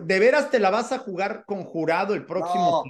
¿de 0.00 0.18
veras, 0.18 0.50
te 0.50 0.58
la 0.58 0.70
vas 0.70 0.90
a 0.90 0.98
jugar 0.98 1.44
con 1.46 1.62
jurado 1.62 2.14
el 2.14 2.26
próximo 2.26 2.82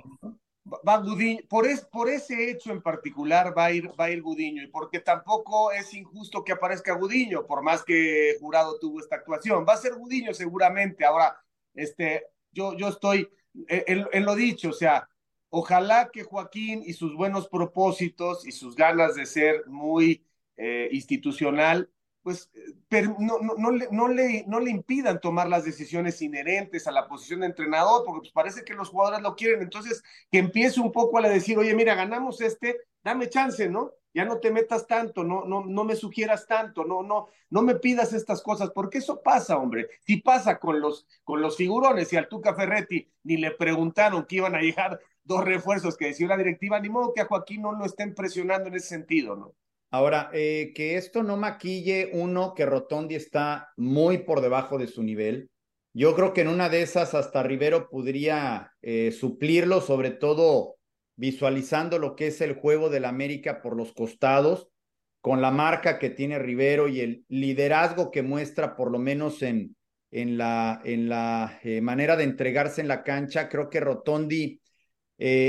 va 0.65 0.99
Gudiño, 0.99 1.41
por, 1.49 1.67
es, 1.67 1.85
por 1.85 2.09
ese 2.09 2.51
hecho 2.51 2.71
en 2.73 2.83
particular 2.83 3.57
va 3.57 3.67
a, 3.67 3.73
ir, 3.73 3.89
va 3.99 4.05
a 4.07 4.11
ir 4.11 4.23
Gudiño, 4.23 4.63
y 4.63 4.69
porque 4.69 5.01
tampoco 5.01 5.73
es 5.73 5.93
injusto 5.95 6.45
que 6.45 6.53
aparezca 6.53 6.95
Gudiño, 6.95 7.47
por 7.47 7.63
más 7.63 7.83
que 7.85 8.37
Jurado 8.41 8.79
tuvo 8.79 9.01
esta 9.01 9.17
actuación. 9.17 9.67
Va 9.69 9.75
a 9.75 9.79
ser 9.79 9.95
Gudiño 9.95 10.33
seguramente. 10.35 11.05
Ahora, 11.05 11.37
este, 11.75 12.27
yo, 12.53 12.77
yo 12.77 12.89
estoy 12.89 13.29
en, 13.69 14.07
en 14.13 14.25
lo 14.25 14.35
dicho, 14.35 14.71
o 14.71 14.73
sea, 14.73 15.09
ojalá 15.51 16.11
que 16.13 16.23
Joaquín 16.23 16.83
y 16.87 16.93
sus 16.95 17.15
buenos 17.15 17.49
propósitos 17.49 18.47
y 18.47 18.53
sus 18.53 18.75
ganas 18.75 19.15
de 19.15 19.27
ser 19.27 19.67
muy 19.67 20.25
eh, 20.57 20.89
institucional 20.93 21.91
pues 22.23 22.51
pero 22.89 23.17
no, 23.19 23.39
no, 23.39 23.55
no, 23.57 23.71
le, 23.71 23.89
no, 23.91 24.09
le, 24.09 24.45
no 24.47 24.61
le 24.61 24.71
impidan 24.71 25.21
tomar 25.21 25.49
las 25.49 25.65
decisiones 25.65 26.21
inherentes 26.23 26.87
a 26.87 26.93
la 26.93 27.09
posición 27.09 27.41
de 27.41 27.47
entrenador, 27.47 28.05
porque 28.05 28.21
pues 28.21 28.33
parece 28.33 28.65
que 28.65 28.75
los 28.75 28.91
jugadores 28.91 29.23
lo 29.23 29.35
quieren. 29.35 29.63
Entonces, 29.63 30.03
que 30.31 30.39
empiece 30.39 30.81
un 30.81 30.93
poco 30.93 31.19
a 31.19 31.29
decir, 31.29 31.59
oye, 31.59 31.75
mira, 31.75 31.95
ganamos 31.95 32.41
este, 32.41 32.79
dame 33.03 33.29
chance, 33.29 33.69
¿no? 33.69 33.93
Ya 34.15 34.27
no 34.27 34.41
te 34.41 34.51
metas 34.51 34.87
tanto, 34.87 35.25
no, 35.25 35.47
no, 35.47 35.65
no 35.65 35.85
me 35.85 35.97
sugieras 35.97 36.47
tanto, 36.47 36.85
no, 36.85 37.03
no, 37.03 37.29
no 37.49 37.63
me 37.63 37.77
pidas 37.77 38.13
estas 38.13 38.43
cosas, 38.43 38.71
porque 38.75 38.99
eso 38.99 39.23
pasa, 39.23 39.57
hombre. 39.57 39.89
Si 40.01 40.19
pasa 40.19 40.59
con 40.59 40.81
los, 40.81 41.07
con 41.25 41.41
los 41.41 41.57
figurones 41.57 42.13
y 42.13 42.17
al 42.17 42.29
Tuca 42.29 42.55
Ferretti 42.55 43.09
ni 43.23 43.39
le 43.39 43.53
preguntaron 43.53 44.27
que 44.27 44.37
iban 44.37 44.55
a 44.55 44.61
llegar 44.61 45.01
dos 45.25 45.45
refuerzos 45.45 45.97
que 45.97 46.07
decía 46.07 46.27
la 46.27 46.37
directiva, 46.37 46.79
ni 46.79 46.91
modo 46.91 47.15
que 47.15 47.23
a 47.23 47.27
Joaquín 47.27 47.63
no 47.63 47.73
lo 47.73 47.87
estén 47.87 48.15
presionando 48.15 48.69
en 48.69 48.75
ese 48.75 48.89
sentido, 48.89 49.35
¿no? 49.35 49.55
Ahora, 49.95 50.31
eh, 50.33 50.73
que 50.75 50.97
esto 50.97 51.23
no 51.23 51.37
maquille 51.37 52.09
uno 52.15 52.55
que 52.55 52.65
Rotondi 52.65 53.15
está 53.15 53.69
muy 53.77 54.19
por 54.19 54.41
debajo 54.41 54.79
de 54.79 54.87
su 54.87 55.03
nivel. 55.03 55.51
Yo 55.93 56.17
creo 56.17 56.33
que 56.33 56.41
en 56.41 56.49
una 56.49 56.71
de 56.71 56.81
esas 56.81 57.13
hasta 57.13 57.43
Rivero 57.43 57.91
podría 57.91 58.73
eh, 58.81 59.13
suplirlo, 59.13 59.83
sobre 59.83 60.11
todo 60.11 60.77
visualizando 61.17 61.99
lo 61.99 62.17
que 62.17 62.29
es 62.29 62.41
el 62.41 62.55
juego 62.55 62.89
del 62.89 63.05
América 63.05 63.61
por 63.61 63.77
los 63.77 63.93
costados, 63.93 64.71
con 65.21 65.43
la 65.43 65.51
marca 65.51 65.99
que 65.99 66.09
tiene 66.09 66.39
Rivero 66.39 66.89
y 66.89 67.01
el 67.01 67.27
liderazgo 67.29 68.11
que 68.11 68.23
muestra 68.23 68.75
por 68.77 68.91
lo 68.91 68.99
menos 68.99 69.43
en, 69.43 69.77
en 70.11 70.39
la, 70.39 70.81
en 70.87 71.11
la 71.11 71.61
eh, 71.65 71.83
manera 71.83 72.17
de 72.17 72.25
entregarse 72.25 72.81
en 72.81 72.89
la 72.89 73.03
cancha. 73.03 73.51
Creo 73.51 73.69
que 73.69 73.81
Rotondi 73.81 74.59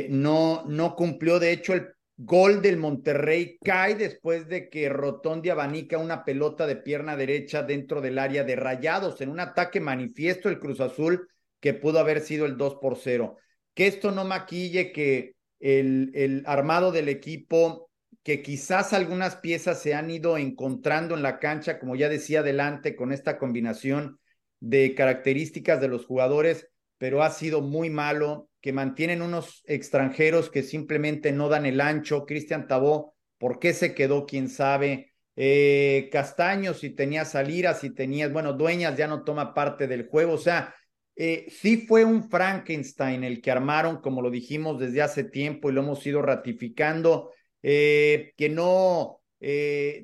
no, 0.10 0.66
no 0.68 0.96
cumplió, 0.96 1.40
de 1.40 1.54
hecho, 1.54 1.74
el 1.74 1.94
Gol 2.18 2.62
del 2.62 2.78
Monterrey 2.78 3.58
cae 3.64 3.96
después 3.96 4.48
de 4.48 4.70
que 4.70 4.88
Rotondi 4.88 5.50
abanica 5.50 5.98
una 5.98 6.24
pelota 6.24 6.68
de 6.68 6.76
pierna 6.76 7.16
derecha 7.16 7.64
dentro 7.64 8.02
del 8.02 8.20
área 8.20 8.44
de 8.44 8.56
Rayados 8.56 9.20
en 9.22 9.30
un 9.30 9.40
ataque 9.40 9.80
manifiesto 9.80 10.48
el 10.50 10.60
Cruz 10.60 10.80
Azul 10.80 11.28
que 11.60 11.74
pudo 11.74 12.00
haber 12.00 12.22
sido 12.22 12.46
el 12.46 12.56
2 12.56 12.76
por 12.76 12.98
0. 12.98 13.38
Que 13.74 13.88
esto 13.88 14.12
no 14.12 14.26
maquille 14.26 14.92
que 14.92 15.36
el, 15.60 16.12
el 16.14 16.44
armado 16.46 16.92
del 16.92 17.10
equipo, 17.10 17.90
que 18.22 18.44
quizás 18.44 18.94
algunas 18.94 19.38
piezas 19.38 19.82
se 19.82 19.96
han 19.96 20.12
ido 20.12 20.38
encontrando 20.38 21.16
en 21.16 21.24
la 21.24 21.40
cancha, 21.40 21.80
como 21.80 21.96
ya 21.96 22.10
decía 22.10 22.42
adelante, 22.42 22.96
con 22.96 23.12
esta 23.12 23.40
combinación 23.40 24.20
de 24.60 24.94
características 24.94 25.82
de 25.82 25.88
los 25.88 26.06
jugadores, 26.06 26.70
pero 27.00 27.24
ha 27.24 27.32
sido 27.32 27.62
muy 27.62 27.90
malo 27.90 28.50
que 28.64 28.72
mantienen 28.72 29.22
unos 29.22 29.62
extranjeros 29.66 30.50
que 30.50 30.64
simplemente 30.64 31.34
no 31.34 31.50
dan 31.50 31.66
el 31.66 31.82
ancho. 31.82 32.26
Cristian 32.26 32.66
Tabó, 32.66 33.14
¿por 33.38 33.60
qué 33.60 33.74
se 33.74 33.94
quedó? 33.94 34.26
¿Quién 34.26 34.48
sabe? 34.48 35.12
Eh, 35.36 36.08
Castaño, 36.14 36.74
si 36.74 36.92
tenías 36.92 37.36
Alira, 37.36 37.74
si 37.74 37.94
tenías, 37.94 38.32
bueno, 38.32 38.54
Dueñas 38.54 38.96
ya 38.96 39.06
no 39.06 39.26
toma 39.26 39.54
parte 39.54 39.86
del 39.86 40.08
juego. 40.08 40.32
O 40.32 40.38
sea, 40.38 40.74
eh, 41.18 41.46
sí 41.50 41.86
fue 41.86 42.06
un 42.06 42.30
Frankenstein 42.30 43.26
el 43.26 43.42
que 43.42 43.52
armaron, 43.52 44.00
como 44.00 44.22
lo 44.22 44.32
dijimos 44.32 44.80
desde 44.80 45.02
hace 45.02 45.26
tiempo 45.26 45.70
y 45.70 45.74
lo 45.74 45.82
hemos 45.82 46.08
ido 46.08 46.22
ratificando, 46.22 47.32
eh, 47.62 48.32
que 48.38 48.48
no 48.48 49.20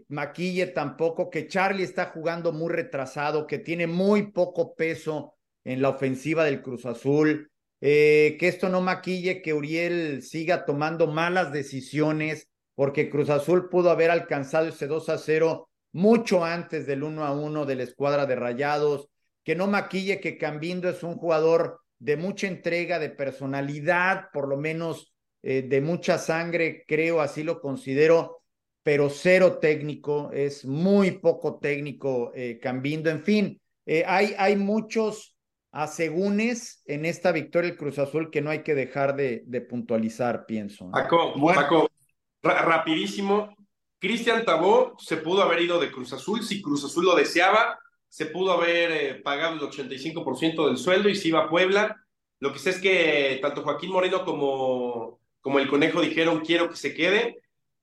maquille 0.09 0.67
tampoco, 0.67 1.29
que 1.29 1.47
Charlie 1.47 1.84
está 1.84 2.07
jugando 2.07 2.51
muy 2.51 2.73
retrasado, 2.73 3.47
que 3.47 3.59
tiene 3.59 3.88
muy 3.88 4.34
poco 4.34 4.75
peso 4.75 5.36
en 5.63 5.81
la 5.81 5.88
ofensiva 5.88 6.43
del 6.43 6.61
Cruz 6.61 6.86
Azul. 6.86 7.49
Eh, 7.82 8.36
que 8.39 8.49
esto 8.49 8.67
no 8.67 8.82
maquille 8.82 9.41
que 9.41 9.53
Uriel 9.53 10.21
siga 10.21 10.65
tomando 10.65 11.07
malas 11.07 11.53
decisiones, 11.53 12.49
porque 12.75 13.09
Cruz 13.09 13.30
Azul 13.30 13.69
pudo 13.69 13.89
haber 13.89 14.11
alcanzado 14.11 14.67
ese 14.67 14.88
2 14.88 15.09
a 15.09 15.17
0 15.17 15.69
mucho 15.91 16.43
antes 16.43 16.86
del 16.86 17.03
uno 17.03 17.25
a 17.25 17.32
uno 17.32 17.65
de 17.65 17.75
la 17.75 17.84
escuadra 17.84 18.25
de 18.25 18.36
Rayados, 18.36 19.09
que 19.43 19.55
no 19.55 19.67
maquille 19.67 20.19
que 20.19 20.38
Cambindo 20.38 20.89
es 20.89 21.03
un 21.03 21.15
jugador 21.15 21.80
de 21.99 22.17
mucha 22.17 22.47
entrega, 22.47 22.99
de 22.99 23.09
personalidad, 23.09 24.25
por 24.34 24.47
lo 24.47 24.57
menos 24.57 25.13
eh, 25.41 25.61
de 25.61 25.82
mucha 25.82 26.17
sangre, 26.17 26.84
creo, 26.88 27.21
así 27.21 27.43
lo 27.43 27.61
considero, 27.61 28.43
pero 28.84 29.09
cero 29.09 29.57
técnico, 29.57 30.32
es 30.34 30.65
muy 30.65 31.11
poco 31.11 31.59
técnico 31.59 32.32
eh, 32.36 32.59
Cambindo. 32.61 33.09
En 33.09 33.23
fin, 33.23 33.61
hay, 34.05 34.36
hay 34.38 34.55
muchos 34.55 35.38
asegúnes 35.72 36.82
en 36.86 37.05
esta 37.05 37.32
victoria 37.32 37.70
del 37.70 37.78
Cruz 37.78 37.99
Azul 37.99 38.32
que 38.32 38.41
no 38.41 38.49
hay 38.49 38.63
que 38.63 38.76
dejar 38.76 39.15
de, 39.15 39.43
de 39.45 39.61
puntualizar, 39.61 40.45
pienso. 40.45 40.89
Paco, 40.91 41.34
Paco, 41.53 41.89
rapidísimo. 42.41 43.55
Cristian 43.99 44.45
Tabó 44.45 44.95
se 44.97 45.17
pudo 45.17 45.43
haber 45.43 45.61
ido 45.61 45.80
de 45.80 45.91
Cruz 45.91 46.13
Azul 46.13 46.43
si 46.43 46.61
Cruz 46.61 46.86
Azul 46.86 47.05
lo 47.05 47.15
deseaba, 47.15 47.78
se 48.07 48.28
pudo 48.28 48.53
haber 48.53 48.91
eh, 48.91 49.15
pagado 49.15 49.55
el 49.55 49.59
85% 49.59 50.67
del 50.67 50.78
sueldo 50.78 51.09
y 51.09 51.15
se 51.15 51.28
iba 51.28 51.41
a 51.41 51.49
Puebla. 51.49 51.97
Lo 52.39 52.53
que 52.53 52.59
sé 52.59 52.72
es 52.72 52.80
que 52.80 53.39
tanto 53.41 53.61
Joaquín 53.61 53.91
Moreno 53.91 54.24
como, 54.24 55.20
como 55.41 55.59
el 55.59 55.67
Conejo 55.67 56.01
dijeron 56.01 56.39
quiero 56.39 56.70
que 56.70 56.78
se 56.78 56.93
quede, 56.93 57.41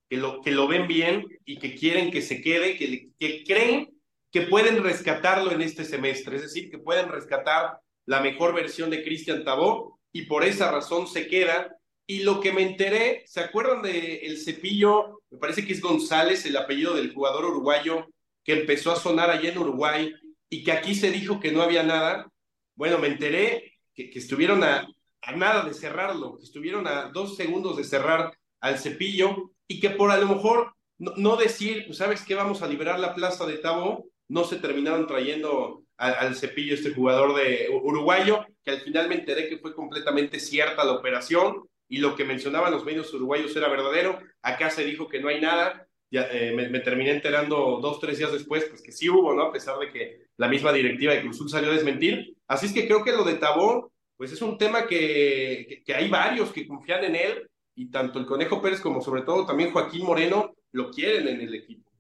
que 0.09 0.17
lo, 0.17 0.41
que 0.41 0.51
lo 0.51 0.67
ven 0.67 0.89
bien 0.89 1.27
y 1.45 1.59
que 1.59 1.75
quieren 1.75 2.11
que 2.11 2.23
se 2.23 2.41
quede, 2.41 2.77
que, 2.77 3.11
que 3.19 3.45
creen 3.45 3.96
que 4.31 4.43
pueden 4.43 4.83
rescatarlo 4.83 5.53
en 5.53 5.63
este 5.63 5.85
semestre, 5.85 6.37
es 6.37 6.43
decir, 6.43 6.71
que 6.71 6.79
pueden 6.79 7.09
rescatar 7.09 7.81
la 8.07 8.21
mejor 8.21 8.55
versión 8.55 8.91
de 8.91 9.03
Cristian 9.03 9.45
Tabó 9.45 9.99
y 10.13 10.23
por 10.23 10.45
esa 10.45 10.71
razón 10.71 11.07
se 11.07 11.27
queda. 11.27 11.77
Y 12.07 12.21
lo 12.21 12.41
que 12.41 12.53
me 12.53 12.63
enteré, 12.63 13.25
¿se 13.27 13.41
acuerdan 13.41 13.83
de 13.83 14.19
el 14.19 14.39
cepillo? 14.39 15.23
Me 15.31 15.39
parece 15.39 15.67
que 15.67 15.73
es 15.73 15.81
González, 15.81 16.47
el 16.47 16.57
apellido 16.57 16.95
del 16.95 17.13
jugador 17.13 17.47
uruguayo 17.47 18.07
que 18.45 18.53
empezó 18.53 18.93
a 18.93 18.97
sonar 18.97 19.29
allá 19.29 19.51
en 19.51 19.59
Uruguay 19.59 20.15
y 20.49 20.63
que 20.63 20.71
aquí 20.71 20.95
se 20.95 21.11
dijo 21.11 21.41
que 21.41 21.51
no 21.51 21.63
había 21.63 21.83
nada. 21.83 22.31
Bueno, 22.77 22.99
me 22.99 23.09
enteré 23.09 23.73
que, 23.93 24.11
estuvieron 24.15 24.63
a, 24.63 24.87
nada 25.35 25.65
de 25.65 25.75
cerrarlo, 25.75 26.39
estuvieron 26.41 26.87
a 26.87 27.09
dos 27.09 27.37
segundos 27.37 27.77
de 27.77 27.83
cerrar 27.83 28.39
al 28.61 28.79
cepillo 28.79 29.51
y 29.67 29.81
que 29.81 29.91
por 29.91 30.13
a 30.13 30.19
lo 30.19 30.29
mejor 30.29 30.75
no, 30.99 31.13
no 31.17 31.37
decir, 31.37 31.85
pues, 31.87 31.99
¿sabes 31.99 32.23
qué? 32.23 32.37
Vamos 32.37 32.63
a 32.63 32.69
liberar 32.69 33.01
la 33.01 33.15
plaza 33.15 33.45
de 33.47 33.59
Tabo, 33.59 34.07
no 34.29 34.45
se 34.45 34.57
terminaron 34.57 35.07
trayendo 35.07 35.83
al, 35.97 36.15
al, 36.15 36.35
cepillo 36.35 36.75
este 36.75 36.93
jugador 36.93 37.35
de 37.35 37.69
uruguayo, 37.71 38.45
que 38.65 38.71
al 38.73 38.81
final 38.81 39.09
me 39.09 39.17
enteré 39.17 39.49
que 39.49 39.59
fue 39.59 39.75
completamente 39.75 40.41
cierta 40.41 40.85
la 40.85 40.93
operación 40.93 41.69
y 41.89 41.99
lo 41.99 42.17
que 42.17 42.25
mencionaban 42.25 42.73
los 42.73 42.85
medios 42.85 43.13
uruguayos 43.15 43.55
era 43.57 43.69
verdadero. 43.69 44.19
Acá 44.43 44.71
se 44.71 44.85
dijo 44.85 45.09
que 45.09 45.21
no 45.21 45.29
hay 45.29 45.41
nada. 45.41 45.87
Ya, 46.11 46.29
eh, 46.31 46.53
me, 46.55 46.69
me, 46.69 46.81
terminé 46.81 47.11
enterando 47.11 47.79
dos, 47.81 47.99
tres 47.99 48.19
días 48.19 48.33
después, 48.33 48.65
pues 48.65 48.81
que 48.81 48.93
sí 48.93 49.09
hubo, 49.09 49.35
¿no? 49.35 49.43
A 49.43 49.53
pesar 49.53 49.79
de 49.79 49.91
que 49.91 50.27
la 50.37 50.49
misma 50.49 50.73
directiva 50.73 51.13
de 51.13 51.23
Cruzul 51.23 51.51
salió 51.51 51.71
a 51.71 51.75
desmentir. 51.75 52.37
Así 52.47 52.67
es 52.67 52.73
que 52.73 52.87
creo 52.87 53.03
que 53.03 53.13
lo 53.13 53.25
de 53.25 53.35
Tabó, 53.35 53.93
pues 54.17 54.33
es 54.33 54.41
un 54.41 54.57
tema 54.57 54.87
que, 54.87 55.67
que, 55.69 55.83
que 55.85 55.95
hay 55.95 56.09
varios 56.09 56.53
que 56.53 56.67
confían 56.67 57.05
en 57.05 57.17
él 57.17 57.51
y 57.75 57.91
tanto 57.91 58.19
el 58.19 58.27
Conejo 58.27 58.63
Pérez 58.63 58.81
como 58.81 59.01
sobre 59.01 59.23
todo 59.23 59.47
también 59.47 59.73
Joaquín 59.73 60.05
Moreno 60.05 60.55
lo 60.73 60.91
quieren 60.91 61.29
en 61.29 61.41
el 61.41 61.55
equipo. 61.55 61.91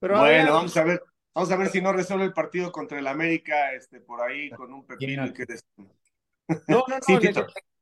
Pero 0.00 0.18
bueno, 0.20 0.52
vamos 0.52 0.76
a 0.76 0.84
ver, 0.84 1.02
vamos 1.38 1.52
a 1.52 1.56
ver 1.56 1.68
si 1.68 1.80
no 1.80 1.92
resuelve 1.92 2.24
el 2.24 2.32
partido 2.32 2.72
contra 2.72 2.98
el 2.98 3.06
América, 3.06 3.72
este, 3.72 4.00
por 4.00 4.20
ahí 4.20 4.50
con 4.50 4.72
un 4.72 4.84
pepino 4.84 5.32
que 5.32 5.46
des... 5.46 5.64
No, 5.76 5.86
no, 6.66 6.84
no, 6.88 6.96
sí, 7.00 7.16
le, 7.16 7.32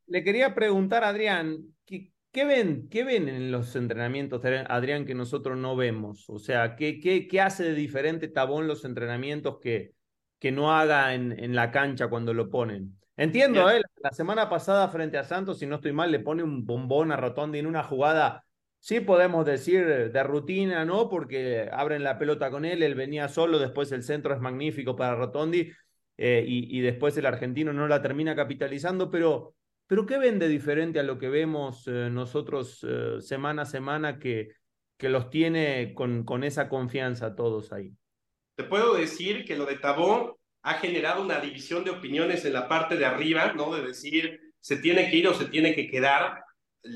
le, 0.09 0.25
quería 0.25 0.55
preguntar 0.55 1.05
a 1.05 1.09
Adrián, 1.09 1.75
¿qué, 1.87 2.13
¿qué, 2.33 2.45
ven, 2.45 2.87
¿qué 2.91 3.03
ven 3.03 3.31
en 3.31 3.51
los 3.51 3.75
entrenamientos, 3.75 4.43
Adrián, 4.45 5.07
que 5.07 5.15
nosotros 5.15 5.57
no 5.57 5.75
vemos? 5.75 6.29
O 6.29 6.39
sea, 6.39 6.77
¿qué, 6.77 7.01
qué, 7.01 7.27
qué 7.27 7.41
hace 7.41 7.65
de 7.65 7.75
diferente 7.75 8.29
Tabón 8.29 8.69
los 8.69 8.85
entrenamientos 8.85 9.59
que, 9.59 9.95
que 10.39 10.53
no 10.53 10.77
haga 10.77 11.15
en, 11.15 11.33
en 11.33 11.55
la 11.55 11.71
cancha 11.71 12.09
cuando 12.09 12.35
lo 12.35 12.51
ponen? 12.51 12.99
Entiendo, 13.17 13.71
¿eh? 13.71 13.81
la 14.03 14.11
semana 14.11 14.51
pasada 14.51 14.87
frente 14.89 15.17
a 15.17 15.25
Santos, 15.25 15.61
si 15.61 15.67
no 15.67 15.77
estoy 15.77 15.93
mal, 15.93 16.13
le 16.13 16.21
pone 16.21 16.43
un 16.43 16.67
bombón 16.67 17.11
a 17.11 17.17
Rotondi 17.17 17.59
en 17.59 17.67
una 17.67 17.83
jugada 17.83 18.45
sí 18.81 19.01
podemos 19.01 19.45
decir 19.45 20.13
de 20.13 20.23
rutina, 20.23 20.85
¿no? 20.85 21.09
Porque 21.09 21.69
abren 21.73 22.05
la 22.05 22.19
pelota 22.19 22.51
con 22.51 22.65
él, 22.65 22.83
él 22.83 22.95
venía 22.95 23.29
solo, 23.29 23.59
después 23.59 23.91
el 23.93 24.03
centro 24.03 24.35
es 24.35 24.41
magnífico 24.41 24.97
para 24.97 25.15
Rotondi 25.15 25.73
eh, 26.19 26.45
y, 26.47 26.81
después 26.81 27.17
el 27.19 27.27
argentino 27.27 27.73
no 27.73 27.87
la 27.89 28.01
termina 28.01 28.35
capitalizando, 28.35 29.11
pero, 29.11 29.55
pero 29.87 30.07
¿qué 30.07 30.19
ven 30.19 30.39
de 30.39 30.49
diferente 30.49 30.99
a 30.99 31.03
lo 31.03 31.19
que 31.19 31.29
vemos 31.29 31.87
eh, 31.89 32.09
nosotros 32.11 32.87
eh, 32.89 33.21
semana 33.21 33.63
a 33.63 33.67
semana 33.67 34.19
que, 34.19 34.53
que 34.97 35.11
los 35.11 35.29
tiene 35.29 35.93
con, 35.93 36.25
con 36.25 36.43
esa 36.43 36.71
confianza 36.71 37.35
todos 37.35 37.73
ahí? 37.73 37.93
Te 38.55 38.65
puedo 38.65 38.95
decir 38.95 39.45
que 39.45 39.57
lo 39.57 39.67
de 39.67 39.77
Tabó 39.77 40.39
ha 40.63 40.75
generado 40.75 41.23
una 41.23 41.39
división 41.39 41.85
de 41.85 41.91
opiniones 41.91 42.47
en 42.47 42.55
la 42.55 42.67
parte 42.67 42.97
de 42.97 43.05
arriba, 43.05 43.53
¿no? 43.53 43.75
De 43.75 43.83
decir, 43.83 44.41
se 44.59 44.79
tiene 44.79 45.11
que 45.11 45.17
ir 45.17 45.29
o 45.29 45.35
se 45.35 45.45
tiene 45.47 45.75
que 45.75 45.89
quedar 45.89 46.46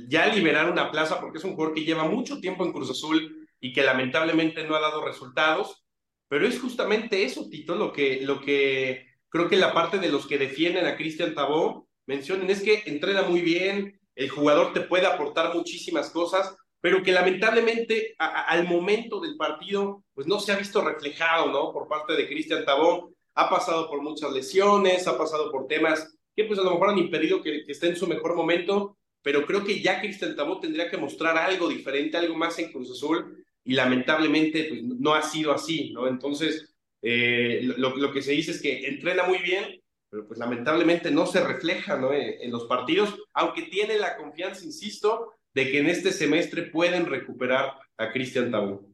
ya 0.09 0.26
liberar 0.33 0.70
una 0.70 0.91
plaza 0.91 1.20
porque 1.20 1.39
es 1.39 1.45
un 1.45 1.55
jugador 1.55 1.74
que 1.74 1.85
lleva 1.85 2.05
mucho 2.05 2.41
tiempo 2.41 2.64
en 2.64 2.72
Cruz 2.72 2.91
Azul 2.91 3.49
y 3.61 3.72
que 3.72 3.83
lamentablemente 3.83 4.64
no 4.64 4.74
ha 4.74 4.81
dado 4.81 5.05
resultados, 5.05 5.85
pero 6.28 6.47
es 6.47 6.61
justamente 6.61 7.24
eso, 7.24 7.49
Tito, 7.51 7.74
lo 7.74 7.93
que, 7.93 8.20
lo 8.22 8.41
que 8.41 9.07
creo 9.28 9.49
que 9.49 9.57
la 9.57 9.72
parte 9.72 9.99
de 9.99 10.09
los 10.09 10.26
que 10.26 10.39
defienden 10.39 10.87
a 10.87 10.97
Cristian 10.97 11.35
Tabó 11.35 11.89
mencionen 12.07 12.51
es 12.51 12.62
que 12.62 12.83
entrena 12.87 13.22
muy 13.22 13.41
bien, 13.41 14.01
el 14.14 14.28
jugador 14.28 14.72
te 14.72 14.83
puede 14.83 15.07
aportar 15.07 15.55
muchísimas 15.55 16.11
cosas, 16.11 16.57
pero 16.81 17.03
que 17.03 17.12
lamentablemente 17.12 18.14
al 18.18 18.66
momento 18.66 19.20
del 19.20 19.37
partido 19.37 20.05
pues 20.14 20.26
no 20.26 20.41
se 20.41 20.53
ha 20.53 20.57
visto 20.57 20.81
reflejado, 20.83 21.51
¿no? 21.51 21.72
Por 21.72 21.89
parte 21.89 22.14
de 22.14 22.26
Cristian 22.26 22.64
Tabó, 22.64 23.12
ha 23.35 23.51
pasado 23.51 23.89
por 23.89 24.03
muchas 24.03 24.33
lesiones, 24.33 25.07
ha 25.07 25.16
pasado 25.16 25.51
por 25.51 25.66
temas 25.66 26.16
que 26.35 26.45
pues 26.45 26.59
a 26.59 26.62
lo 26.62 26.72
mejor 26.72 26.91
han 26.91 26.99
impedido 26.99 27.43
que 27.43 27.64
esté 27.68 27.89
en 27.89 27.97
su 27.97 28.07
mejor 28.07 28.35
momento, 28.35 28.99
pero 29.23 29.47
creo 29.47 29.64
que 29.64 29.81
ya 29.81 30.01
Cristian 30.01 30.37
Tabó 30.37 30.61
tendría 30.61 30.91
que 30.91 30.97
mostrar 30.97 31.37
algo 31.37 31.68
diferente, 31.68 32.16
algo 32.16 32.37
más 32.37 32.59
en 32.59 32.73
Cruz 32.73 32.91
Azul, 32.91 33.45
y 33.64 33.75
lamentablemente 33.75 34.64
pues, 34.68 34.83
no 34.83 35.14
ha 35.14 35.23
sido 35.23 35.53
así, 35.53 35.93
¿no? 35.93 36.09
Entonces, 36.09 36.75
eh, 37.03 37.61
lo, 37.62 37.97
lo, 37.97 38.12
que 38.12 38.23
se 38.23 38.33
dice 38.33 38.53
es 38.53 38.61
que 38.61 38.87
entrena 38.87 39.25
muy 39.25 39.39
bien, 39.39 39.81
pero 40.09 40.27
pues 40.27 40.39
lamentablemente 40.39 41.11
no 41.11 41.27
se 41.27 41.47
refleja, 41.47 41.97
¿no? 41.97 42.12
En, 42.12 42.41
en 42.41 42.51
los 42.51 42.64
partidos, 42.64 43.16
aunque 43.33 43.62
tiene 43.62 43.99
la 43.99 44.16
confianza, 44.16 44.64
insisto, 44.64 45.35
de 45.55 45.71
que 45.71 45.79
en 45.79 45.89
este 45.89 46.12
semestre 46.12 46.64
pueden 46.64 47.07
recuperar 47.07 47.75
a 47.97 48.11
Cristian 48.12 48.51
Tabó. 48.51 48.87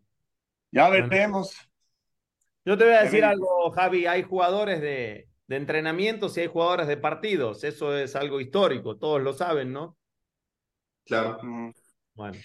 Ya 0.72 0.88
veremos. 0.88 1.54
Yo 2.64 2.76
te 2.76 2.84
voy 2.84 2.94
a 2.94 3.04
decir 3.04 3.24
algo, 3.24 3.70
Javi, 3.70 4.06
hay 4.06 4.24
jugadores 4.24 4.80
de, 4.80 5.28
de 5.46 5.56
entrenamientos 5.56 6.36
y 6.36 6.40
hay 6.40 6.46
jugadores 6.48 6.88
de 6.88 6.96
partidos, 6.96 7.62
eso 7.64 7.96
es 7.96 8.16
algo 8.16 8.40
histórico, 8.40 8.96
todos 8.96 9.22
lo 9.22 9.32
saben, 9.32 9.72
¿no? 9.72 9.96
Claro. 11.06 11.38
Bueno. 12.14 12.38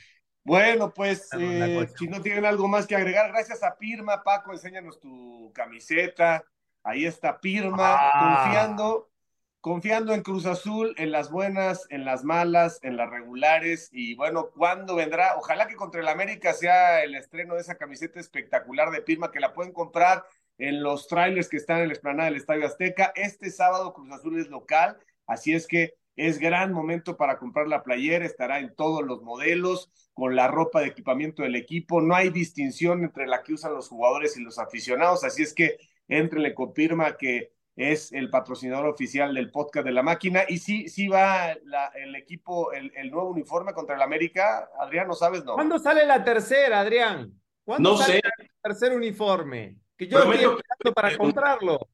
Bueno, 0.43 0.91
pues 0.91 1.30
eh, 1.38 1.88
si 1.97 2.07
no 2.07 2.22
tienen 2.22 2.45
algo 2.45 2.68
más 2.68 2.88
que 2.88 2.95
agregar, 2.95 3.32
gracias 3.32 3.62
a 3.62 3.78
Pirma, 3.78 4.24
Paco, 4.24 4.51
enséñanos 4.51 4.99
tu 4.99 5.51
camiseta. 5.53 6.43
Ahí 6.84 7.05
está 7.05 7.39
Pirma, 7.39 7.95
ah. 7.95 8.41
confiando, 8.43 9.12
confiando 9.59 10.14
en 10.14 10.24
Cruz 10.24 10.47
Azul, 10.47 10.95
en 10.97 11.12
las 11.12 11.30
buenas, 11.30 11.86
en 11.91 12.05
las 12.05 12.24
malas, 12.24 12.80
en 12.82 12.97
las 12.97 13.07
regulares. 13.09 13.89
Y 13.91 14.16
bueno, 14.16 14.49
¿cuándo 14.49 14.95
vendrá? 14.95 15.36
Ojalá 15.38 15.68
que 15.68 15.76
contra 15.76 16.01
el 16.01 16.07
América 16.07 16.53
sea 16.53 17.03
el 17.03 17.14
estreno 17.14 17.53
de 17.53 17.62
esa 17.62 17.76
camiseta 17.76 18.20
espectacular 18.20 18.89
de 18.89 19.03
Pirma, 19.03 19.32
que 19.32 19.39
la 19.39 19.53
pueden 19.53 19.74
comprar 19.74 20.26
en 20.57 20.82
los 20.82 21.07
trailers 21.07 21.49
que 21.49 21.57
están 21.57 21.82
en 21.82 21.88
la 21.88 21.93
explanada 21.93 22.30
del 22.30 22.38
Estadio 22.38 22.66
Azteca. 22.66 23.12
Este 23.16 23.51
sábado 23.51 23.93
Cruz 23.93 24.12
Azul 24.12 24.39
es 24.39 24.47
local, 24.47 24.97
así 25.28 25.53
es 25.53 25.68
que 25.68 26.00
es 26.28 26.38
gran 26.38 26.72
momento 26.72 27.17
para 27.17 27.38
comprar 27.38 27.67
la 27.67 27.82
playera, 27.82 28.26
estará 28.26 28.59
en 28.59 28.76
todos 28.76 29.03
los 29.03 29.24
modelos, 29.24 29.91
con 30.13 30.36
la 30.36 30.47
ropa 30.47 30.82
de 30.82 30.88
equipamiento 30.88 31.41
del 31.41 31.55
equipo. 31.55 32.01
No 32.01 32.15
hay 32.15 32.30
distinción 32.30 33.03
entre 33.03 33.26
la 33.26 33.41
que 33.41 33.53
usan 33.53 33.74
los 33.74 33.89
jugadores 33.89 34.38
y 34.38 34.43
los 34.43 34.59
aficionados, 34.59 35.24
así 35.24 35.41
es 35.41 35.53
que 35.53 35.78
le 36.07 36.53
confirma 36.53 37.15
que 37.17 37.53
es 37.76 38.11
el 38.11 38.30
patrocinador 38.30 38.86
oficial 38.88 39.34
del 39.34 39.49
podcast 39.49 39.86
de 39.86 39.93
la 39.93 40.03
máquina. 40.03 40.43
Y 40.47 40.57
sí, 40.57 40.89
sí 40.89 41.07
va 41.07 41.55
la, 41.63 41.88
el 41.95 42.15
equipo, 42.15 42.74
el, 42.74 42.91
el, 42.95 43.09
nuevo 43.09 43.30
uniforme 43.30 43.74
contra 43.74 43.95
el 43.95 44.01
América. 44.01 44.69
Adrián, 44.80 45.07
¿no 45.07 45.13
sabes? 45.13 45.43
No. 45.45 45.55
¿Cuándo 45.55 45.80
sale 45.80 46.05
la 46.05 46.24
tercera, 46.24 46.82
Adrián? 46.82 47.34
¿Cuándo 47.63 47.91
no 47.91 47.97
sale 47.97 48.15
sé. 48.15 48.22
el 48.39 48.49
tercer 48.61 48.93
uniforme? 48.93 49.78
Que 49.97 50.07
yo 50.07 50.19
estoy 50.19 50.36
esperando 50.36 50.93
para 50.93 51.17
comprarlo. 51.17 51.89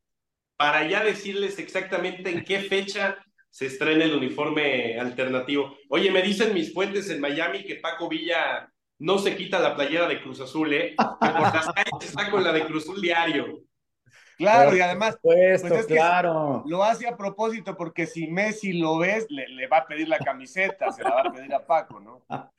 Para 0.58 0.88
ya 0.88 1.04
decirles 1.04 1.60
exactamente 1.60 2.32
en 2.32 2.44
qué 2.44 2.62
fecha 2.62 3.24
se 3.50 3.68
estrena 3.68 4.06
el 4.06 4.16
uniforme 4.16 5.00
alternativo. 5.00 5.78
Oye, 5.90 6.12
me 6.12 6.22
dicen 6.22 6.54
mis 6.54 6.74
fuentes 6.74 7.10
en 7.10 7.22
Miami 7.22 7.64
que 7.64 7.76
Paco 7.76 8.08
Villa 8.08 8.72
no 9.00 9.18
se 9.18 9.36
quita 9.36 9.60
la 9.60 9.76
playera 9.76 10.08
de 10.08 10.22
Cruz 10.22 10.42
Azul, 10.42 10.74
¿eh? 10.74 10.96
Que 10.98 11.30
por 11.30 11.42
las 11.42 11.68
calles 11.68 11.94
está 12.02 12.30
con 12.30 12.44
la 12.44 12.52
de 12.52 12.66
Cruz 12.66 12.84
Azul 12.84 13.02
diario. 13.02 13.64
Claro, 14.38 14.76
y 14.76 14.82
además, 14.82 15.18
pues 15.22 15.64
es 15.64 15.86
claro. 15.88 16.64
lo 16.68 16.84
hace 16.84 17.08
a 17.08 17.18
propósito 17.18 17.76
porque 17.76 18.06
si 18.06 18.28
Messi 18.28 18.74
lo 18.74 19.00
ves, 19.00 19.26
le, 19.30 19.68
va 19.68 19.78
a 19.78 19.88
pedir 19.88 20.08
la 20.08 20.20
camiseta, 20.20 20.92
se 20.92 21.04
la 21.04 21.10
va 21.10 21.22
a 21.22 21.34
pedir 21.34 21.54
a 21.56 21.66
Paco, 21.66 22.00
¿no? 22.00 22.24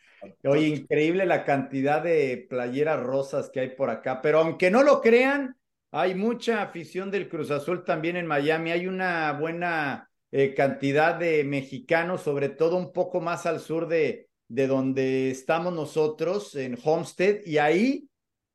Oye, 0.44 0.66
increíble 0.66 1.24
la 1.24 1.44
cantidad 1.44 2.02
de 2.02 2.46
playeras 2.50 3.00
rosas 3.00 3.50
que 3.50 3.60
hay 3.60 3.68
por 3.70 3.90
acá, 3.90 4.20
pero 4.20 4.40
aunque 4.40 4.72
no 4.72 4.82
lo 4.82 5.00
crean, 5.00 5.56
hay 5.92 6.16
mucha 6.16 6.62
afición 6.62 7.12
del 7.12 7.28
Cruz 7.28 7.52
Azul 7.52 7.84
también 7.84 8.16
en 8.16 8.26
Miami, 8.26 8.72
hay 8.72 8.88
una 8.88 9.32
buena 9.32 10.07
eh, 10.32 10.54
cantidad 10.54 11.14
de 11.14 11.44
mexicanos, 11.44 12.22
sobre 12.22 12.48
todo 12.48 12.76
un 12.76 12.92
poco 12.92 13.20
más 13.20 13.46
al 13.46 13.60
sur 13.60 13.88
de, 13.88 14.28
de 14.48 14.66
donde 14.66 15.30
estamos 15.30 15.72
nosotros, 15.72 16.54
en 16.54 16.78
Homestead, 16.82 17.44
y 17.44 17.58
ahí 17.58 18.08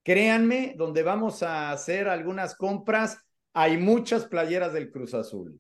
Créanme, 0.04 0.74
donde 0.76 1.02
vamos 1.02 1.44
a 1.44 1.72
hacer 1.72 2.10
algunas 2.10 2.56
compras, 2.56 3.26
hay 3.54 3.78
muchas 3.78 4.26
playeras 4.26 4.74
del 4.74 4.92
Cruz 4.92 5.14
Azul. 5.14 5.58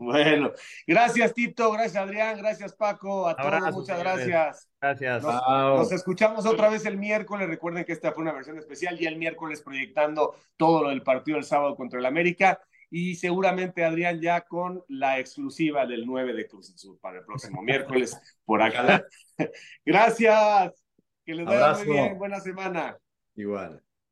Bueno, 0.00 0.52
gracias 0.86 1.34
Tito, 1.34 1.72
gracias 1.72 1.96
Adrián, 1.96 2.38
gracias 2.38 2.72
Paco, 2.74 3.26
a 3.26 3.34
todos 3.34 3.74
muchas 3.74 3.98
gracias. 3.98 4.68
Gracias. 4.80 5.24
Nos, 5.24 5.90
escuchamos 5.90 6.46
otra 6.46 6.68
vez 6.68 6.84
el 6.86 6.98
miércoles. 6.98 7.48
Recuerden 7.48 7.84
que 7.84 7.94
esta 7.94 8.12
fue 8.12 8.22
una 8.22 8.32
versión 8.32 8.58
especial 8.58 9.00
y 9.00 9.06
el 9.06 9.16
miércoles 9.16 9.62
proyectando 9.62 10.36
todo 10.56 10.84
lo 10.84 10.90
del 10.90 11.02
partido 11.02 11.36
del 11.36 11.44
sábado 11.44 11.74
contra 11.74 11.98
el 11.98 12.06
América 12.06 12.60
y 12.90 13.14
seguramente 13.16 13.84
Adrián 13.84 14.20
ya 14.20 14.42
con 14.42 14.82
la 14.88 15.18
exclusiva 15.18 15.86
del 15.86 16.06
9 16.06 16.32
de 16.32 16.46
Cruz 16.46 16.72
Azul 16.74 16.98
para 17.00 17.18
el 17.18 17.24
próximo 17.24 17.62
miércoles 17.62 18.18
por 18.44 18.62
acá. 18.62 19.04
gracias. 19.84 20.72
Que 21.24 21.34
les 21.34 21.44
vaya 21.44 21.74
muy 21.74 21.92
bien. 21.92 22.18
Buena 22.18 22.40
semana. 22.40 22.98
Igual. 23.34 23.82